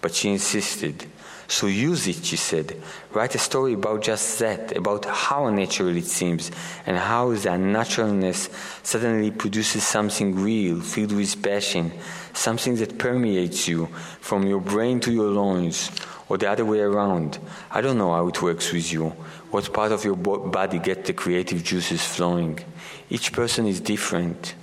But 0.00 0.14
she 0.14 0.30
insisted. 0.30 1.07
So 1.47 1.66
use 1.66 2.07
it, 2.07 2.24
she 2.24 2.36
said. 2.36 2.80
Write 3.12 3.34
a 3.34 3.38
story 3.38 3.74
about 3.74 4.03
just 4.03 4.38
that, 4.38 4.76
about 4.76 5.05
how 5.05 5.51
natural 5.51 5.97
it 5.97 6.07
seems, 6.07 6.51
and 6.86 6.97
how 6.97 7.32
that 7.34 7.61
naturalness 7.61 8.49
suddenly 8.82 9.30
produces 9.30 9.86
something 9.86 10.34
real, 10.34 10.80
filled 10.80 11.12
with 11.12 11.42
passion, 11.42 11.92
something 12.32 12.76
that 12.76 12.99
permeates 12.99 13.68
you 13.68 13.86
from 14.20 14.47
your 14.47 14.61
brain 14.61 15.01
to 15.01 15.12
your 15.12 15.28
loins 15.28 15.90
or 16.28 16.38
the 16.38 16.51
other 16.51 16.64
way 16.64 16.80
around. 16.80 17.38
I 17.70 17.80
don't 17.80 17.99
know 17.99 18.12
how 18.12 18.26
it 18.28 18.42
works 18.42 18.72
with 18.72 18.92
you, 18.92 19.11
what 19.51 19.72
part 19.72 19.92
of 19.92 20.05
your 20.05 20.16
body 20.16 20.78
gets 20.78 21.07
the 21.07 21.12
creative 21.12 21.62
juices 21.62 22.05
flowing. 22.05 22.59
Each 23.11 23.32
person 23.32 23.66
is 23.66 23.80
different. 23.80 24.55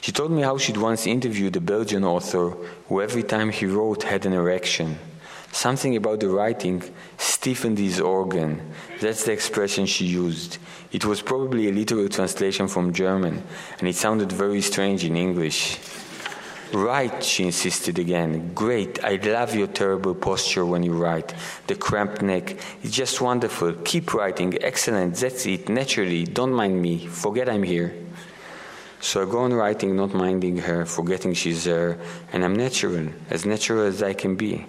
She 0.00 0.12
told 0.12 0.30
me 0.30 0.42
how 0.42 0.58
she'd 0.58 0.76
once 0.76 1.06
interviewed 1.06 1.56
a 1.56 1.60
Belgian 1.60 2.04
author 2.04 2.50
who, 2.88 3.00
every 3.00 3.22
time 3.22 3.50
he 3.50 3.66
wrote, 3.66 4.04
had 4.04 4.26
an 4.26 4.32
erection. 4.32 4.98
Something 5.52 5.96
about 5.96 6.20
the 6.20 6.28
writing 6.28 6.82
stiffened 7.16 7.78
his 7.78 8.00
organ. 8.00 8.72
That's 9.00 9.24
the 9.24 9.32
expression 9.32 9.86
she 9.86 10.04
used. 10.04 10.58
It 10.92 11.04
was 11.04 11.20
probably 11.20 11.68
a 11.68 11.72
literal 11.72 12.08
translation 12.08 12.68
from 12.68 12.92
German, 12.92 13.42
and 13.78 13.88
it 13.88 13.96
sounded 13.96 14.30
very 14.30 14.62
strange 14.62 15.04
in 15.04 15.16
English. 15.16 15.78
Write, 16.72 17.24
she 17.24 17.44
insisted 17.44 17.98
again. 17.98 18.52
Great, 18.54 19.02
I 19.02 19.16
love 19.16 19.54
your 19.54 19.68
terrible 19.68 20.14
posture 20.14 20.66
when 20.66 20.82
you 20.82 20.92
write. 20.92 21.34
The 21.66 21.74
cramped 21.74 22.20
neck. 22.20 22.58
It's 22.82 22.94
just 22.94 23.22
wonderful. 23.22 23.72
Keep 23.84 24.12
writing. 24.12 24.62
Excellent. 24.62 25.14
That's 25.14 25.46
it. 25.46 25.70
Naturally. 25.70 26.24
Don't 26.24 26.52
mind 26.52 26.80
me. 26.80 27.06
Forget 27.06 27.48
I'm 27.48 27.62
here. 27.62 27.94
So 29.00 29.22
I 29.22 29.30
go 29.30 29.38
on 29.40 29.54
writing, 29.54 29.96
not 29.96 30.12
minding 30.12 30.58
her, 30.58 30.84
forgetting 30.84 31.32
she's 31.32 31.64
there, 31.64 31.98
and 32.32 32.44
I'm 32.44 32.56
natural, 32.56 33.08
as 33.30 33.46
natural 33.46 33.86
as 33.86 34.02
I 34.02 34.12
can 34.12 34.34
be. 34.34 34.66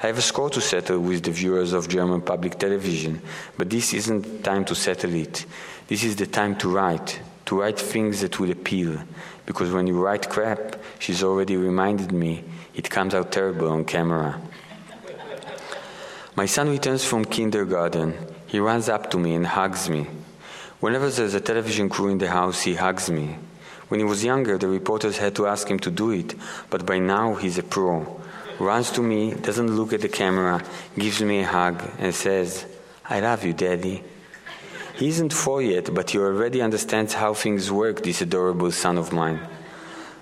I 0.00 0.06
have 0.06 0.18
a 0.18 0.22
score 0.22 0.48
to 0.50 0.60
settle 0.60 1.00
with 1.00 1.24
the 1.24 1.32
viewers 1.32 1.72
of 1.72 1.88
German 1.88 2.20
public 2.20 2.56
television, 2.56 3.20
but 3.56 3.68
this 3.68 3.92
isn't 3.92 4.44
time 4.44 4.64
to 4.66 4.74
settle 4.76 5.12
it. 5.14 5.44
This 5.88 6.04
is 6.04 6.14
the 6.14 6.26
time 6.26 6.54
to 6.58 6.68
write, 6.72 7.20
to 7.46 7.60
write 7.60 7.80
things 7.80 8.20
that 8.20 8.38
will 8.38 8.52
appeal, 8.52 9.00
because 9.44 9.72
when 9.72 9.88
you 9.88 10.00
write 10.00 10.30
crap, 10.30 10.76
she's 11.00 11.24
already 11.24 11.56
reminded 11.56 12.12
me, 12.12 12.44
it 12.74 12.88
comes 12.88 13.12
out 13.12 13.32
terrible 13.32 13.70
on 13.70 13.84
camera. 13.84 14.40
My 16.36 16.46
son 16.46 16.70
returns 16.70 17.04
from 17.04 17.24
kindergarten. 17.24 18.14
He 18.46 18.60
runs 18.60 18.88
up 18.88 19.10
to 19.10 19.18
me 19.18 19.34
and 19.34 19.44
hugs 19.44 19.90
me. 19.90 20.06
Whenever 20.78 21.10
there's 21.10 21.34
a 21.34 21.40
television 21.40 21.88
crew 21.88 22.06
in 22.10 22.18
the 22.18 22.28
house, 22.28 22.60
he 22.60 22.74
hugs 22.74 23.10
me. 23.10 23.36
When 23.88 23.98
he 23.98 24.06
was 24.06 24.22
younger, 24.22 24.58
the 24.58 24.68
reporters 24.68 25.18
had 25.18 25.34
to 25.34 25.48
ask 25.48 25.66
him 25.66 25.80
to 25.80 25.90
do 25.90 26.12
it, 26.12 26.36
but 26.70 26.86
by 26.86 27.00
now 27.00 27.34
he's 27.34 27.58
a 27.58 27.64
pro. 27.64 28.17
Runs 28.58 28.90
to 28.92 29.02
me, 29.02 29.34
doesn't 29.34 29.76
look 29.76 29.92
at 29.92 30.00
the 30.00 30.08
camera, 30.08 30.64
gives 30.98 31.22
me 31.22 31.40
a 31.40 31.46
hug, 31.46 31.82
and 31.98 32.14
says, 32.14 32.66
I 33.04 33.20
love 33.20 33.44
you, 33.44 33.52
Daddy. 33.52 34.02
He 34.96 35.08
isn't 35.08 35.32
four 35.32 35.62
yet, 35.62 35.94
but 35.94 36.10
he 36.10 36.18
already 36.18 36.60
understands 36.60 37.14
how 37.14 37.34
things 37.34 37.70
work, 37.70 38.02
this 38.02 38.20
adorable 38.20 38.72
son 38.72 38.98
of 38.98 39.12
mine. 39.12 39.40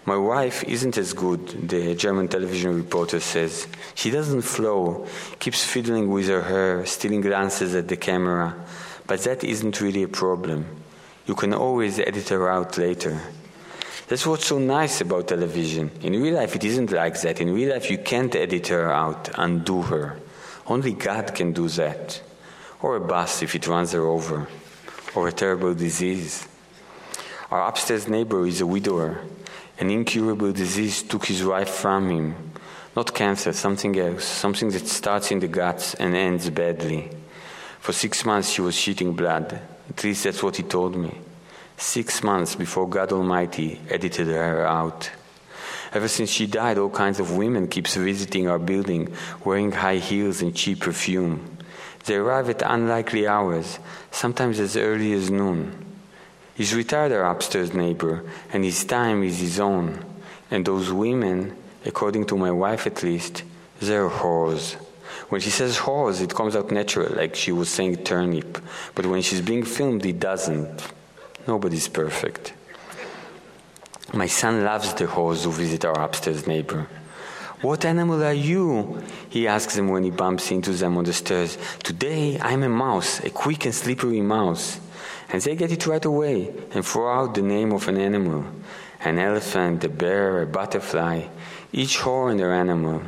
My 0.05 0.17
wife 0.17 0.63
isn't 0.65 0.99
as 0.99 1.15
good, 1.15 1.69
the 1.69 1.95
German 1.95 2.29
television 2.29 2.77
reporter 2.77 3.19
says. 3.19 3.67
She 3.95 4.11
doesn't 4.11 4.43
flow, 4.43 5.07
keeps 5.39 5.65
fiddling 5.65 6.11
with 6.11 6.29
her 6.29 6.43
hair, 6.43 6.87
stealing 6.87 7.23
glances 7.23 7.75
at 7.75 7.89
the 7.89 7.97
camera. 7.97 8.55
But 9.07 9.21
that 9.23 9.43
isn't 9.43 9.81
really 9.81 10.03
a 10.03 10.09
problem. 10.09 10.67
You 11.27 11.35
can 11.35 11.55
always 11.55 11.99
edit 11.99 12.29
her 12.29 12.49
out 12.49 12.77
later. 12.79 13.21
That's 14.09 14.25
what's 14.25 14.47
so 14.47 14.61
nice 14.61 15.01
about 15.01 15.27
television. 15.27 15.91
In 16.01 16.23
real 16.23 16.35
life, 16.35 16.55
it 16.55 16.63
isn't 16.63 16.93
like 16.93 17.21
that. 17.23 17.41
In 17.41 17.53
real 17.53 17.73
life, 17.73 17.91
you 17.91 17.99
can't 17.99 18.35
edit 18.37 18.69
her 18.69 18.93
out, 18.93 19.31
undo 19.37 19.83
her. 19.83 20.19
Only 20.69 20.93
God 20.93 21.35
can 21.35 21.53
do 21.53 21.69
that. 21.71 22.23
Or 22.83 22.97
a 22.97 23.01
bus 23.01 23.43
if 23.43 23.57
it 23.57 23.67
runs 23.67 23.93
her 23.93 24.07
over. 24.07 24.47
Or 25.17 25.27
a 25.27 25.33
terrible 25.33 25.75
disease. 25.75 26.47
Our 27.51 27.67
upstairs 27.67 28.07
neighbor 28.07 28.47
is 28.47 28.61
a 28.61 28.67
widower. 28.67 29.19
An 29.79 29.91
incurable 29.91 30.53
disease 30.53 31.03
took 31.03 31.27
his 31.27 31.45
wife 31.45 31.71
from 31.71 32.09
him. 32.09 32.53
Not 32.95 33.13
cancer, 33.13 33.53
something 33.53 33.99
else, 33.99 34.25
something 34.25 34.71
that 34.71 34.87
starts 34.87 35.33
in 35.33 35.41
the 35.41 35.49
guts 35.49 35.95
and 35.95 36.15
ends 36.15 36.49
badly. 36.51 37.11
For 37.81 37.93
six 37.93 38.25
months 38.25 38.51
she 38.51 38.61
was 38.63 38.75
shitting 38.75 39.17
blood. 39.17 39.61
At 39.91 40.05
least 40.05 40.25
that's 40.25 40.43
what 40.43 40.57
he 40.57 40.63
told 40.63 40.97
me. 40.97 41.13
Six 41.77 42.23
months 42.23 42.55
before 42.55 42.89
God 42.89 43.13
Almighty 43.13 43.81
edited 43.91 44.29
her 44.29 44.67
out. 44.67 45.11
Ever 45.93 46.09
since 46.09 46.31
she 46.31 46.47
died, 46.47 46.79
all 46.79 46.91
kinds 46.91 47.21
of 47.21 47.37
women 47.37 47.69
keeps 47.69 47.97
visiting 47.97 48.49
our 48.49 48.59
building, 48.59 49.15
wearing 49.45 49.73
high 49.73 49.97
heels 49.97 50.43
and 50.43 50.55
cheap 50.55 50.81
perfume. 50.81 51.59
They 52.07 52.17
arrive 52.17 52.49
at 52.49 52.63
unlikely 52.63 53.27
hours, 53.27 53.79
sometimes 54.11 54.59
as 54.59 54.77
early 54.77 55.13
as 55.13 55.31
noon. 55.31 55.85
He's 56.55 56.75
retired 56.75 57.13
our 57.13 57.31
upstairs 57.31 57.75
neighbor, 57.75 58.25
and 58.53 58.65
his 58.65 58.85
time 58.85 59.23
is 59.23 59.41
his 59.41 59.61
own. 59.61 60.05
And 60.51 60.65
those 60.65 60.91
women, 60.93 61.57
according 61.85 62.27
to 62.27 62.37
my 62.37 62.51
wife 62.51 62.87
at 62.87 63.03
least, 63.03 63.43
they're 63.81 64.09
whores. 64.09 64.75
When 65.29 65.41
she 65.41 65.51
says 65.51 65.77
whores, 65.77 66.23
it 66.23 66.35
comes 66.35 66.57
out 66.57 66.71
natural, 66.71 67.15
like 67.15 67.35
she 67.35 67.53
was 67.53 67.69
saying 67.69 68.05
turnip. 68.05 68.59
But 68.95 69.07
when 69.07 69.21
she's 69.21 69.43
being 69.43 69.65
filmed, 69.65 70.07
it 70.07 70.19
doesn't. 70.19 70.96
Nobody's 71.47 71.89
perfect. 71.89 72.55
My 74.13 74.27
son 74.27 74.65
loves 74.65 74.95
the 74.95 75.07
whores 75.07 75.45
who 75.45 75.53
visit 75.53 75.85
our 75.85 76.01
upstairs 76.01 76.47
neighbor. 76.47 76.89
What 77.63 77.85
animal 77.85 78.23
are 78.23 78.33
you? 78.33 79.03
He 79.29 79.49
asks 79.49 79.77
them 79.77 79.89
when 79.89 80.05
he 80.05 80.11
bumps 80.11 80.51
into 80.51 80.73
them 80.73 80.97
on 80.97 81.05
the 81.05 81.13
stairs. 81.13 81.57
Today 81.83 82.39
I'm 82.41 82.63
a 82.63 82.69
mouse, 82.69 83.21
a 83.21 83.31
quick 83.31 83.65
and 83.65 83.75
slippery 83.75 84.21
mouse. 84.21 84.79
And 85.31 85.43
they 85.43 85.57
get 85.57 85.73
it 85.73 85.87
right 85.87 86.05
away 86.05 86.55
and 86.73 86.85
throw 86.85 87.13
out 87.13 87.35
the 87.35 87.43
name 87.43 87.73
of 87.73 87.89
an 87.89 87.97
animal 87.97 88.45
an 89.07 89.19
elephant, 89.19 89.85
a 89.85 89.89
bear, 89.89 90.43
a 90.43 90.47
butterfly, 90.47 91.23
each 91.73 91.99
whore 91.99 92.31
and 92.31 92.41
their 92.41 92.53
animal. 92.53 93.03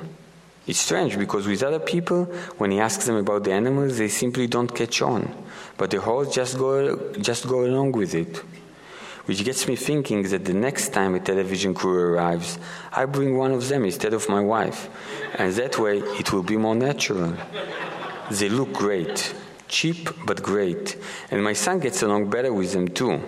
It's 0.66 0.78
strange 0.78 1.18
because 1.18 1.46
with 1.46 1.62
other 1.62 1.80
people, 1.80 2.26
when 2.58 2.70
he 2.70 2.78
asks 2.78 3.06
them 3.06 3.16
about 3.16 3.44
the 3.44 3.52
animals, 3.52 3.98
they 3.98 4.08
simply 4.08 4.46
don't 4.46 4.72
catch 4.72 5.02
on. 5.02 5.34
But 5.78 5.90
the 5.90 5.96
whores 5.98 6.34
just 6.34 6.58
go, 6.58 7.14
just 7.14 7.48
go 7.48 7.64
along 7.64 7.92
with 7.92 8.14
it. 8.14 8.42
Which 9.24 9.42
gets 9.44 9.66
me 9.66 9.76
thinking 9.76 10.22
that 10.24 10.44
the 10.44 10.54
next 10.54 10.92
time 10.92 11.14
a 11.14 11.20
television 11.20 11.72
crew 11.72 11.98
arrives, 11.98 12.58
I 12.92 13.06
bring 13.06 13.38
one 13.38 13.52
of 13.52 13.68
them 13.68 13.84
instead 13.84 14.12
of 14.12 14.28
my 14.28 14.40
wife. 14.40 14.90
And 15.38 15.54
that 15.54 15.78
way 15.78 15.98
it 15.98 16.32
will 16.32 16.42
be 16.42 16.58
more 16.58 16.74
natural. 16.74 17.34
They 18.30 18.50
look 18.50 18.74
great 18.74 19.34
cheap 19.68 20.08
but 20.26 20.42
great. 20.42 20.96
And 21.30 21.44
my 21.44 21.52
son 21.52 21.78
gets 21.78 22.02
along 22.02 22.30
better 22.30 22.52
with 22.52 22.72
them 22.72 22.88
too. 22.88 23.18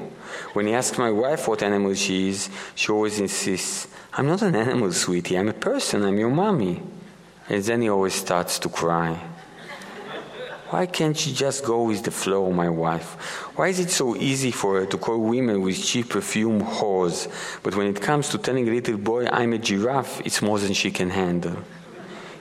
When 0.55 0.67
he 0.67 0.75
asks 0.75 0.99
my 0.99 1.11
wife 1.11 1.47
what 1.47 1.63
animal 1.63 1.95
she 1.95 2.31
is, 2.31 2.49
she 2.75 2.91
always 2.91 3.21
insists, 3.21 3.89
I'm 4.15 4.27
not 4.27 4.43
an 4.43 4.57
animal, 4.57 4.93
sweetie, 4.93 5.39
I'm 5.39 5.49
a 5.49 5.53
person, 5.53 6.03
I'm 6.03 6.19
your 6.19 6.31
mommy. 6.31 6.83
And 7.49 7.63
then 7.63 7.83
he 7.83 7.89
always 7.89 8.15
starts 8.15 8.59
to 8.61 8.69
cry. 8.69 9.21
Why 10.71 10.87
can't 10.87 11.17
she 11.17 11.33
just 11.33 11.65
go 11.65 11.83
with 11.83 12.05
the 12.05 12.13
flow, 12.13 12.53
my 12.53 12.69
wife? 12.69 13.15
Why 13.57 13.67
is 13.67 13.81
it 13.81 13.91
so 13.91 14.15
easy 14.15 14.53
for 14.53 14.79
her 14.79 14.87
to 14.87 14.99
call 14.99 15.19
women 15.19 15.63
with 15.63 15.85
cheap 15.85 16.11
perfume 16.11 16.63
whores, 16.63 17.27
but 17.65 17.75
when 17.75 17.89
it 17.89 18.01
comes 18.01 18.29
to 18.29 18.39
telling 18.39 18.69
a 18.69 18.71
little 18.71 18.97
boy 18.97 19.27
I'm 19.27 19.53
a 19.53 19.59
giraffe, 19.59 20.21
it's 20.25 20.41
more 20.41 20.61
than 20.61 20.73
she 20.73 20.93
can 20.93 21.11
handle? 21.11 21.57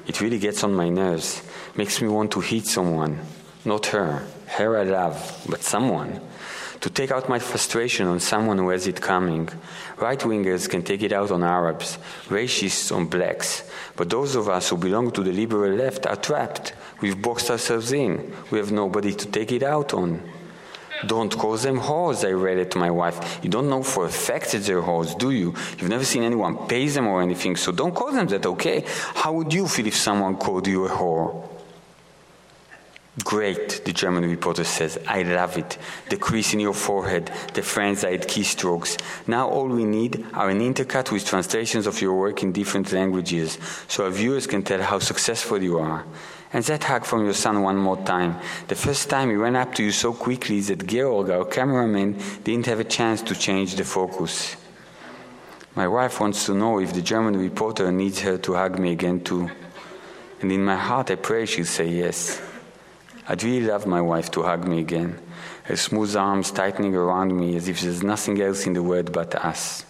It 0.06 0.22
really 0.22 0.38
gets 0.38 0.64
on 0.64 0.76
my 0.76 0.90
nerves, 0.90 1.42
makes 1.76 2.04
me 2.04 2.08
want 2.08 2.32
to 2.34 2.40
hit 2.40 2.68
someone. 2.68 3.20
Not 3.66 3.88
her. 3.88 4.28
Her 4.46 4.78
I 4.78 4.84
love, 4.84 5.46
but 5.50 5.64
someone. 5.64 6.22
To 6.82 6.90
take 6.90 7.12
out 7.12 7.28
my 7.28 7.40
frustration 7.40 8.08
on 8.08 8.22
someone 8.22 8.58
who 8.58 8.70
has 8.70 8.88
it 8.88 9.02
coming. 9.02 9.50
Right 9.98 10.20
wingers 10.20 10.70
can 10.70 10.82
take 10.82 11.04
it 11.04 11.12
out 11.12 11.30
on 11.30 11.44
Arabs, 11.44 11.98
racists 12.30 12.96
on 12.96 13.08
blacks. 13.08 13.70
But 13.98 14.10
those 14.10 14.36
of 14.36 14.48
us 14.48 14.70
who 14.70 14.78
belong 14.78 15.12
to 15.12 15.24
the 15.24 15.34
liberal 15.34 15.74
left 15.74 16.06
are 16.06 16.16
trapped. 16.16 16.74
We've 17.02 17.22
boxed 17.22 17.52
ourselves 17.52 17.92
in. 17.92 18.34
We 18.50 18.60
have 18.60 18.72
nobody 18.72 19.14
to 19.14 19.26
take 19.28 19.52
it 19.52 19.64
out 19.64 19.94
on. 19.94 20.22
Don't 21.06 21.36
call 21.36 21.58
them 21.58 21.80
whores, 21.80 22.28
I 22.28 22.32
read 22.32 22.58
it 22.58 22.72
to 22.72 22.78
my 22.78 22.92
wife. 22.92 23.40
You 23.42 23.50
don't 23.50 23.70
know 23.70 23.84
for 23.84 24.06
a 24.06 24.10
fact 24.10 24.52
that 24.52 24.64
they're 24.64 24.82
whores, 24.82 25.18
do 25.18 25.32
you? 25.32 25.54
You've 25.78 25.90
never 25.90 26.04
seen 26.04 26.24
anyone 26.24 26.68
pay 26.68 26.88
them 26.88 27.08
or 27.08 27.22
anything, 27.22 27.56
so 27.56 27.72
don't 27.72 27.96
call 27.96 28.12
them 28.12 28.28
that, 28.28 28.46
okay? 28.46 28.84
How 29.16 29.34
would 29.34 29.54
you 29.54 29.68
feel 29.68 29.88
if 29.88 29.96
someone 29.96 30.36
called 30.36 30.68
you 30.68 30.86
a 30.86 30.90
whore? 30.90 31.49
Great, 33.24 33.84
the 33.86 33.92
German 33.92 34.30
reporter 34.30 34.64
says. 34.64 34.98
I 35.08 35.24
love 35.24 35.58
it. 35.58 35.78
The 36.10 36.18
crease 36.18 36.54
in 36.54 36.60
your 36.60 36.74
forehead, 36.74 37.32
the 37.54 37.62
frenzied 37.62 38.22
keystrokes. 38.22 39.02
Now 39.28 39.50
all 39.50 39.68
we 39.68 39.84
need 39.84 40.26
are 40.34 40.50
an 40.50 40.60
intercut 40.60 41.12
with 41.12 41.26
translations 41.26 41.88
of 41.88 42.02
your 42.02 42.14
work 42.14 42.44
in 42.44 42.52
different 42.52 42.94
languages, 42.94 43.58
so 43.88 44.06
our 44.06 44.12
viewers 44.12 44.48
can 44.48 44.64
tell 44.64 44.82
how 44.82 45.00
successful 45.00 45.62
you 45.62 45.80
are. 45.80 46.06
And 46.54 46.64
that 46.66 46.84
hug 46.84 47.06
from 47.06 47.26
your 47.26 47.34
son 47.34 47.62
one 47.62 47.78
more 47.78 47.98
time. 47.98 48.40
The 48.68 48.76
first 48.76 49.10
time 49.10 49.30
he 49.30 49.36
ran 49.36 49.56
up 49.56 49.76
to 49.76 49.84
you 49.84 49.92
so 49.92 50.14
quickly 50.14 50.62
that 50.62 50.88
Georg, 50.88 51.30
our 51.30 51.46
cameraman, 51.46 52.20
didn't 52.44 52.68
have 52.68 52.80
a 52.80 52.84
chance 52.84 53.22
to 53.24 53.36
change 53.36 53.76
the 53.76 53.84
focus. 53.84 54.56
My 55.76 55.88
wife 55.88 56.20
wants 56.20 56.46
to 56.46 56.54
know 56.54 56.80
if 56.80 56.94
the 56.94 57.02
German 57.02 57.38
reporter 57.38 57.92
needs 57.92 58.20
her 58.22 58.38
to 58.40 58.54
hug 58.54 58.80
me 58.80 58.94
again 58.94 59.24
too. 59.24 59.50
And 60.42 60.52
in 60.52 60.64
my 60.64 60.76
heart 60.76 61.12
I 61.12 61.16
pray 61.16 61.46
she'll 61.46 61.66
say 61.66 61.88
yes. 61.88 62.42
I'd 63.30 63.44
really 63.44 63.68
love 63.68 63.86
my 63.86 64.02
wife 64.02 64.32
to 64.32 64.42
hug 64.42 64.68
me 64.68 64.80
again, 64.80 65.20
her 65.66 65.76
smooth 65.76 66.16
arms 66.16 66.50
tightening 66.50 66.96
around 66.96 67.40
me 67.40 67.56
as 67.56 67.68
if 67.68 67.80
there's 67.80 68.02
nothing 68.02 68.42
else 68.42 68.66
in 68.66 68.74
the 68.74 68.82
world 68.82 69.12
but 69.12 69.36
us. 69.36 69.86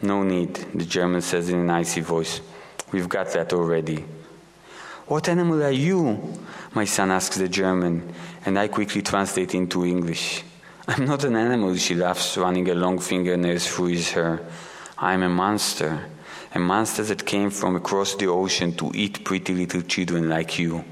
No 0.00 0.22
need, 0.22 0.54
the 0.54 0.86
German 0.86 1.20
says 1.20 1.50
in 1.50 1.58
an 1.58 1.68
icy 1.68 2.00
voice. 2.00 2.40
We've 2.90 3.08
got 3.08 3.30
that 3.32 3.52
already. 3.52 4.02
What 5.08 5.28
animal 5.28 5.62
are 5.62 5.70
you? 5.70 6.38
My 6.72 6.86
son 6.86 7.10
asks 7.10 7.36
the 7.36 7.50
German, 7.50 8.14
and 8.46 8.58
I 8.58 8.68
quickly 8.68 9.02
translate 9.02 9.54
into 9.54 9.84
English. 9.84 10.42
I'm 10.86 11.04
not 11.04 11.24
an 11.24 11.36
animal, 11.36 11.76
she 11.76 11.96
laughs, 11.96 12.38
running 12.38 12.70
a 12.70 12.74
long 12.74 12.98
fingernails 12.98 13.66
through 13.66 13.88
his 13.88 14.10
hair. 14.12 14.40
I'm 14.96 15.22
a 15.22 15.28
monster, 15.28 16.06
a 16.54 16.58
monster 16.58 17.02
that 17.02 17.26
came 17.26 17.50
from 17.50 17.76
across 17.76 18.14
the 18.14 18.28
ocean 18.28 18.72
to 18.76 18.90
eat 18.94 19.22
pretty 19.22 19.52
little 19.52 19.82
children 19.82 20.30
like 20.30 20.58
you. 20.58 20.82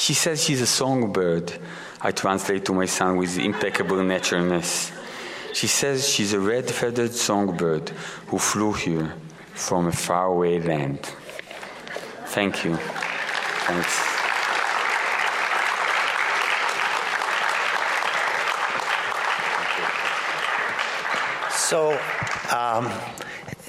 She 0.00 0.14
says 0.14 0.42
she's 0.42 0.62
a 0.62 0.66
songbird. 0.66 1.52
I 2.00 2.12
translate 2.12 2.64
to 2.64 2.72
my 2.72 2.86
son 2.86 3.18
with 3.18 3.38
impeccable 3.38 4.02
naturalness. 4.02 4.90
She 5.52 5.66
says 5.66 6.08
she's 6.08 6.32
a 6.32 6.40
red 6.40 6.70
feathered 6.70 7.12
songbird 7.12 7.90
who 8.28 8.38
flew 8.38 8.72
here 8.72 9.12
from 9.52 9.88
a 9.88 9.92
faraway 9.92 10.58
land. 10.58 11.00
Thank 12.28 12.64
you. 12.64 12.76
Thanks. 13.66 13.92
So, 21.68 21.92
um, 22.50 22.90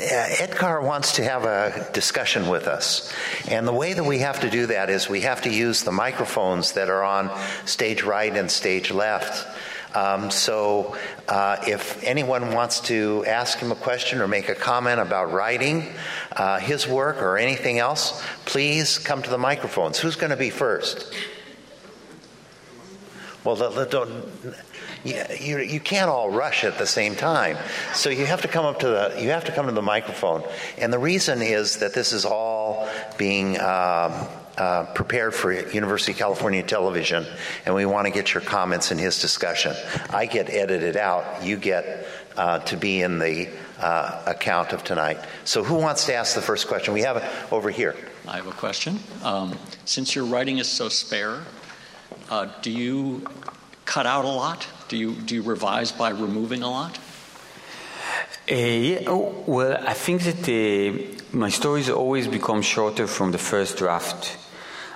Edgar 0.01 0.81
wants 0.81 1.13
to 1.13 1.23
have 1.23 1.45
a 1.45 1.89
discussion 1.93 2.49
with 2.49 2.67
us. 2.67 3.13
And 3.47 3.67
the 3.67 3.73
way 3.73 3.93
that 3.93 4.03
we 4.03 4.19
have 4.19 4.41
to 4.41 4.49
do 4.49 4.67
that 4.67 4.89
is 4.89 5.07
we 5.07 5.21
have 5.21 5.43
to 5.43 5.49
use 5.49 5.83
the 5.83 5.91
microphones 5.91 6.73
that 6.73 6.89
are 6.89 7.03
on 7.03 7.29
stage 7.65 8.03
right 8.03 8.35
and 8.35 8.49
stage 8.49 8.91
left. 8.91 9.47
Um, 9.95 10.31
so 10.31 10.97
uh, 11.27 11.57
if 11.67 12.01
anyone 12.03 12.53
wants 12.53 12.79
to 12.81 13.25
ask 13.25 13.59
him 13.59 13.71
a 13.71 13.75
question 13.75 14.21
or 14.21 14.27
make 14.27 14.47
a 14.49 14.55
comment 14.55 14.99
about 15.01 15.33
writing, 15.33 15.93
uh, 16.31 16.59
his 16.59 16.87
work, 16.87 17.21
or 17.21 17.37
anything 17.37 17.77
else, 17.77 18.23
please 18.45 18.97
come 18.97 19.21
to 19.21 19.29
the 19.29 19.37
microphones. 19.37 19.99
Who's 19.99 20.15
going 20.15 20.29
to 20.29 20.37
be 20.37 20.49
first? 20.49 21.13
Well, 23.43 23.55
don't 23.55 24.25
you, 25.03 25.23
you, 25.39 25.59
you, 25.59 25.79
can't 25.79 26.09
all 26.09 26.29
rush 26.29 26.63
at 26.63 26.77
the 26.77 26.85
same 26.85 27.15
time. 27.15 27.57
So 27.93 28.09
you 28.09 28.25
have 28.25 28.41
to 28.43 28.47
come 28.47 28.65
up 28.65 28.79
to 28.79 28.87
the 28.87 29.15
you 29.21 29.29
have 29.29 29.45
to 29.45 29.51
come 29.51 29.65
to 29.65 29.71
the 29.71 29.81
microphone. 29.81 30.43
And 30.77 30.93
the 30.93 30.99
reason 30.99 31.41
is 31.41 31.77
that 31.77 31.93
this 31.93 32.13
is 32.13 32.25
all 32.25 32.87
being 33.17 33.59
um, 33.59 34.27
uh, 34.57 34.85
prepared 34.93 35.33
for 35.33 35.51
University 35.51 36.11
of 36.11 36.17
California 36.17 36.61
Television, 36.61 37.25
and 37.65 37.73
we 37.73 37.85
want 37.85 38.05
to 38.05 38.11
get 38.11 38.33
your 38.33 38.41
comments 38.41 38.91
in 38.91 38.97
his 38.97 39.19
discussion. 39.19 39.73
I 40.09 40.25
get 40.25 40.49
edited 40.49 40.97
out. 40.97 41.43
You 41.43 41.57
get 41.57 42.05
uh, 42.37 42.59
to 42.59 42.77
be 42.77 43.01
in 43.01 43.19
the 43.19 43.49
uh, 43.79 44.21
account 44.27 44.73
of 44.73 44.83
tonight. 44.83 45.17
So 45.45 45.63
who 45.63 45.75
wants 45.75 46.05
to 46.05 46.13
ask 46.13 46.35
the 46.35 46.41
first 46.41 46.67
question? 46.67 46.93
We 46.93 47.01
have 47.01 47.17
it 47.17 47.23
over 47.51 47.69
here. 47.69 47.95
I 48.27 48.35
have 48.35 48.47
a 48.47 48.51
question. 48.51 48.99
Um, 49.23 49.57
since 49.85 50.15
your 50.15 50.25
writing 50.25 50.59
is 50.59 50.67
so 50.67 50.89
spare, 50.89 51.41
uh, 52.29 52.47
do 52.61 52.71
you 52.71 53.25
cut 53.85 54.05
out 54.05 54.25
a 54.25 54.29
lot? 54.29 54.67
Do 54.91 54.97
you, 54.97 55.13
do 55.13 55.35
you 55.35 55.41
revise 55.41 55.93
by 55.93 56.09
removing 56.09 56.63
a 56.63 56.69
lot? 56.69 56.99
Uh, 58.51 58.55
yeah, 58.55 58.99
oh, 59.07 59.41
well, 59.47 59.81
I 59.87 59.93
think 59.93 60.21
that 60.23 60.43
uh, 60.49 60.97
my 61.31 61.47
stories 61.47 61.89
always 61.89 62.27
become 62.27 62.61
shorter 62.61 63.07
from 63.07 63.31
the 63.31 63.37
first 63.37 63.77
draft. 63.77 64.37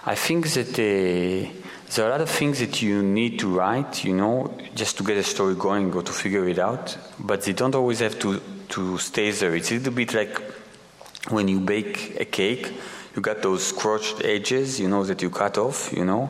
I 0.06 0.16
think 0.16 0.50
that 0.50 0.74
uh, 0.78 1.50
there 1.96 2.04
are 2.04 2.10
a 2.10 2.12
lot 2.12 2.20
of 2.20 2.30
things 2.30 2.60
that 2.60 2.82
you 2.82 3.02
need 3.04 3.40
to 3.40 3.48
write, 3.48 4.04
you 4.04 4.14
know, 4.14 4.58
just 4.76 4.98
to 4.98 5.04
get 5.06 5.16
a 5.16 5.24
story 5.24 5.56
going 5.56 5.94
or 5.94 6.04
to 6.04 6.12
figure 6.12 6.46
it 6.50 6.60
out, 6.60 6.98
but 7.18 7.44
they 7.44 7.54
don't 7.54 7.74
always 7.74 8.00
have 8.00 8.20
to, 8.20 8.42
to 8.68 8.98
stay 8.98 9.32
there. 9.32 9.56
It's 9.56 9.72
a 9.72 9.76
little 9.76 9.94
bit 9.94 10.14
like 10.14 10.42
when 11.30 11.48
you 11.48 11.62
bake 11.62 12.20
a 12.20 12.26
cake, 12.26 12.70
you 13.16 13.22
got 13.22 13.42
those 13.42 13.68
scorched 13.68 14.26
edges, 14.26 14.78
you 14.78 14.90
know, 14.90 15.06
that 15.06 15.22
you 15.22 15.30
cut 15.30 15.58
off, 15.58 15.94
you 15.94 16.04
know, 16.04 16.30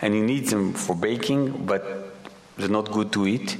and 0.00 0.14
you 0.14 0.24
need 0.24 0.46
them 0.46 0.72
for 0.72 0.96
baking, 0.96 1.66
but 1.66 2.11
they're 2.56 2.68
not 2.68 2.90
good 2.90 3.12
to 3.12 3.26
eat. 3.26 3.58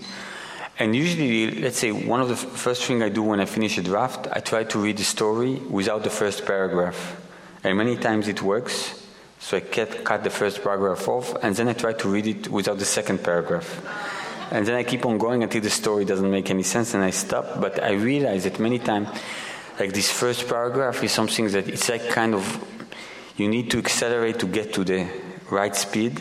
And 0.79 0.97
usually, 0.97 1.61
let's 1.61 1.79
say 1.79 1.93
one 1.93 2.21
of 2.21 2.29
the 2.29 2.37
first 2.37 2.85
thing 2.85 3.03
I 3.03 3.09
do 3.09 3.23
when 3.23 3.41
I 3.41 3.45
finish 3.45 3.79
a 3.79 3.83
draft, 3.83 4.27
I 4.33 4.41
try 4.41 4.65
to 4.65 4.79
read 4.79 4.97
the 4.97 5.05
story 5.05 5.55
without 5.55 6.03
the 6.03 6.11
first 6.11 6.47
paragraph. 6.47 7.21
And 7.63 7.77
many 7.77 7.97
times 7.97 8.27
it 8.27 8.43
works. 8.43 8.99
So 9.39 9.57
I 9.57 9.61
cut, 9.61 10.05
cut 10.05 10.25
the 10.25 10.31
first 10.31 10.63
paragraph 10.63 11.07
off, 11.09 11.35
and 11.43 11.55
then 11.55 11.69
I 11.69 11.73
try 11.75 11.93
to 11.93 12.09
read 12.09 12.27
it 12.27 12.49
without 12.49 12.79
the 12.79 12.85
second 12.85 13.23
paragraph. 13.23 13.69
And 14.51 14.67
then 14.67 14.75
I 14.75 14.85
keep 14.85 15.05
on 15.05 15.19
going 15.19 15.43
until 15.43 15.61
the 15.61 15.71
story 15.71 16.05
doesn't 16.05 16.31
make 16.31 16.51
any 16.51 16.63
sense, 16.63 16.95
and 16.95 17.03
I 17.03 17.11
stop. 17.11 17.61
But 17.61 17.83
I 17.83 17.93
realize 17.93 18.45
that 18.45 18.59
many 18.61 18.79
times, 18.79 19.09
like 19.79 19.93
this 19.93 20.11
first 20.11 20.49
paragraph 20.49 21.03
is 21.03 21.13
something 21.13 21.49
that 21.51 21.69
it's 21.69 21.89
like 21.89 22.09
kind 22.11 22.35
of 22.35 22.45
you 23.37 23.49
need 23.49 23.71
to 23.71 23.79
accelerate 23.79 24.39
to 24.41 24.47
get 24.47 24.73
to 24.75 24.85
the 24.85 25.09
right 25.51 25.75
speed 25.75 26.21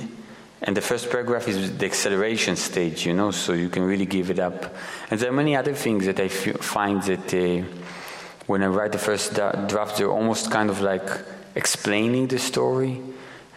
and 0.64 0.78
the 0.78 0.82
first 0.82 1.10
paragraph 1.10 1.48
is 1.48 1.76
the 1.78 1.86
acceleration 1.86 2.56
stage, 2.56 3.06
you 3.06 3.14
know, 3.14 3.32
so 3.32 3.54
you 3.54 3.70
can 3.70 3.84
really 3.84 4.06
give 4.06 4.30
it 4.30 4.38
up. 4.38 4.76
And 5.10 5.20
there 5.20 5.30
are 5.30 5.34
many 5.34 5.56
other 5.56 5.74
things 5.74 6.06
that 6.06 6.20
I 6.20 6.28
find 6.28 7.02
that 7.04 7.34
uh, 7.34 7.66
when 8.46 8.62
I 8.62 8.68
write 8.68 8.92
the 8.92 9.00
first 9.00 9.34
draft, 9.34 9.98
they're 9.98 10.12
almost 10.12 10.52
kind 10.52 10.70
of 10.70 10.82
like 10.82 11.10
explaining 11.56 12.28
the 12.28 12.38
story, 12.38 13.02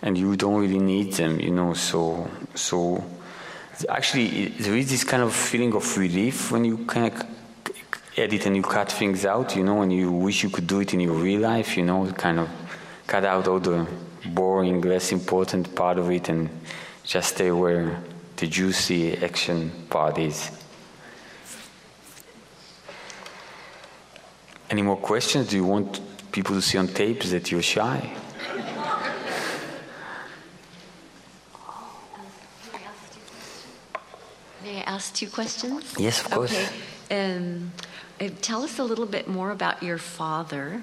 and 0.00 0.16
you 0.16 0.34
don't 0.36 0.60
really 0.60 0.78
need 0.78 1.12
them, 1.12 1.40
you 1.40 1.50
know. 1.50 1.74
So, 1.74 2.30
so 2.54 3.04
actually, 3.86 4.48
there 4.48 4.76
is 4.76 4.88
this 4.88 5.04
kind 5.04 5.22
of 5.22 5.34
feeling 5.34 5.74
of 5.74 5.98
relief 5.98 6.50
when 6.50 6.64
you 6.64 6.86
kind 6.86 7.12
of 7.12 7.26
edit 8.16 8.46
and 8.46 8.56
you 8.56 8.62
cut 8.62 8.90
things 8.90 9.26
out, 9.26 9.54
you 9.56 9.62
know, 9.62 9.82
and 9.82 9.92
you 9.92 10.10
wish 10.10 10.42
you 10.42 10.48
could 10.48 10.66
do 10.66 10.80
it 10.80 10.94
in 10.94 11.00
your 11.00 11.14
real 11.14 11.40
life, 11.40 11.76
you 11.76 11.84
know, 11.84 12.10
kind 12.12 12.40
of 12.40 12.48
cut 13.06 13.26
out 13.26 13.46
all 13.46 13.60
the 13.60 13.86
boring, 14.24 14.80
less 14.80 15.12
important 15.12 15.74
part 15.74 15.98
of 15.98 16.10
it 16.10 16.30
and 16.30 16.48
just 17.04 17.34
stay 17.34 17.50
where 17.50 18.02
the 18.36 18.46
juicy 18.46 19.16
action 19.16 19.70
is. 20.16 20.50
Any 24.70 24.82
more 24.82 24.96
questions? 24.96 25.48
Do 25.48 25.56
you 25.56 25.64
want 25.64 26.00
people 26.32 26.54
to 26.54 26.62
see 26.62 26.78
on 26.78 26.88
tapes 26.88 27.30
that 27.30 27.50
you're 27.52 27.62
shy? 27.62 28.10
May 34.62 34.78
I 34.78 34.84
ask 34.86 35.14
two 35.14 35.28
questions? 35.28 35.94
Yes, 35.98 36.24
of 36.24 36.30
course. 36.30 36.52
Okay. 37.10 37.36
Um, 37.36 37.72
uh, 38.18 38.30
tell 38.40 38.62
us 38.62 38.78
a 38.78 38.84
little 38.84 39.06
bit 39.06 39.28
more 39.28 39.50
about 39.50 39.82
your 39.82 39.98
father, 39.98 40.82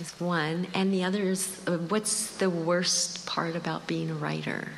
is 0.00 0.12
one, 0.18 0.66
and 0.74 0.92
the 0.92 1.04
other 1.04 1.22
is 1.22 1.62
uh, 1.68 1.78
what's 1.78 2.36
the 2.38 2.50
worst 2.50 3.24
part 3.24 3.54
about 3.54 3.86
being 3.86 4.10
a 4.10 4.14
writer? 4.14 4.68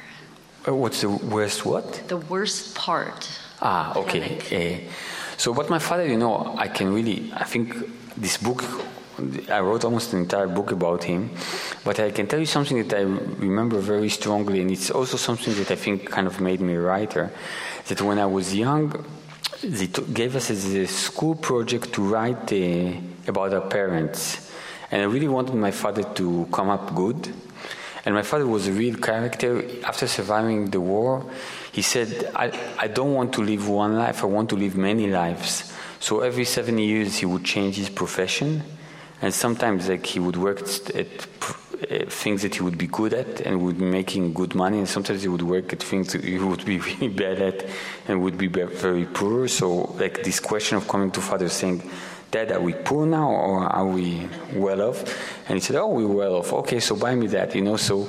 Uh, 0.66 0.74
what's 0.74 1.02
the 1.02 1.08
worst 1.08 1.64
what? 1.64 2.08
The 2.08 2.16
worst 2.16 2.74
part. 2.74 3.28
Ah, 3.62 3.96
okay. 3.96 4.38
Uh, 4.50 4.92
so, 5.36 5.52
what 5.52 5.70
my 5.70 5.78
father, 5.78 6.06
you 6.06 6.16
know, 6.16 6.56
I 6.58 6.66
can 6.66 6.92
really, 6.92 7.32
I 7.34 7.44
think 7.44 7.76
this 8.16 8.36
book, 8.36 8.64
I 9.48 9.60
wrote 9.60 9.84
almost 9.84 10.12
an 10.12 10.20
entire 10.20 10.48
book 10.48 10.72
about 10.72 11.04
him, 11.04 11.30
but 11.84 12.00
I 12.00 12.10
can 12.10 12.26
tell 12.26 12.40
you 12.40 12.46
something 12.46 12.82
that 12.82 12.98
I 12.98 13.02
remember 13.02 13.78
very 13.78 14.08
strongly, 14.08 14.60
and 14.60 14.70
it's 14.70 14.90
also 14.90 15.16
something 15.16 15.54
that 15.54 15.70
I 15.70 15.76
think 15.76 16.10
kind 16.10 16.26
of 16.26 16.40
made 16.40 16.60
me 16.60 16.74
a 16.74 16.80
writer. 16.80 17.30
That 17.86 18.02
when 18.02 18.18
I 18.18 18.26
was 18.26 18.54
young, 18.54 19.04
they 19.62 19.86
gave 19.86 20.34
us 20.34 20.50
a 20.50 20.86
school 20.86 21.34
project 21.36 21.92
to 21.94 22.02
write 22.02 22.52
uh, 22.52 22.92
about 23.28 23.54
our 23.54 23.68
parents. 23.68 24.50
And 24.90 25.02
I 25.02 25.04
really 25.04 25.28
wanted 25.28 25.54
my 25.54 25.70
father 25.70 26.02
to 26.14 26.48
come 26.52 26.70
up 26.70 26.94
good. 26.94 27.32
And 28.06 28.14
my 28.14 28.22
father 28.22 28.46
was 28.46 28.68
a 28.68 28.72
real 28.72 28.96
character. 28.96 29.64
After 29.84 30.06
surviving 30.06 30.70
the 30.70 30.80
war, 30.80 31.28
he 31.72 31.82
said, 31.82 32.30
I, 32.36 32.56
I 32.78 32.86
don't 32.86 33.12
want 33.12 33.32
to 33.34 33.42
live 33.42 33.68
one 33.68 33.96
life, 33.98 34.22
I 34.22 34.26
want 34.26 34.48
to 34.50 34.56
live 34.56 34.76
many 34.76 35.08
lives. 35.08 35.72
So 35.98 36.20
every 36.20 36.44
seven 36.44 36.78
years, 36.78 37.16
he 37.18 37.26
would 37.26 37.44
change 37.44 37.76
his 37.76 37.90
profession. 37.90 38.62
And 39.20 39.34
sometimes, 39.34 39.88
like, 39.88 40.06
he 40.06 40.20
would 40.20 40.36
work 40.36 40.60
at 40.94 41.26
uh, 41.90 42.04
things 42.08 42.42
that 42.42 42.54
he 42.54 42.62
would 42.62 42.78
be 42.78 42.86
good 42.86 43.12
at 43.12 43.40
and 43.40 43.60
would 43.62 43.78
be 43.78 43.84
making 43.84 44.34
good 44.34 44.54
money. 44.54 44.78
And 44.78 44.88
sometimes 44.88 45.22
he 45.22 45.28
would 45.28 45.42
work 45.42 45.72
at 45.72 45.82
things 45.82 46.12
that 46.12 46.22
he 46.22 46.38
would 46.38 46.64
be 46.64 46.78
really 46.88 47.08
bad 47.08 47.40
at 47.42 47.66
and 48.06 48.22
would 48.22 48.38
be 48.38 48.46
very 48.46 49.06
poor. 49.06 49.48
So, 49.48 49.96
like, 49.98 50.22
this 50.22 50.38
question 50.38 50.76
of 50.76 50.86
coming 50.86 51.10
to 51.10 51.20
father 51.20 51.48
saying, 51.48 51.90
Dad, 52.30 52.52
are 52.52 52.60
we 52.60 52.72
poor 52.72 53.06
now 53.06 53.30
or 53.30 53.64
are 53.64 53.86
we 53.86 54.28
well 54.54 54.82
off? 54.82 55.02
And 55.48 55.56
he 55.56 55.60
said, 55.60 55.76
Oh, 55.76 55.88
we're 55.88 56.06
well 56.06 56.36
off. 56.36 56.52
Okay, 56.52 56.80
so 56.80 56.96
buy 56.96 57.14
me 57.14 57.28
that, 57.28 57.54
you 57.54 57.62
know. 57.62 57.76
So, 57.76 58.08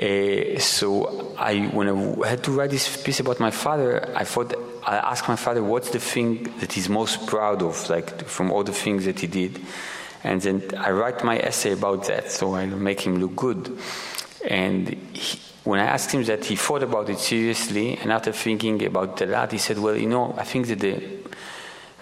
uh, 0.00 0.58
so 0.58 1.34
I, 1.38 1.66
when 1.66 1.88
I 1.88 2.28
had 2.28 2.44
to 2.44 2.52
write 2.52 2.70
this 2.70 3.02
piece 3.02 3.20
about 3.20 3.40
my 3.40 3.50
father, 3.50 4.12
I 4.14 4.24
thought 4.24 4.54
I 4.86 4.96
asked 4.96 5.28
my 5.28 5.36
father, 5.36 5.62
what's 5.62 5.90
the 5.90 6.00
thing 6.00 6.44
that 6.60 6.72
he's 6.72 6.88
most 6.88 7.26
proud 7.26 7.62
of, 7.62 7.88
like 7.90 8.24
from 8.24 8.50
all 8.50 8.64
the 8.64 8.72
things 8.72 9.04
that 9.04 9.20
he 9.20 9.26
did, 9.26 9.60
and 10.24 10.40
then 10.40 10.62
I 10.76 10.90
write 10.90 11.22
my 11.24 11.38
essay 11.38 11.72
about 11.72 12.06
that, 12.06 12.30
so 12.30 12.54
I 12.54 12.66
make 12.66 13.00
him 13.00 13.18
look 13.18 13.36
good. 13.36 13.78
And 14.48 14.88
he, 15.12 15.38
when 15.64 15.80
I 15.80 15.84
asked 15.84 16.12
him 16.12 16.24
that, 16.24 16.44
he 16.44 16.56
thought 16.56 16.82
about 16.82 17.10
it 17.10 17.18
seriously, 17.18 17.98
and 17.98 18.10
after 18.10 18.32
thinking 18.32 18.84
about 18.84 19.20
lot, 19.20 19.52
he 19.52 19.58
said, 19.58 19.78
"Well, 19.78 19.96
you 19.96 20.08
know, 20.08 20.34
I 20.38 20.44
think 20.44 20.68
that 20.68 20.80
the 20.80 21.02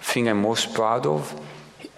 thing 0.08 0.28
I'm 0.28 0.40
most 0.42 0.74
proud 0.74 1.06
of 1.06 1.38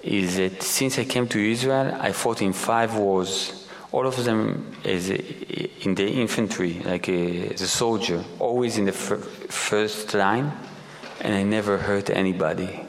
is 0.03 0.37
that 0.37 0.63
since 0.63 0.99
I 0.99 1.05
came 1.05 1.29
to 1.29 1.39
Israel, 1.39 1.97
I 2.01 2.13
fought 2.13 2.43
in 2.43 2.53
five 2.53 2.97
wars. 2.97 3.69
All 3.93 4.07
of 4.07 4.25
them 4.25 4.77
as 4.85 5.11
a, 5.11 5.19
in 5.85 5.95
the 5.95 6.09
infantry, 6.09 6.81
like 6.85 7.09
a, 7.09 7.53
as 7.55 7.61
a 7.61 7.69
soldier, 7.69 8.23
always 8.39 8.79
in 8.79 8.85
the 8.85 8.93
fir- 8.93 9.17
first 9.17 10.15
line, 10.15 10.53
and 11.21 11.35
I 11.35 11.43
never 11.43 11.77
hurt 11.77 12.09
anybody. 12.09 12.87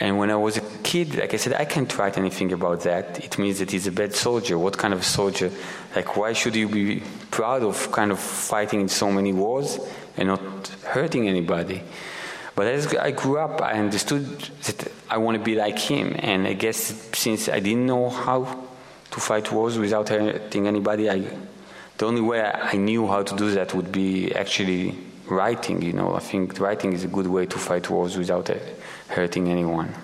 And 0.00 0.18
when 0.18 0.30
I 0.30 0.36
was 0.36 0.56
a 0.56 0.62
kid, 0.82 1.14
like 1.14 1.34
I 1.34 1.36
said, 1.36 1.54
I 1.54 1.66
can't 1.66 1.92
write 1.98 2.16
anything 2.16 2.52
about 2.52 2.80
that. 2.82 3.22
It 3.24 3.38
means 3.38 3.58
that 3.58 3.70
he's 3.70 3.86
a 3.86 3.92
bad 3.92 4.14
soldier. 4.14 4.58
What 4.58 4.76
kind 4.78 4.94
of 4.94 5.00
a 5.00 5.04
soldier? 5.04 5.50
Like, 5.94 6.16
why 6.16 6.32
should 6.32 6.56
you 6.56 6.68
be 6.68 7.02
proud 7.30 7.62
of 7.62 7.92
kind 7.92 8.10
of 8.10 8.18
fighting 8.18 8.80
in 8.80 8.88
so 8.88 9.12
many 9.12 9.32
wars 9.32 9.78
and 10.16 10.28
not 10.28 10.68
hurting 10.84 11.28
anybody? 11.28 11.82
But 12.54 12.66
as 12.66 12.94
I 12.94 13.12
grew 13.12 13.38
up, 13.38 13.62
I 13.62 13.72
understood 13.72 14.24
that 14.64 14.92
I 15.08 15.18
want 15.18 15.38
to 15.38 15.42
be 15.42 15.54
like 15.54 15.78
him. 15.78 16.16
And 16.18 16.46
I 16.46 16.54
guess 16.54 16.78
since 17.12 17.48
I 17.48 17.60
didn't 17.60 17.86
know 17.86 18.10
how 18.10 18.64
to 19.10 19.20
fight 19.20 19.50
wars 19.52 19.78
without 19.78 20.08
hurting 20.08 20.66
anybody, 20.66 21.08
I, 21.08 21.24
the 21.98 22.06
only 22.06 22.20
way 22.20 22.42
I 22.42 22.76
knew 22.76 23.06
how 23.06 23.22
to 23.22 23.36
do 23.36 23.50
that 23.52 23.74
would 23.74 23.92
be 23.92 24.34
actually 24.34 24.96
writing. 25.28 25.82
You 25.82 25.92
know, 25.92 26.14
I 26.14 26.20
think 26.20 26.58
writing 26.58 26.92
is 26.92 27.04
a 27.04 27.08
good 27.08 27.26
way 27.26 27.46
to 27.46 27.58
fight 27.58 27.88
wars 27.88 28.16
without 28.16 28.50
hurting 29.08 29.48
anyone. 29.48 29.94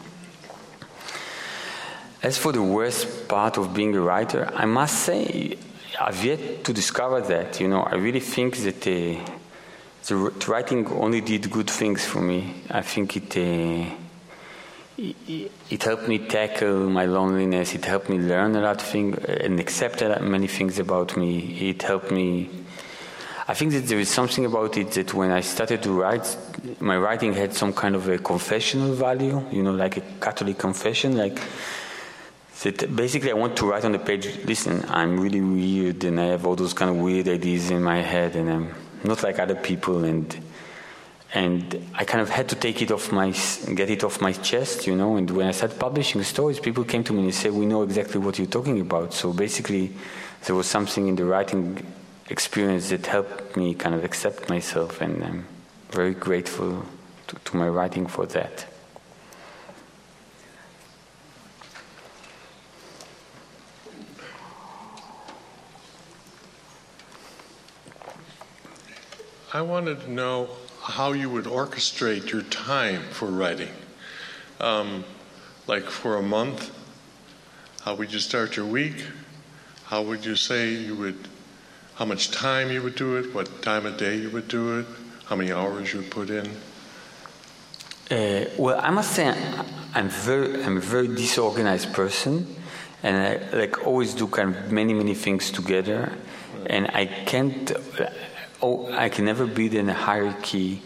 As 2.23 2.39
for 2.39 2.53
the 2.53 2.63
worst 2.63 3.29
part 3.29 3.59
of 3.59 3.75
being 3.75 3.95
a 3.95 4.01
writer, 4.01 4.51
I 4.55 4.65
must 4.65 5.01
say 5.01 5.59
I've 6.01 6.25
yet 6.25 6.65
to 6.65 6.73
discover 6.73 7.21
that. 7.21 7.61
You 7.61 7.69
know, 7.69 7.83
I 7.83 7.97
really 7.97 8.21
think 8.21 8.57
that. 8.59 8.87
Uh, 8.87 9.21
the 10.07 10.15
writing 10.47 10.87
only 10.89 11.21
did 11.21 11.51
good 11.51 11.69
things 11.69 12.05
for 12.05 12.21
me. 12.21 12.55
I 12.71 12.83
think 12.83 13.17
it, 13.17 13.37
uh, 13.37 13.91
it, 14.97 15.51
it 15.69 15.83
helped 15.83 16.07
me 16.07 16.19
tackle 16.19 16.89
my 16.89 17.07
loneliness. 17.07 17.75
It 17.75 17.85
helped 17.85 18.09
me 18.09 18.19
learn 18.19 18.55
a 18.55 18.61
lot 18.61 18.81
of 18.81 18.87
things 18.87 19.19
and 19.25 19.59
accept 19.59 20.01
many 20.21 20.47
things 20.47 20.79
about 20.79 21.17
me. 21.17 21.71
It 21.71 21.83
helped 21.83 22.11
me. 22.13 22.51
I 23.49 23.55
think 23.55 23.73
that 23.73 23.87
there 23.87 23.99
is 23.99 24.09
something 24.09 24.45
about 24.45 24.77
it 24.77 24.93
that 24.93 25.13
when 25.13 25.31
I 25.31 25.41
started 25.41 25.83
to 25.83 25.91
write, 25.91 26.37
my 26.81 26.97
writing 26.97 27.33
had 27.33 27.53
some 27.55 27.73
kind 27.73 27.95
of 27.97 28.09
a 28.09 28.19
confessional 28.19 28.95
value. 28.95 29.45
You 29.51 29.63
know, 29.65 29.73
like 29.73 29.97
a 29.97 30.03
Catholic 30.21 30.59
confession, 30.59 31.17
like. 31.17 31.41
That 32.63 32.97
basically, 32.97 33.31
I 33.31 33.35
want 33.35 33.55
to 33.59 33.67
write 33.67 33.85
on 33.85 33.93
the 33.93 33.99
page. 33.99 34.45
Listen, 34.47 34.83
I'm 34.89 35.21
really 35.21 35.43
weird, 35.43 36.03
and 36.05 36.19
I 36.19 36.25
have 36.25 36.47
all 36.47 36.57
those 36.57 36.73
kind 36.73 36.91
of 36.91 36.97
weird 36.97 37.29
ideas 37.29 37.71
in 37.71 37.83
my 37.83 38.01
head, 38.01 38.35
and 38.35 38.51
I'm 38.51 38.75
not 39.07 39.23
like 39.23 39.39
other 39.39 39.55
people 39.55 40.05
and 40.05 40.37
and 41.35 41.91
I 41.95 42.05
kind 42.05 42.23
of 42.23 42.31
had 42.31 42.49
to 42.51 42.55
take 42.57 42.81
it 42.83 42.91
off 42.91 43.13
my 43.13 43.31
get 43.75 43.91
it 43.91 44.05
off 44.05 44.21
my 44.21 44.33
chest, 44.33 44.87
you 44.87 44.95
know. 44.95 45.17
And 45.17 45.29
when 45.31 45.49
I 45.49 45.51
started 45.51 45.79
publishing 45.79 46.23
stories, 46.23 46.61
people 46.61 46.85
came 46.85 47.05
to 47.05 47.13
me 47.13 47.25
and 47.25 47.35
said, 47.35 47.53
"We 47.53 47.67
know 47.67 47.83
exactly 47.83 48.21
what 48.21 48.39
you're 48.39 48.47
talking 48.47 48.81
about." 48.81 49.13
So 49.13 49.33
basically, 49.33 49.93
there 50.45 50.55
was 50.55 50.67
something 50.67 51.09
in 51.09 51.17
the 51.17 51.25
writing 51.25 51.85
experience 52.31 52.91
that 52.91 53.07
helped 53.07 53.57
me 53.57 53.75
kind 53.75 53.95
of 53.95 54.05
accept 54.05 54.49
myself, 54.49 55.01
and 55.01 55.23
I'm 55.23 55.47
very 55.91 56.15
grateful 56.15 56.85
to, 57.27 57.37
to 57.37 57.57
my 57.57 57.69
writing 57.69 58.07
for 58.07 58.27
that. 58.27 58.67
I 69.57 69.63
wanted 69.63 70.03
to 70.03 70.13
know 70.13 70.51
how 70.83 71.13
you 71.13 71.31
would 71.31 71.47
orchestrate 71.47 72.31
your 72.31 72.43
time 72.43 73.01
for 73.05 73.25
writing. 73.25 73.73
Um, 74.61 75.03
like 75.67 75.85
for 75.85 76.19
a 76.19 76.23
month, 76.23 76.71
how 77.81 77.95
would 77.95 78.13
you 78.13 78.19
start 78.19 78.59
your 78.59 78.67
week? 78.67 79.03
How 79.85 80.03
would 80.03 80.27
you 80.27 80.37
say 80.37 80.75
you 80.75 80.95
would, 80.97 81.17
how 81.95 82.05
much 82.05 82.31
time 82.33 82.71
you 82.71 82.83
would 82.83 82.97
do 82.97 83.17
it, 83.17 83.35
what 83.35 83.63
time 83.63 83.87
of 83.87 83.97
day 83.97 84.19
you 84.19 84.29
would 84.29 84.47
do 84.47 84.81
it, 84.81 84.87
how 85.25 85.37
many 85.37 85.53
hours 85.53 85.91
you 85.91 86.01
would 86.01 86.11
put 86.11 86.29
in? 86.29 86.51
Uh, 88.11 88.51
well, 88.59 88.79
I 88.79 88.91
must 88.91 89.13
say 89.13 89.35
I'm 89.95 90.11
very, 90.11 90.63
I'm 90.65 90.77
a 90.77 90.81
very 90.81 91.09
disorganized 91.09 91.95
person, 91.95 92.47
and 93.03 93.17
I 93.17 93.57
like 93.57 93.87
always 93.87 94.13
do 94.13 94.27
kind 94.27 94.55
of 94.55 94.71
many, 94.71 94.93
many 94.93 95.15
things 95.15 95.51
together, 95.51 96.13
and 96.67 96.89
I 96.89 97.07
can't, 97.07 97.73
oh, 98.63 98.93
I 98.93 99.09
can 99.09 99.25
never 99.25 99.47
build 99.47 99.75
in 99.75 99.89
a 99.89 99.95
hierarchy 99.95 100.83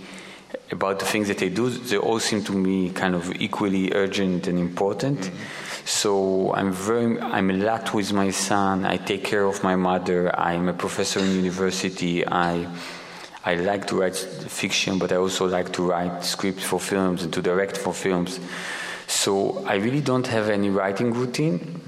about 0.70 0.98
the 0.98 1.04
things 1.04 1.28
that 1.28 1.42
I 1.42 1.48
do. 1.48 1.68
They 1.70 1.96
all 1.96 2.20
seem 2.20 2.44
to 2.44 2.52
me 2.52 2.90
kind 2.90 3.14
of 3.14 3.32
equally 3.40 3.92
urgent 3.92 4.46
and 4.46 4.58
important. 4.58 5.20
Mm-hmm. 5.20 5.86
So 5.86 6.52
I'm 6.54 6.72
very, 6.72 7.20
I'm 7.20 7.50
a 7.50 7.54
lot 7.54 7.94
with 7.94 8.12
my 8.12 8.30
son. 8.30 8.84
I 8.84 8.96
take 8.96 9.24
care 9.24 9.44
of 9.44 9.64
my 9.64 9.76
mother. 9.76 10.38
I'm 10.38 10.68
a 10.68 10.72
professor 10.72 11.20
in 11.20 11.34
university. 11.34 12.26
I 12.26 12.68
I 13.42 13.54
like 13.54 13.86
to 13.86 14.00
write 14.00 14.16
fiction, 14.16 14.98
but 14.98 15.12
I 15.12 15.16
also 15.16 15.46
like 15.46 15.72
to 15.72 15.82
write 15.82 16.22
scripts 16.24 16.62
for 16.62 16.78
films 16.78 17.22
and 17.22 17.32
to 17.32 17.40
direct 17.40 17.76
for 17.78 17.94
films. 17.94 18.38
So 19.06 19.64
I 19.64 19.76
really 19.76 20.02
don't 20.02 20.26
have 20.26 20.50
any 20.50 20.68
writing 20.68 21.12
routine. 21.14 21.80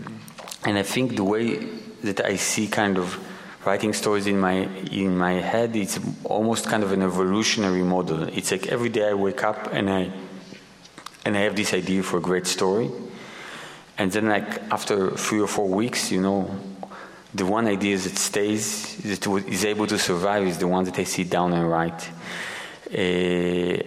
And 0.65 0.79
I 0.79 0.83
think 0.83 1.17
the 1.17 1.25
way 1.25 1.57
that 2.03 2.25
I 2.25 2.37
see 2.37 2.69
kind 2.69 2.97
of 2.97 3.19
writing 3.65 3.93
stories 3.93 4.27
in 4.27 4.39
my 4.39 4.67
in 4.91 5.17
my 5.17 5.35
head, 5.35 5.77
it's 5.77 5.99
almost 6.25 6.67
kind 6.67 6.83
of 6.83 6.93
an 6.93 7.03
evolutionary 7.03 7.83
model. 7.83 8.25
It's 8.25 8.51
like 8.51 8.67
every 8.69 8.89
day 8.89 9.09
I 9.09 9.15
wake 9.15 9.45
up 9.45 9.73
and 9.73 9.89
I 9.89 10.13
and 11.25 11.37
I 11.37 11.41
have 11.41 11.57
this 11.57 11.73
idea 11.73 12.03
for 12.03 12.19
a 12.19 12.21
great 12.21 12.47
story. 12.47 12.91
And 13.99 14.11
then 14.11 14.29
like 14.29 14.63
after 14.73 15.11
three 15.13 15.41
or 15.41 15.47
four 15.47 15.69
weeks, 15.69 16.11
you 16.11 16.21
know, 16.21 16.51
the 17.35 17.47
one 17.47 17.67
idea 17.67 17.97
that 17.97 18.19
stays, 18.19 18.97
that 18.99 19.27
is 19.27 19.65
able 19.65 19.87
to 19.87 19.99
survive, 19.99 20.47
is 20.47 20.59
the 20.59 20.67
one 20.67 20.85
that 20.85 20.99
I 20.99 21.05
sit 21.05 21.31
down 21.31 21.53
and 21.53 21.71
write. 21.71 22.09
Uh, 22.93 23.83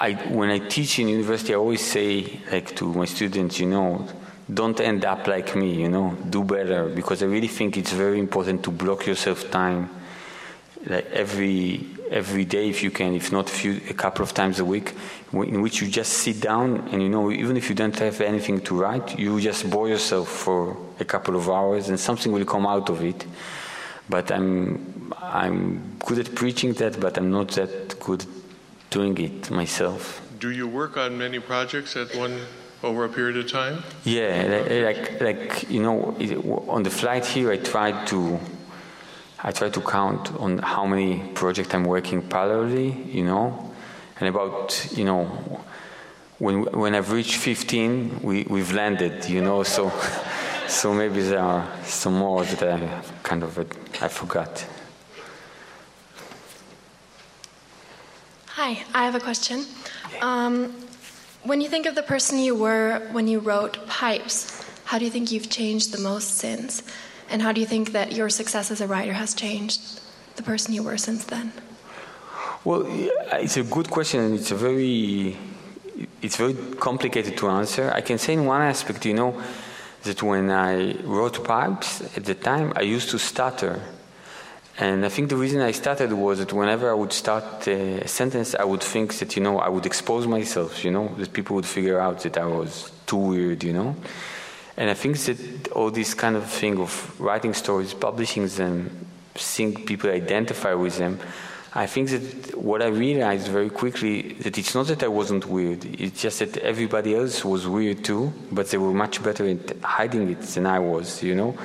I, 0.00 0.14
when 0.30 0.50
I 0.50 0.58
teach 0.58 0.98
in 0.98 1.08
university, 1.08 1.54
I 1.54 1.56
always 1.56 1.82
say, 1.82 2.40
like 2.50 2.74
to 2.76 2.92
my 2.92 3.04
students, 3.04 3.60
you 3.60 3.68
know, 3.68 4.08
don't 4.54 4.80
end 4.80 5.04
up 5.04 5.26
like 5.26 5.54
me, 5.56 5.74
you 5.74 5.88
know, 5.88 6.16
do 6.28 6.44
better, 6.44 6.88
because 6.88 7.22
I 7.22 7.26
really 7.26 7.48
think 7.48 7.76
it's 7.76 7.92
very 7.92 8.18
important 8.18 8.62
to 8.64 8.70
block 8.70 9.06
yourself 9.06 9.50
time, 9.50 9.88
like 10.86 11.10
every 11.12 11.86
every 12.12 12.44
day 12.44 12.68
if 12.68 12.82
you 12.82 12.90
can, 12.90 13.14
if 13.14 13.32
not 13.32 13.48
a, 13.48 13.52
few, 13.52 13.80
a 13.88 13.94
couple 13.94 14.22
of 14.22 14.34
times 14.34 14.58
a 14.58 14.64
week, 14.64 14.92
in 15.32 15.62
which 15.62 15.80
you 15.80 15.88
just 15.88 16.12
sit 16.12 16.40
down 16.40 16.86
and 16.92 17.02
you 17.02 17.08
know, 17.08 17.30
even 17.30 17.56
if 17.56 17.70
you 17.70 17.74
don't 17.74 17.98
have 17.98 18.20
anything 18.20 18.60
to 18.60 18.78
write, 18.78 19.18
you 19.18 19.40
just 19.40 19.68
bore 19.70 19.88
yourself 19.88 20.28
for 20.28 20.76
a 21.00 21.06
couple 21.06 21.34
of 21.34 21.48
hours 21.48 21.88
and 21.88 21.98
something 21.98 22.30
will 22.30 22.44
come 22.44 22.66
out 22.66 22.90
of 22.90 23.02
it. 23.02 23.24
But 24.10 24.30
I'm, 24.30 25.14
I'm 25.22 25.96
good 26.04 26.18
at 26.18 26.34
preaching 26.34 26.74
that, 26.74 27.00
but 27.00 27.16
I'm 27.16 27.30
not 27.30 27.48
that 27.52 27.98
good 27.98 28.26
doing 28.90 29.16
it 29.16 29.50
myself. 29.50 30.20
Do 30.38 30.50
you 30.50 30.68
work 30.68 30.98
on 30.98 31.16
many 31.16 31.40
projects 31.40 31.96
at 31.96 32.14
one 32.14 32.38
over 32.82 33.04
a 33.04 33.08
period 33.08 33.36
of 33.36 33.50
time? 33.50 33.82
Yeah, 34.04 34.84
like, 34.84 35.20
like 35.20 35.70
you 35.70 35.82
know, 35.82 36.16
on 36.68 36.82
the 36.82 36.90
flight 36.90 37.24
here, 37.24 37.50
I 37.50 37.56
tried 37.56 38.06
to 38.08 38.40
I 39.44 39.50
try 39.50 39.70
to 39.70 39.80
count 39.80 40.32
on 40.38 40.58
how 40.58 40.86
many 40.86 41.18
projects 41.34 41.74
I'm 41.74 41.84
working 41.84 42.22
parallelly, 42.22 43.12
you 43.12 43.24
know, 43.24 43.72
and 44.20 44.28
about, 44.28 44.88
you 44.92 45.04
know, 45.04 45.24
when 46.38 46.62
when 46.62 46.94
I've 46.94 47.10
reached 47.10 47.36
15, 47.36 48.20
we 48.22 48.44
we've 48.48 48.72
landed, 48.72 49.28
you 49.28 49.42
know, 49.42 49.62
so 49.76 49.92
so 50.68 50.94
maybe 50.94 51.22
there 51.22 51.40
are 51.40 51.66
some 51.84 52.14
more 52.14 52.44
that 52.44 52.62
I 52.62 53.02
kind 53.22 53.42
of 53.42 53.58
I 54.00 54.08
forgot. 54.08 54.64
Hi, 58.46 58.84
I 58.94 59.04
have 59.04 59.14
a 59.16 59.20
question. 59.20 59.64
Um, 60.20 60.72
when 61.44 61.60
you 61.60 61.68
think 61.68 61.86
of 61.86 61.94
the 61.94 62.02
person 62.02 62.38
you 62.38 62.54
were 62.54 63.00
when 63.12 63.26
you 63.28 63.40
wrote 63.40 63.86
Pipes, 63.86 64.64
how 64.84 64.98
do 64.98 65.04
you 65.04 65.10
think 65.10 65.30
you've 65.32 65.50
changed 65.50 65.92
the 65.92 66.00
most 66.00 66.38
since? 66.38 66.82
And 67.30 67.42
how 67.42 67.52
do 67.52 67.60
you 67.60 67.66
think 67.66 67.92
that 67.92 68.12
your 68.12 68.28
success 68.28 68.70
as 68.70 68.80
a 68.80 68.86
writer 68.86 69.14
has 69.14 69.34
changed 69.34 70.00
the 70.36 70.42
person 70.42 70.74
you 70.74 70.82
were 70.82 70.98
since 70.98 71.24
then? 71.24 71.52
Well, 72.64 72.84
it's 72.86 73.56
a 73.56 73.64
good 73.64 73.90
question, 73.90 74.20
and 74.20 74.34
it's 74.34 74.50
a 74.50 74.54
very 74.54 75.36
it's 76.20 76.36
very 76.36 76.54
complicated 76.78 77.36
to 77.38 77.48
answer. 77.48 77.90
I 77.94 78.00
can 78.00 78.18
say 78.18 78.34
in 78.34 78.44
one 78.44 78.62
aspect, 78.62 79.04
you 79.04 79.14
know, 79.14 79.40
that 80.04 80.22
when 80.22 80.50
I 80.50 80.94
wrote 81.02 81.44
pipes 81.44 82.02
at 82.16 82.24
the 82.24 82.34
time, 82.34 82.72
I 82.76 82.82
used 82.82 83.10
to 83.10 83.18
stutter. 83.18 83.80
And 84.78 85.04
I 85.04 85.10
think 85.10 85.28
the 85.28 85.36
reason 85.36 85.60
I 85.60 85.72
started 85.72 86.12
was 86.12 86.38
that 86.38 86.52
whenever 86.52 86.90
I 86.90 86.94
would 86.94 87.12
start 87.12 87.68
a 87.68 88.08
sentence, 88.08 88.54
I 88.54 88.64
would 88.64 88.82
think 88.82 89.14
that, 89.18 89.36
you 89.36 89.42
know, 89.42 89.58
I 89.58 89.68
would 89.68 89.84
expose 89.84 90.26
myself, 90.26 90.82
you 90.84 90.90
know, 90.90 91.08
that 91.18 91.32
people 91.32 91.56
would 91.56 91.66
figure 91.66 92.00
out 92.00 92.20
that 92.20 92.38
I 92.38 92.46
was 92.46 92.90
too 93.06 93.18
weird, 93.18 93.64
you 93.64 93.74
know. 93.74 93.94
And 94.76 94.88
I 94.88 94.94
think 94.94 95.18
that 95.18 95.68
all 95.72 95.90
this 95.90 96.14
kind 96.14 96.36
of 96.36 96.44
thing 96.48 96.78
of 96.78 97.20
writing 97.20 97.52
stories, 97.52 97.92
publishing 97.92 98.46
them, 98.46 99.06
seeing 99.36 99.74
people 99.84 100.10
identify 100.10 100.72
with 100.72 100.96
them, 100.96 101.20
I 101.74 101.86
think 101.86 102.10
that 102.10 102.56
what 102.56 102.82
I 102.82 102.88
realized 102.88 103.48
very 103.48 103.70
quickly 103.70 104.34
that 104.40 104.58
it's 104.58 104.74
not 104.74 104.86
that 104.88 105.02
I 105.02 105.08
wasn't 105.08 105.46
weird. 105.46 105.84
It's 105.84 106.20
just 106.20 106.38
that 106.40 106.56
everybody 106.58 107.14
else 107.14 107.44
was 107.44 107.66
weird 107.66 108.04
too, 108.04 108.32
but 108.50 108.68
they 108.70 108.78
were 108.78 108.92
much 108.92 109.22
better 109.22 109.46
at 109.46 109.80
hiding 109.82 110.30
it 110.30 110.40
than 110.42 110.66
I 110.66 110.78
was, 110.78 111.22
you 111.22 111.34
know. 111.34 111.56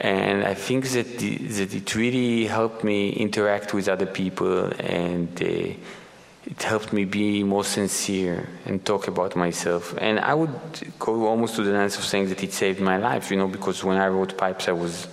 And 0.00 0.44
I 0.44 0.54
think 0.54 0.88
that 0.90 1.18
the, 1.18 1.36
that 1.36 1.74
it 1.74 1.94
really 1.94 2.46
helped 2.46 2.84
me 2.84 3.10
interact 3.10 3.74
with 3.74 3.88
other 3.88 4.06
people 4.06 4.72
and. 4.78 5.42
Uh, 5.42 5.74
it 6.46 6.62
helped 6.62 6.92
me 6.92 7.04
be 7.04 7.42
more 7.42 7.64
sincere 7.64 8.48
and 8.64 8.84
talk 8.84 9.08
about 9.08 9.34
myself. 9.34 9.94
And 9.98 10.20
I 10.20 10.32
would 10.32 10.54
go 10.98 11.26
almost 11.26 11.56
to 11.56 11.64
the 11.64 11.72
length 11.72 11.98
of 11.98 12.04
saying 12.04 12.28
that 12.28 12.42
it 12.42 12.52
saved 12.52 12.80
my 12.80 12.98
life, 12.98 13.32
you 13.32 13.36
know, 13.36 13.48
because 13.48 13.82
when 13.82 13.96
I 13.96 14.06
wrote 14.06 14.38
Pipes, 14.38 14.68
I 14.68 14.72
was, 14.72 15.08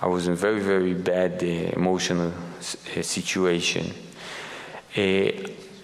I 0.00 0.06
was 0.06 0.28
in 0.28 0.36
very, 0.36 0.60
very 0.60 0.94
bad 0.94 1.42
uh, 1.42 1.46
emotional 1.46 2.28
uh, 2.30 3.02
situation. 3.02 3.92
Uh, 4.96 5.32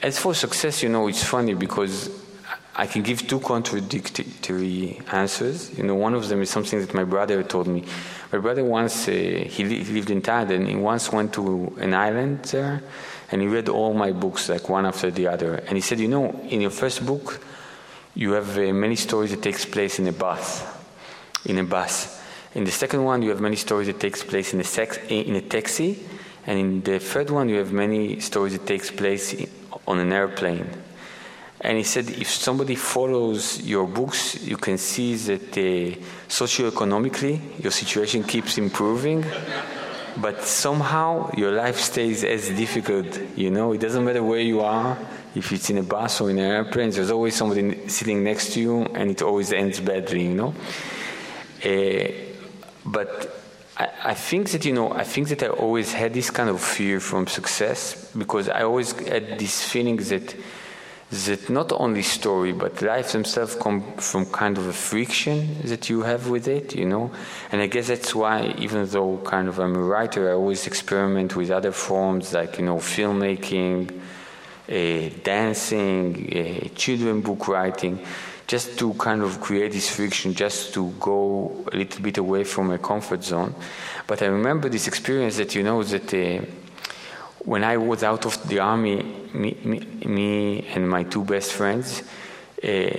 as 0.00 0.18
for 0.18 0.32
success, 0.32 0.84
you 0.84 0.88
know, 0.88 1.08
it's 1.08 1.24
funny 1.24 1.54
because 1.54 2.08
I 2.76 2.86
can 2.86 3.02
give 3.02 3.26
two 3.26 3.40
contradictory 3.40 5.00
answers. 5.12 5.76
You 5.76 5.84
know, 5.84 5.96
one 5.96 6.14
of 6.14 6.28
them 6.28 6.40
is 6.40 6.50
something 6.50 6.80
that 6.80 6.94
my 6.94 7.04
brother 7.04 7.42
told 7.42 7.66
me. 7.66 7.84
My 8.32 8.38
brother 8.38 8.64
once, 8.64 9.08
uh, 9.08 9.10
he, 9.10 9.64
li- 9.64 9.82
he 9.82 9.92
lived 9.92 10.10
in 10.10 10.22
Thailand, 10.22 10.56
and 10.56 10.68
he 10.68 10.76
once 10.76 11.12
went 11.12 11.32
to 11.34 11.76
an 11.80 11.94
island 11.94 12.44
there 12.44 12.82
and 13.30 13.40
he 13.40 13.48
read 13.48 13.68
all 13.68 13.94
my 13.94 14.12
books 14.12 14.48
like 14.48 14.68
one 14.68 14.86
after 14.86 15.10
the 15.10 15.28
other. 15.28 15.54
And 15.54 15.76
he 15.76 15.80
said 15.80 16.00
you 16.00 16.08
know 16.08 16.30
in 16.48 16.60
your 16.60 16.70
first 16.70 17.04
book 17.06 17.40
you 18.14 18.32
have 18.32 18.58
uh, 18.58 18.72
many 18.72 18.96
stories 18.96 19.30
that 19.30 19.42
takes 19.42 19.64
place 19.64 19.98
in 19.98 20.08
a 20.08 20.12
bus 20.12 20.64
in 21.46 21.58
a 21.58 21.64
bus 21.64 22.20
in 22.54 22.64
the 22.64 22.70
second 22.70 23.04
one 23.04 23.22
you 23.22 23.30
have 23.30 23.40
many 23.40 23.56
stories 23.56 23.86
that 23.86 24.00
takes 24.00 24.24
place 24.24 24.52
in 24.52 24.60
a, 24.60 24.64
sex, 24.64 24.98
in 25.08 25.36
a 25.36 25.40
taxi. 25.40 26.04
And 26.46 26.58
in 26.58 26.80
the 26.82 26.98
third 26.98 27.30
one 27.30 27.48
you 27.48 27.58
have 27.58 27.72
many 27.72 28.18
stories 28.20 28.54
that 28.54 28.66
takes 28.66 28.90
place 28.90 29.32
in, 29.32 29.48
on 29.86 29.98
an 29.98 30.12
airplane 30.12 30.68
and 31.60 31.76
he 31.76 31.84
said 31.84 32.08
if 32.10 32.30
somebody 32.30 32.74
follows 32.74 33.60
your 33.62 33.86
books 33.86 34.42
you 34.42 34.56
can 34.56 34.78
see 34.78 35.14
that 35.14 35.52
uh, 35.52 35.96
socioeconomically 36.28 37.62
your 37.62 37.72
situation 37.72 38.24
keeps 38.24 38.58
improving 38.58 39.24
but 40.16 40.44
somehow 40.44 41.30
your 41.36 41.52
life 41.52 41.78
stays 41.78 42.24
as 42.24 42.48
difficult. 42.48 43.18
You 43.36 43.50
know, 43.50 43.72
it 43.72 43.80
doesn't 43.80 44.04
matter 44.04 44.22
where 44.22 44.40
you 44.40 44.60
are. 44.60 44.98
If 45.34 45.52
it's 45.52 45.70
in 45.70 45.78
a 45.78 45.82
bus 45.82 46.20
or 46.20 46.30
in 46.30 46.38
an 46.38 46.50
airplane, 46.50 46.90
there's 46.90 47.10
always 47.10 47.36
somebody 47.36 47.88
sitting 47.88 48.24
next 48.24 48.54
to 48.54 48.60
you, 48.60 48.82
and 48.82 49.10
it 49.10 49.22
always 49.22 49.52
ends 49.52 49.80
badly. 49.80 50.26
You 50.26 50.34
know. 50.34 50.54
Uh, 51.64 52.10
but 52.84 53.42
I, 53.76 53.88
I 54.04 54.14
think 54.14 54.50
that 54.50 54.64
you 54.64 54.72
know, 54.72 54.92
I 54.92 55.04
think 55.04 55.28
that 55.28 55.42
I 55.42 55.48
always 55.48 55.92
had 55.92 56.14
this 56.14 56.30
kind 56.30 56.50
of 56.50 56.60
fear 56.60 57.00
from 57.00 57.26
success 57.26 58.10
because 58.16 58.48
I 58.48 58.62
always 58.62 58.92
had 58.92 59.38
this 59.38 59.62
feeling 59.62 59.96
that 59.96 60.34
that 61.10 61.50
not 61.50 61.72
only 61.72 62.02
story 62.02 62.52
but 62.52 62.80
life 62.82 63.12
themselves 63.12 63.56
come 63.56 63.82
from 63.96 64.24
kind 64.26 64.56
of 64.56 64.66
a 64.68 64.72
friction 64.72 65.56
that 65.64 65.90
you 65.90 66.02
have 66.02 66.28
with 66.28 66.46
it 66.46 66.74
you 66.74 66.86
know? 66.86 67.10
And 67.50 67.60
i 67.60 67.66
guess 67.66 67.88
that's 67.88 68.14
why 68.14 68.54
even 68.58 68.86
though 68.86 69.18
kind 69.18 69.48
of 69.48 69.58
i'm 69.58 69.74
a 69.74 69.82
writer 69.82 70.30
i 70.30 70.34
always 70.34 70.66
experiment 70.66 71.34
with 71.34 71.50
other 71.50 71.72
forms 71.72 72.32
like 72.32 72.58
you 72.58 72.64
know 72.64 72.76
filmmaking 72.76 74.00
uh, 74.70 75.10
dancing 75.24 76.32
uh, 76.32 76.68
children 76.76 77.20
book 77.22 77.48
writing 77.48 77.98
just 78.46 78.76
to 78.78 78.94
kind 78.94 79.22
of 79.22 79.40
create 79.40 79.70
this 79.70 79.88
friction 79.88 80.34
just 80.34 80.74
to 80.74 80.90
go 80.98 81.64
a 81.72 81.76
little 81.76 82.02
bit 82.02 82.18
away 82.18 82.42
from 82.42 82.66
my 82.66 82.78
comfort 82.78 83.22
zone. 83.22 83.54
But 84.08 84.22
i 84.22 84.26
remember 84.26 84.68
this 84.68 84.88
experience 84.88 85.36
that 85.36 85.54
you 85.54 85.62
know 85.62 85.82
that 85.84 86.12
uh, 86.12 86.44
when 87.44 87.64
I 87.64 87.76
was 87.76 88.02
out 88.02 88.26
of 88.26 88.48
the 88.48 88.60
army, 88.60 89.02
me, 89.32 89.56
me, 89.64 89.78
me 90.04 90.66
and 90.68 90.88
my 90.88 91.04
two 91.04 91.24
best 91.24 91.52
friends, 91.52 92.02
uh, 92.62 92.90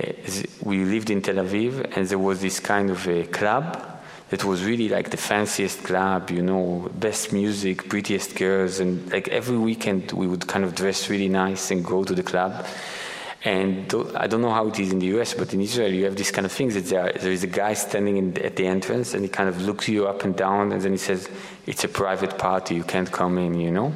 we 0.63 0.83
lived 0.83 1.09
in 1.09 1.21
Tel 1.21 1.35
Aviv, 1.35 1.95
and 1.95 2.07
there 2.07 2.17
was 2.17 2.41
this 2.41 2.59
kind 2.59 2.89
of 2.89 3.07
a 3.07 3.25
club 3.27 3.87
that 4.29 4.43
was 4.45 4.63
really 4.63 4.87
like 4.89 5.11
the 5.11 5.17
fanciest 5.17 5.83
club, 5.83 6.31
you 6.31 6.41
know, 6.41 6.89
best 6.95 7.33
music, 7.33 7.89
prettiest 7.89 8.35
girls, 8.35 8.79
and 8.79 9.11
like 9.11 9.27
every 9.27 9.57
weekend 9.57 10.11
we 10.13 10.25
would 10.25 10.47
kind 10.47 10.63
of 10.63 10.73
dress 10.73 11.09
really 11.09 11.27
nice 11.29 11.69
and 11.69 11.85
go 11.85 12.03
to 12.03 12.15
the 12.15 12.23
club. 12.23 12.65
And 13.43 13.93
I 14.15 14.27
don't 14.27 14.41
know 14.41 14.51
how 14.51 14.67
it 14.67 14.79
is 14.79 14.91
in 14.91 14.99
the 14.99 15.07
US, 15.17 15.33
but 15.33 15.53
in 15.53 15.61
Israel 15.61 15.91
you 15.91 16.05
have 16.05 16.15
this 16.15 16.31
kind 16.31 16.45
of 16.45 16.51
things 16.51 16.75
that 16.75 16.85
there, 16.85 17.11
there 17.11 17.31
is 17.31 17.43
a 17.43 17.47
guy 17.47 17.73
standing 17.73 18.17
in, 18.17 18.37
at 18.37 18.55
the 18.55 18.67
entrance 18.67 19.13
and 19.13 19.23
he 19.23 19.29
kind 19.29 19.49
of 19.49 19.61
looks 19.61 19.89
you 19.89 20.07
up 20.07 20.23
and 20.23 20.35
down 20.35 20.71
and 20.71 20.81
then 20.81 20.91
he 20.91 20.97
says, 20.97 21.27
it's 21.65 21.83
a 21.83 21.87
private 21.87 22.37
party, 22.37 22.75
you 22.75 22.83
can't 22.83 23.11
come 23.11 23.37
in, 23.39 23.59
you 23.59 23.71
know? 23.71 23.93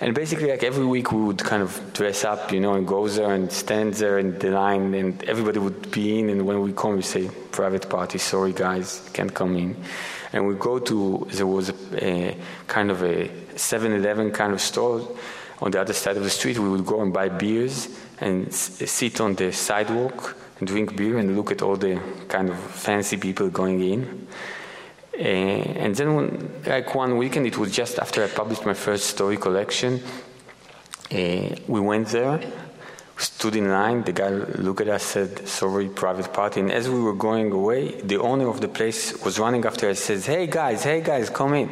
And 0.00 0.14
basically, 0.14 0.50
like 0.50 0.62
every 0.62 0.84
week, 0.84 1.10
we 1.10 1.22
would 1.22 1.38
kind 1.38 1.62
of 1.62 1.92
dress 1.94 2.24
up, 2.24 2.52
you 2.52 2.60
know, 2.60 2.74
and 2.74 2.86
go 2.86 3.08
there 3.08 3.32
and 3.32 3.50
stand 3.50 3.94
there 3.94 4.18
in 4.18 4.38
the 4.38 4.50
line, 4.50 4.92
and 4.94 5.24
everybody 5.24 5.58
would 5.58 5.90
be 5.90 6.18
in. 6.18 6.28
And 6.28 6.46
when 6.46 6.60
we 6.60 6.72
come, 6.72 6.96
we 6.96 7.02
say, 7.02 7.30
"Private 7.50 7.88
party, 7.88 8.18
sorry 8.18 8.52
guys, 8.52 9.08
can't 9.14 9.32
come 9.32 9.56
in." 9.56 9.76
And 10.32 10.46
we 10.46 10.54
go 10.54 10.78
to 10.78 11.26
there 11.32 11.46
was 11.46 11.70
a, 11.70 11.74
a 12.04 12.36
kind 12.66 12.90
of 12.90 13.02
a 13.02 13.28
7-Eleven 13.54 14.32
kind 14.32 14.52
of 14.52 14.60
store 14.60 15.00
on 15.62 15.70
the 15.70 15.80
other 15.80 15.94
side 15.94 16.18
of 16.18 16.24
the 16.24 16.30
street. 16.30 16.58
We 16.58 16.68
would 16.68 16.84
go 16.84 17.00
and 17.00 17.12
buy 17.12 17.30
beers 17.30 17.88
and 18.20 18.52
sit 18.52 19.20
on 19.20 19.34
the 19.34 19.50
sidewalk 19.52 20.36
and 20.58 20.68
drink 20.68 20.96
beer 20.96 21.18
and 21.18 21.36
look 21.36 21.50
at 21.50 21.62
all 21.62 21.76
the 21.76 22.00
kind 22.28 22.50
of 22.50 22.58
fancy 22.58 23.16
people 23.16 23.48
going 23.48 23.82
in. 23.82 24.26
Uh, 25.18 25.22
and 25.22 25.94
then, 25.94 26.14
when, 26.14 26.62
like 26.66 26.94
one 26.94 27.16
weekend, 27.16 27.46
it 27.46 27.56
was 27.56 27.72
just 27.72 27.98
after 27.98 28.22
I 28.22 28.28
published 28.28 28.66
my 28.66 28.74
first 28.74 29.06
story 29.06 29.36
collection. 29.36 30.02
Uh, 31.10 31.56
we 31.66 31.80
went 31.80 32.08
there, 32.08 32.40
stood 33.16 33.56
in 33.56 33.70
line. 33.70 34.02
The 34.02 34.12
guy 34.12 34.28
looked 34.28 34.82
at 34.82 34.88
us, 34.88 35.04
said, 35.04 35.48
"Sorry, 35.48 35.88
private 35.88 36.32
party." 36.32 36.60
And 36.60 36.70
as 36.70 36.88
we 36.88 37.00
were 37.00 37.14
going 37.14 37.50
away, 37.50 38.00
the 38.02 38.18
owner 38.20 38.48
of 38.48 38.60
the 38.60 38.68
place 38.68 39.24
was 39.24 39.38
running 39.38 39.64
after 39.64 39.88
us. 39.88 40.00
Says, 40.00 40.26
"Hey 40.26 40.46
guys, 40.46 40.84
hey 40.84 41.00
guys, 41.00 41.30
come 41.30 41.54
in." 41.54 41.70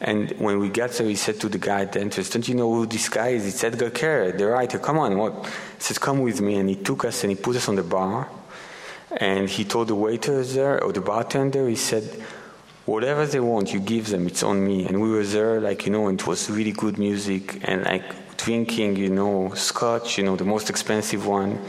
And 0.00 0.30
when 0.38 0.58
we 0.58 0.70
got 0.70 0.92
there, 0.92 1.06
he 1.06 1.14
said 1.14 1.38
to 1.40 1.48
the 1.50 1.58
guy 1.58 1.82
at 1.82 1.92
the 1.92 2.00
entrance, 2.00 2.30
Don't 2.30 2.48
you 2.48 2.54
know 2.54 2.72
who 2.72 2.86
this 2.86 3.10
guy 3.10 3.28
is? 3.28 3.46
It's 3.46 3.62
Edgar 3.62 3.90
Keret, 3.90 4.38
the 4.38 4.46
writer. 4.46 4.78
Come 4.78 4.98
on, 4.98 5.18
what? 5.18 5.44
He 5.44 5.80
said, 5.80 6.00
Come 6.00 6.20
with 6.20 6.40
me. 6.40 6.56
And 6.56 6.70
he 6.70 6.76
took 6.76 7.04
us 7.04 7.22
and 7.22 7.30
he 7.30 7.36
put 7.36 7.56
us 7.56 7.68
on 7.68 7.76
the 7.76 7.82
bar. 7.82 8.26
And 9.14 9.48
he 9.48 9.64
told 9.64 9.88
the 9.88 9.94
waiters 9.94 10.54
there, 10.54 10.82
or 10.82 10.92
the 10.92 11.02
bartender, 11.02 11.68
he 11.68 11.76
said, 11.76 12.24
whatever 12.90 13.24
they 13.24 13.40
want, 13.40 13.72
you 13.72 13.80
give 13.80 14.08
them. 14.08 14.26
It's 14.26 14.42
on 14.42 14.64
me. 14.66 14.86
And 14.86 15.00
we 15.00 15.10
were 15.10 15.24
there, 15.24 15.60
like 15.60 15.86
you 15.86 15.92
know, 15.92 16.08
and 16.08 16.20
it 16.20 16.26
was 16.26 16.50
really 16.50 16.72
good 16.72 16.98
music 16.98 17.66
and 17.68 17.84
like 17.84 18.36
drinking, 18.36 18.96
you 18.96 19.10
know, 19.10 19.52
scotch, 19.54 20.18
you 20.18 20.24
know, 20.24 20.36
the 20.36 20.44
most 20.44 20.70
expensive 20.70 21.26
one. 21.26 21.60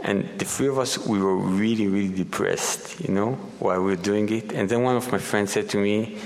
And 0.00 0.38
the 0.38 0.44
three 0.44 0.68
of 0.68 0.78
us, 0.78 0.98
we 0.98 1.18
were 1.18 1.36
really, 1.36 1.88
really 1.88 2.14
depressed, 2.14 3.00
you 3.00 3.12
know, 3.12 3.32
while 3.58 3.80
we 3.80 3.86
were 3.86 4.02
doing 4.10 4.28
it. 4.28 4.52
And 4.52 4.68
then 4.68 4.82
one 4.82 4.94
of 4.94 5.10
my 5.10 5.18
friends 5.18 5.52
said 5.52 5.68
to 5.70 5.78
me, 5.78 6.18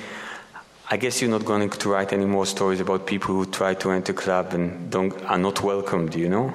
I 0.90 0.96
guess 0.98 1.22
you're 1.22 1.30
not 1.30 1.44
going 1.44 1.70
to 1.70 1.88
write 1.88 2.12
any 2.12 2.26
more 2.26 2.44
stories 2.44 2.80
about 2.80 3.06
people 3.06 3.34
who 3.36 3.46
try 3.46 3.74
to 3.74 3.92
enter 3.92 4.12
club 4.12 4.52
and 4.52 4.90
don't, 4.90 5.14
are 5.24 5.38
not 5.38 5.62
welcomed, 5.62 6.14
you 6.14 6.28
know? 6.28 6.52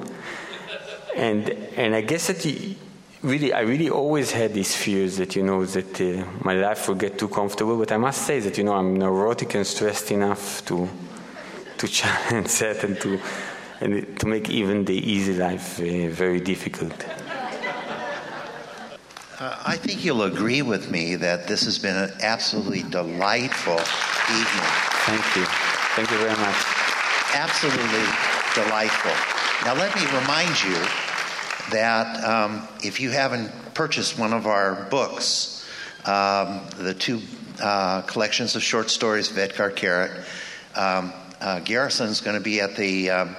And, 1.15 1.49
and 1.77 1.95
I 1.95 2.01
guess 2.01 2.27
that 2.27 2.45
really, 3.25 3.53
I 3.53 3.61
really 3.61 3.89
always 3.89 4.31
had 4.31 4.53
these 4.53 4.75
fears 4.75 5.17
that, 5.17 5.35
you 5.35 5.43
know, 5.43 5.65
that 5.65 6.01
uh, 6.01 6.25
my 6.41 6.53
life 6.53 6.87
will 6.87 6.95
get 6.95 7.17
too 7.17 7.27
comfortable. 7.27 7.77
But 7.77 7.91
I 7.91 7.97
must 7.97 8.21
say 8.21 8.39
that, 8.39 8.57
you 8.57 8.63
know, 8.63 8.73
I'm 8.73 8.95
neurotic 8.95 9.55
and 9.55 9.65
stressed 9.65 10.11
enough 10.11 10.65
to, 10.65 10.87
to 11.77 11.87
challenge 11.99 12.59
that 12.59 12.83
and 12.83 12.99
to, 13.01 13.19
and 13.81 14.19
to 14.19 14.27
make 14.27 14.49
even 14.49 14.85
the 14.85 14.95
easy 14.95 15.33
life 15.33 15.79
uh, 15.79 16.07
very 16.09 16.39
difficult. 16.39 17.05
Uh, 19.37 19.61
I 19.65 19.75
think 19.75 20.05
you'll 20.05 20.23
agree 20.23 20.61
with 20.61 20.89
me 20.89 21.15
that 21.15 21.47
this 21.47 21.65
has 21.65 21.77
been 21.77 21.97
an 21.97 22.11
absolutely 22.21 22.83
delightful 22.83 23.81
evening. 24.31 24.71
Thank 25.03 25.35
you. 25.35 25.45
Thank 25.95 26.09
you 26.11 26.17
very 26.19 26.39
much. 26.39 26.55
Absolutely 27.33 28.07
delightful. 28.55 29.11
Now, 29.65 29.73
let 29.75 29.93
me 29.95 30.05
remind 30.17 30.63
you 30.63 31.04
that 31.71 32.23
um, 32.23 32.67
if 32.83 32.99
you 32.99 33.09
haven't 33.09 33.51
purchased 33.73 34.17
one 34.17 34.33
of 34.33 34.45
our 34.47 34.87
books, 34.89 35.67
um, 36.05 36.61
the 36.77 36.93
two 36.93 37.21
uh, 37.61 38.01
collections 38.03 38.55
of 38.55 38.63
short 38.63 38.89
stories 38.89 39.31
of 39.31 39.37
Edgar 39.37 39.71
Keret, 39.71 40.23
um, 40.75 41.13
uh, 41.41 41.59
Garrison's 41.59 42.21
going 42.21 42.37
to 42.37 42.43
be 42.43 42.61
at 42.61 42.75
the 42.75 43.09
um, 43.09 43.35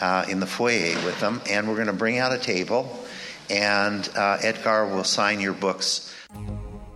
uh, 0.00 0.24
in 0.28 0.40
the 0.40 0.46
foyer 0.46 0.94
with 1.04 1.18
them, 1.20 1.40
and 1.48 1.68
we're 1.68 1.74
going 1.74 1.86
to 1.86 1.92
bring 1.92 2.18
out 2.18 2.32
a 2.32 2.38
table, 2.38 3.04
and 3.48 4.08
uh, 4.16 4.38
Edgar 4.40 4.86
will 4.86 5.04
sign 5.04 5.40
your 5.40 5.54
books. 5.54 6.12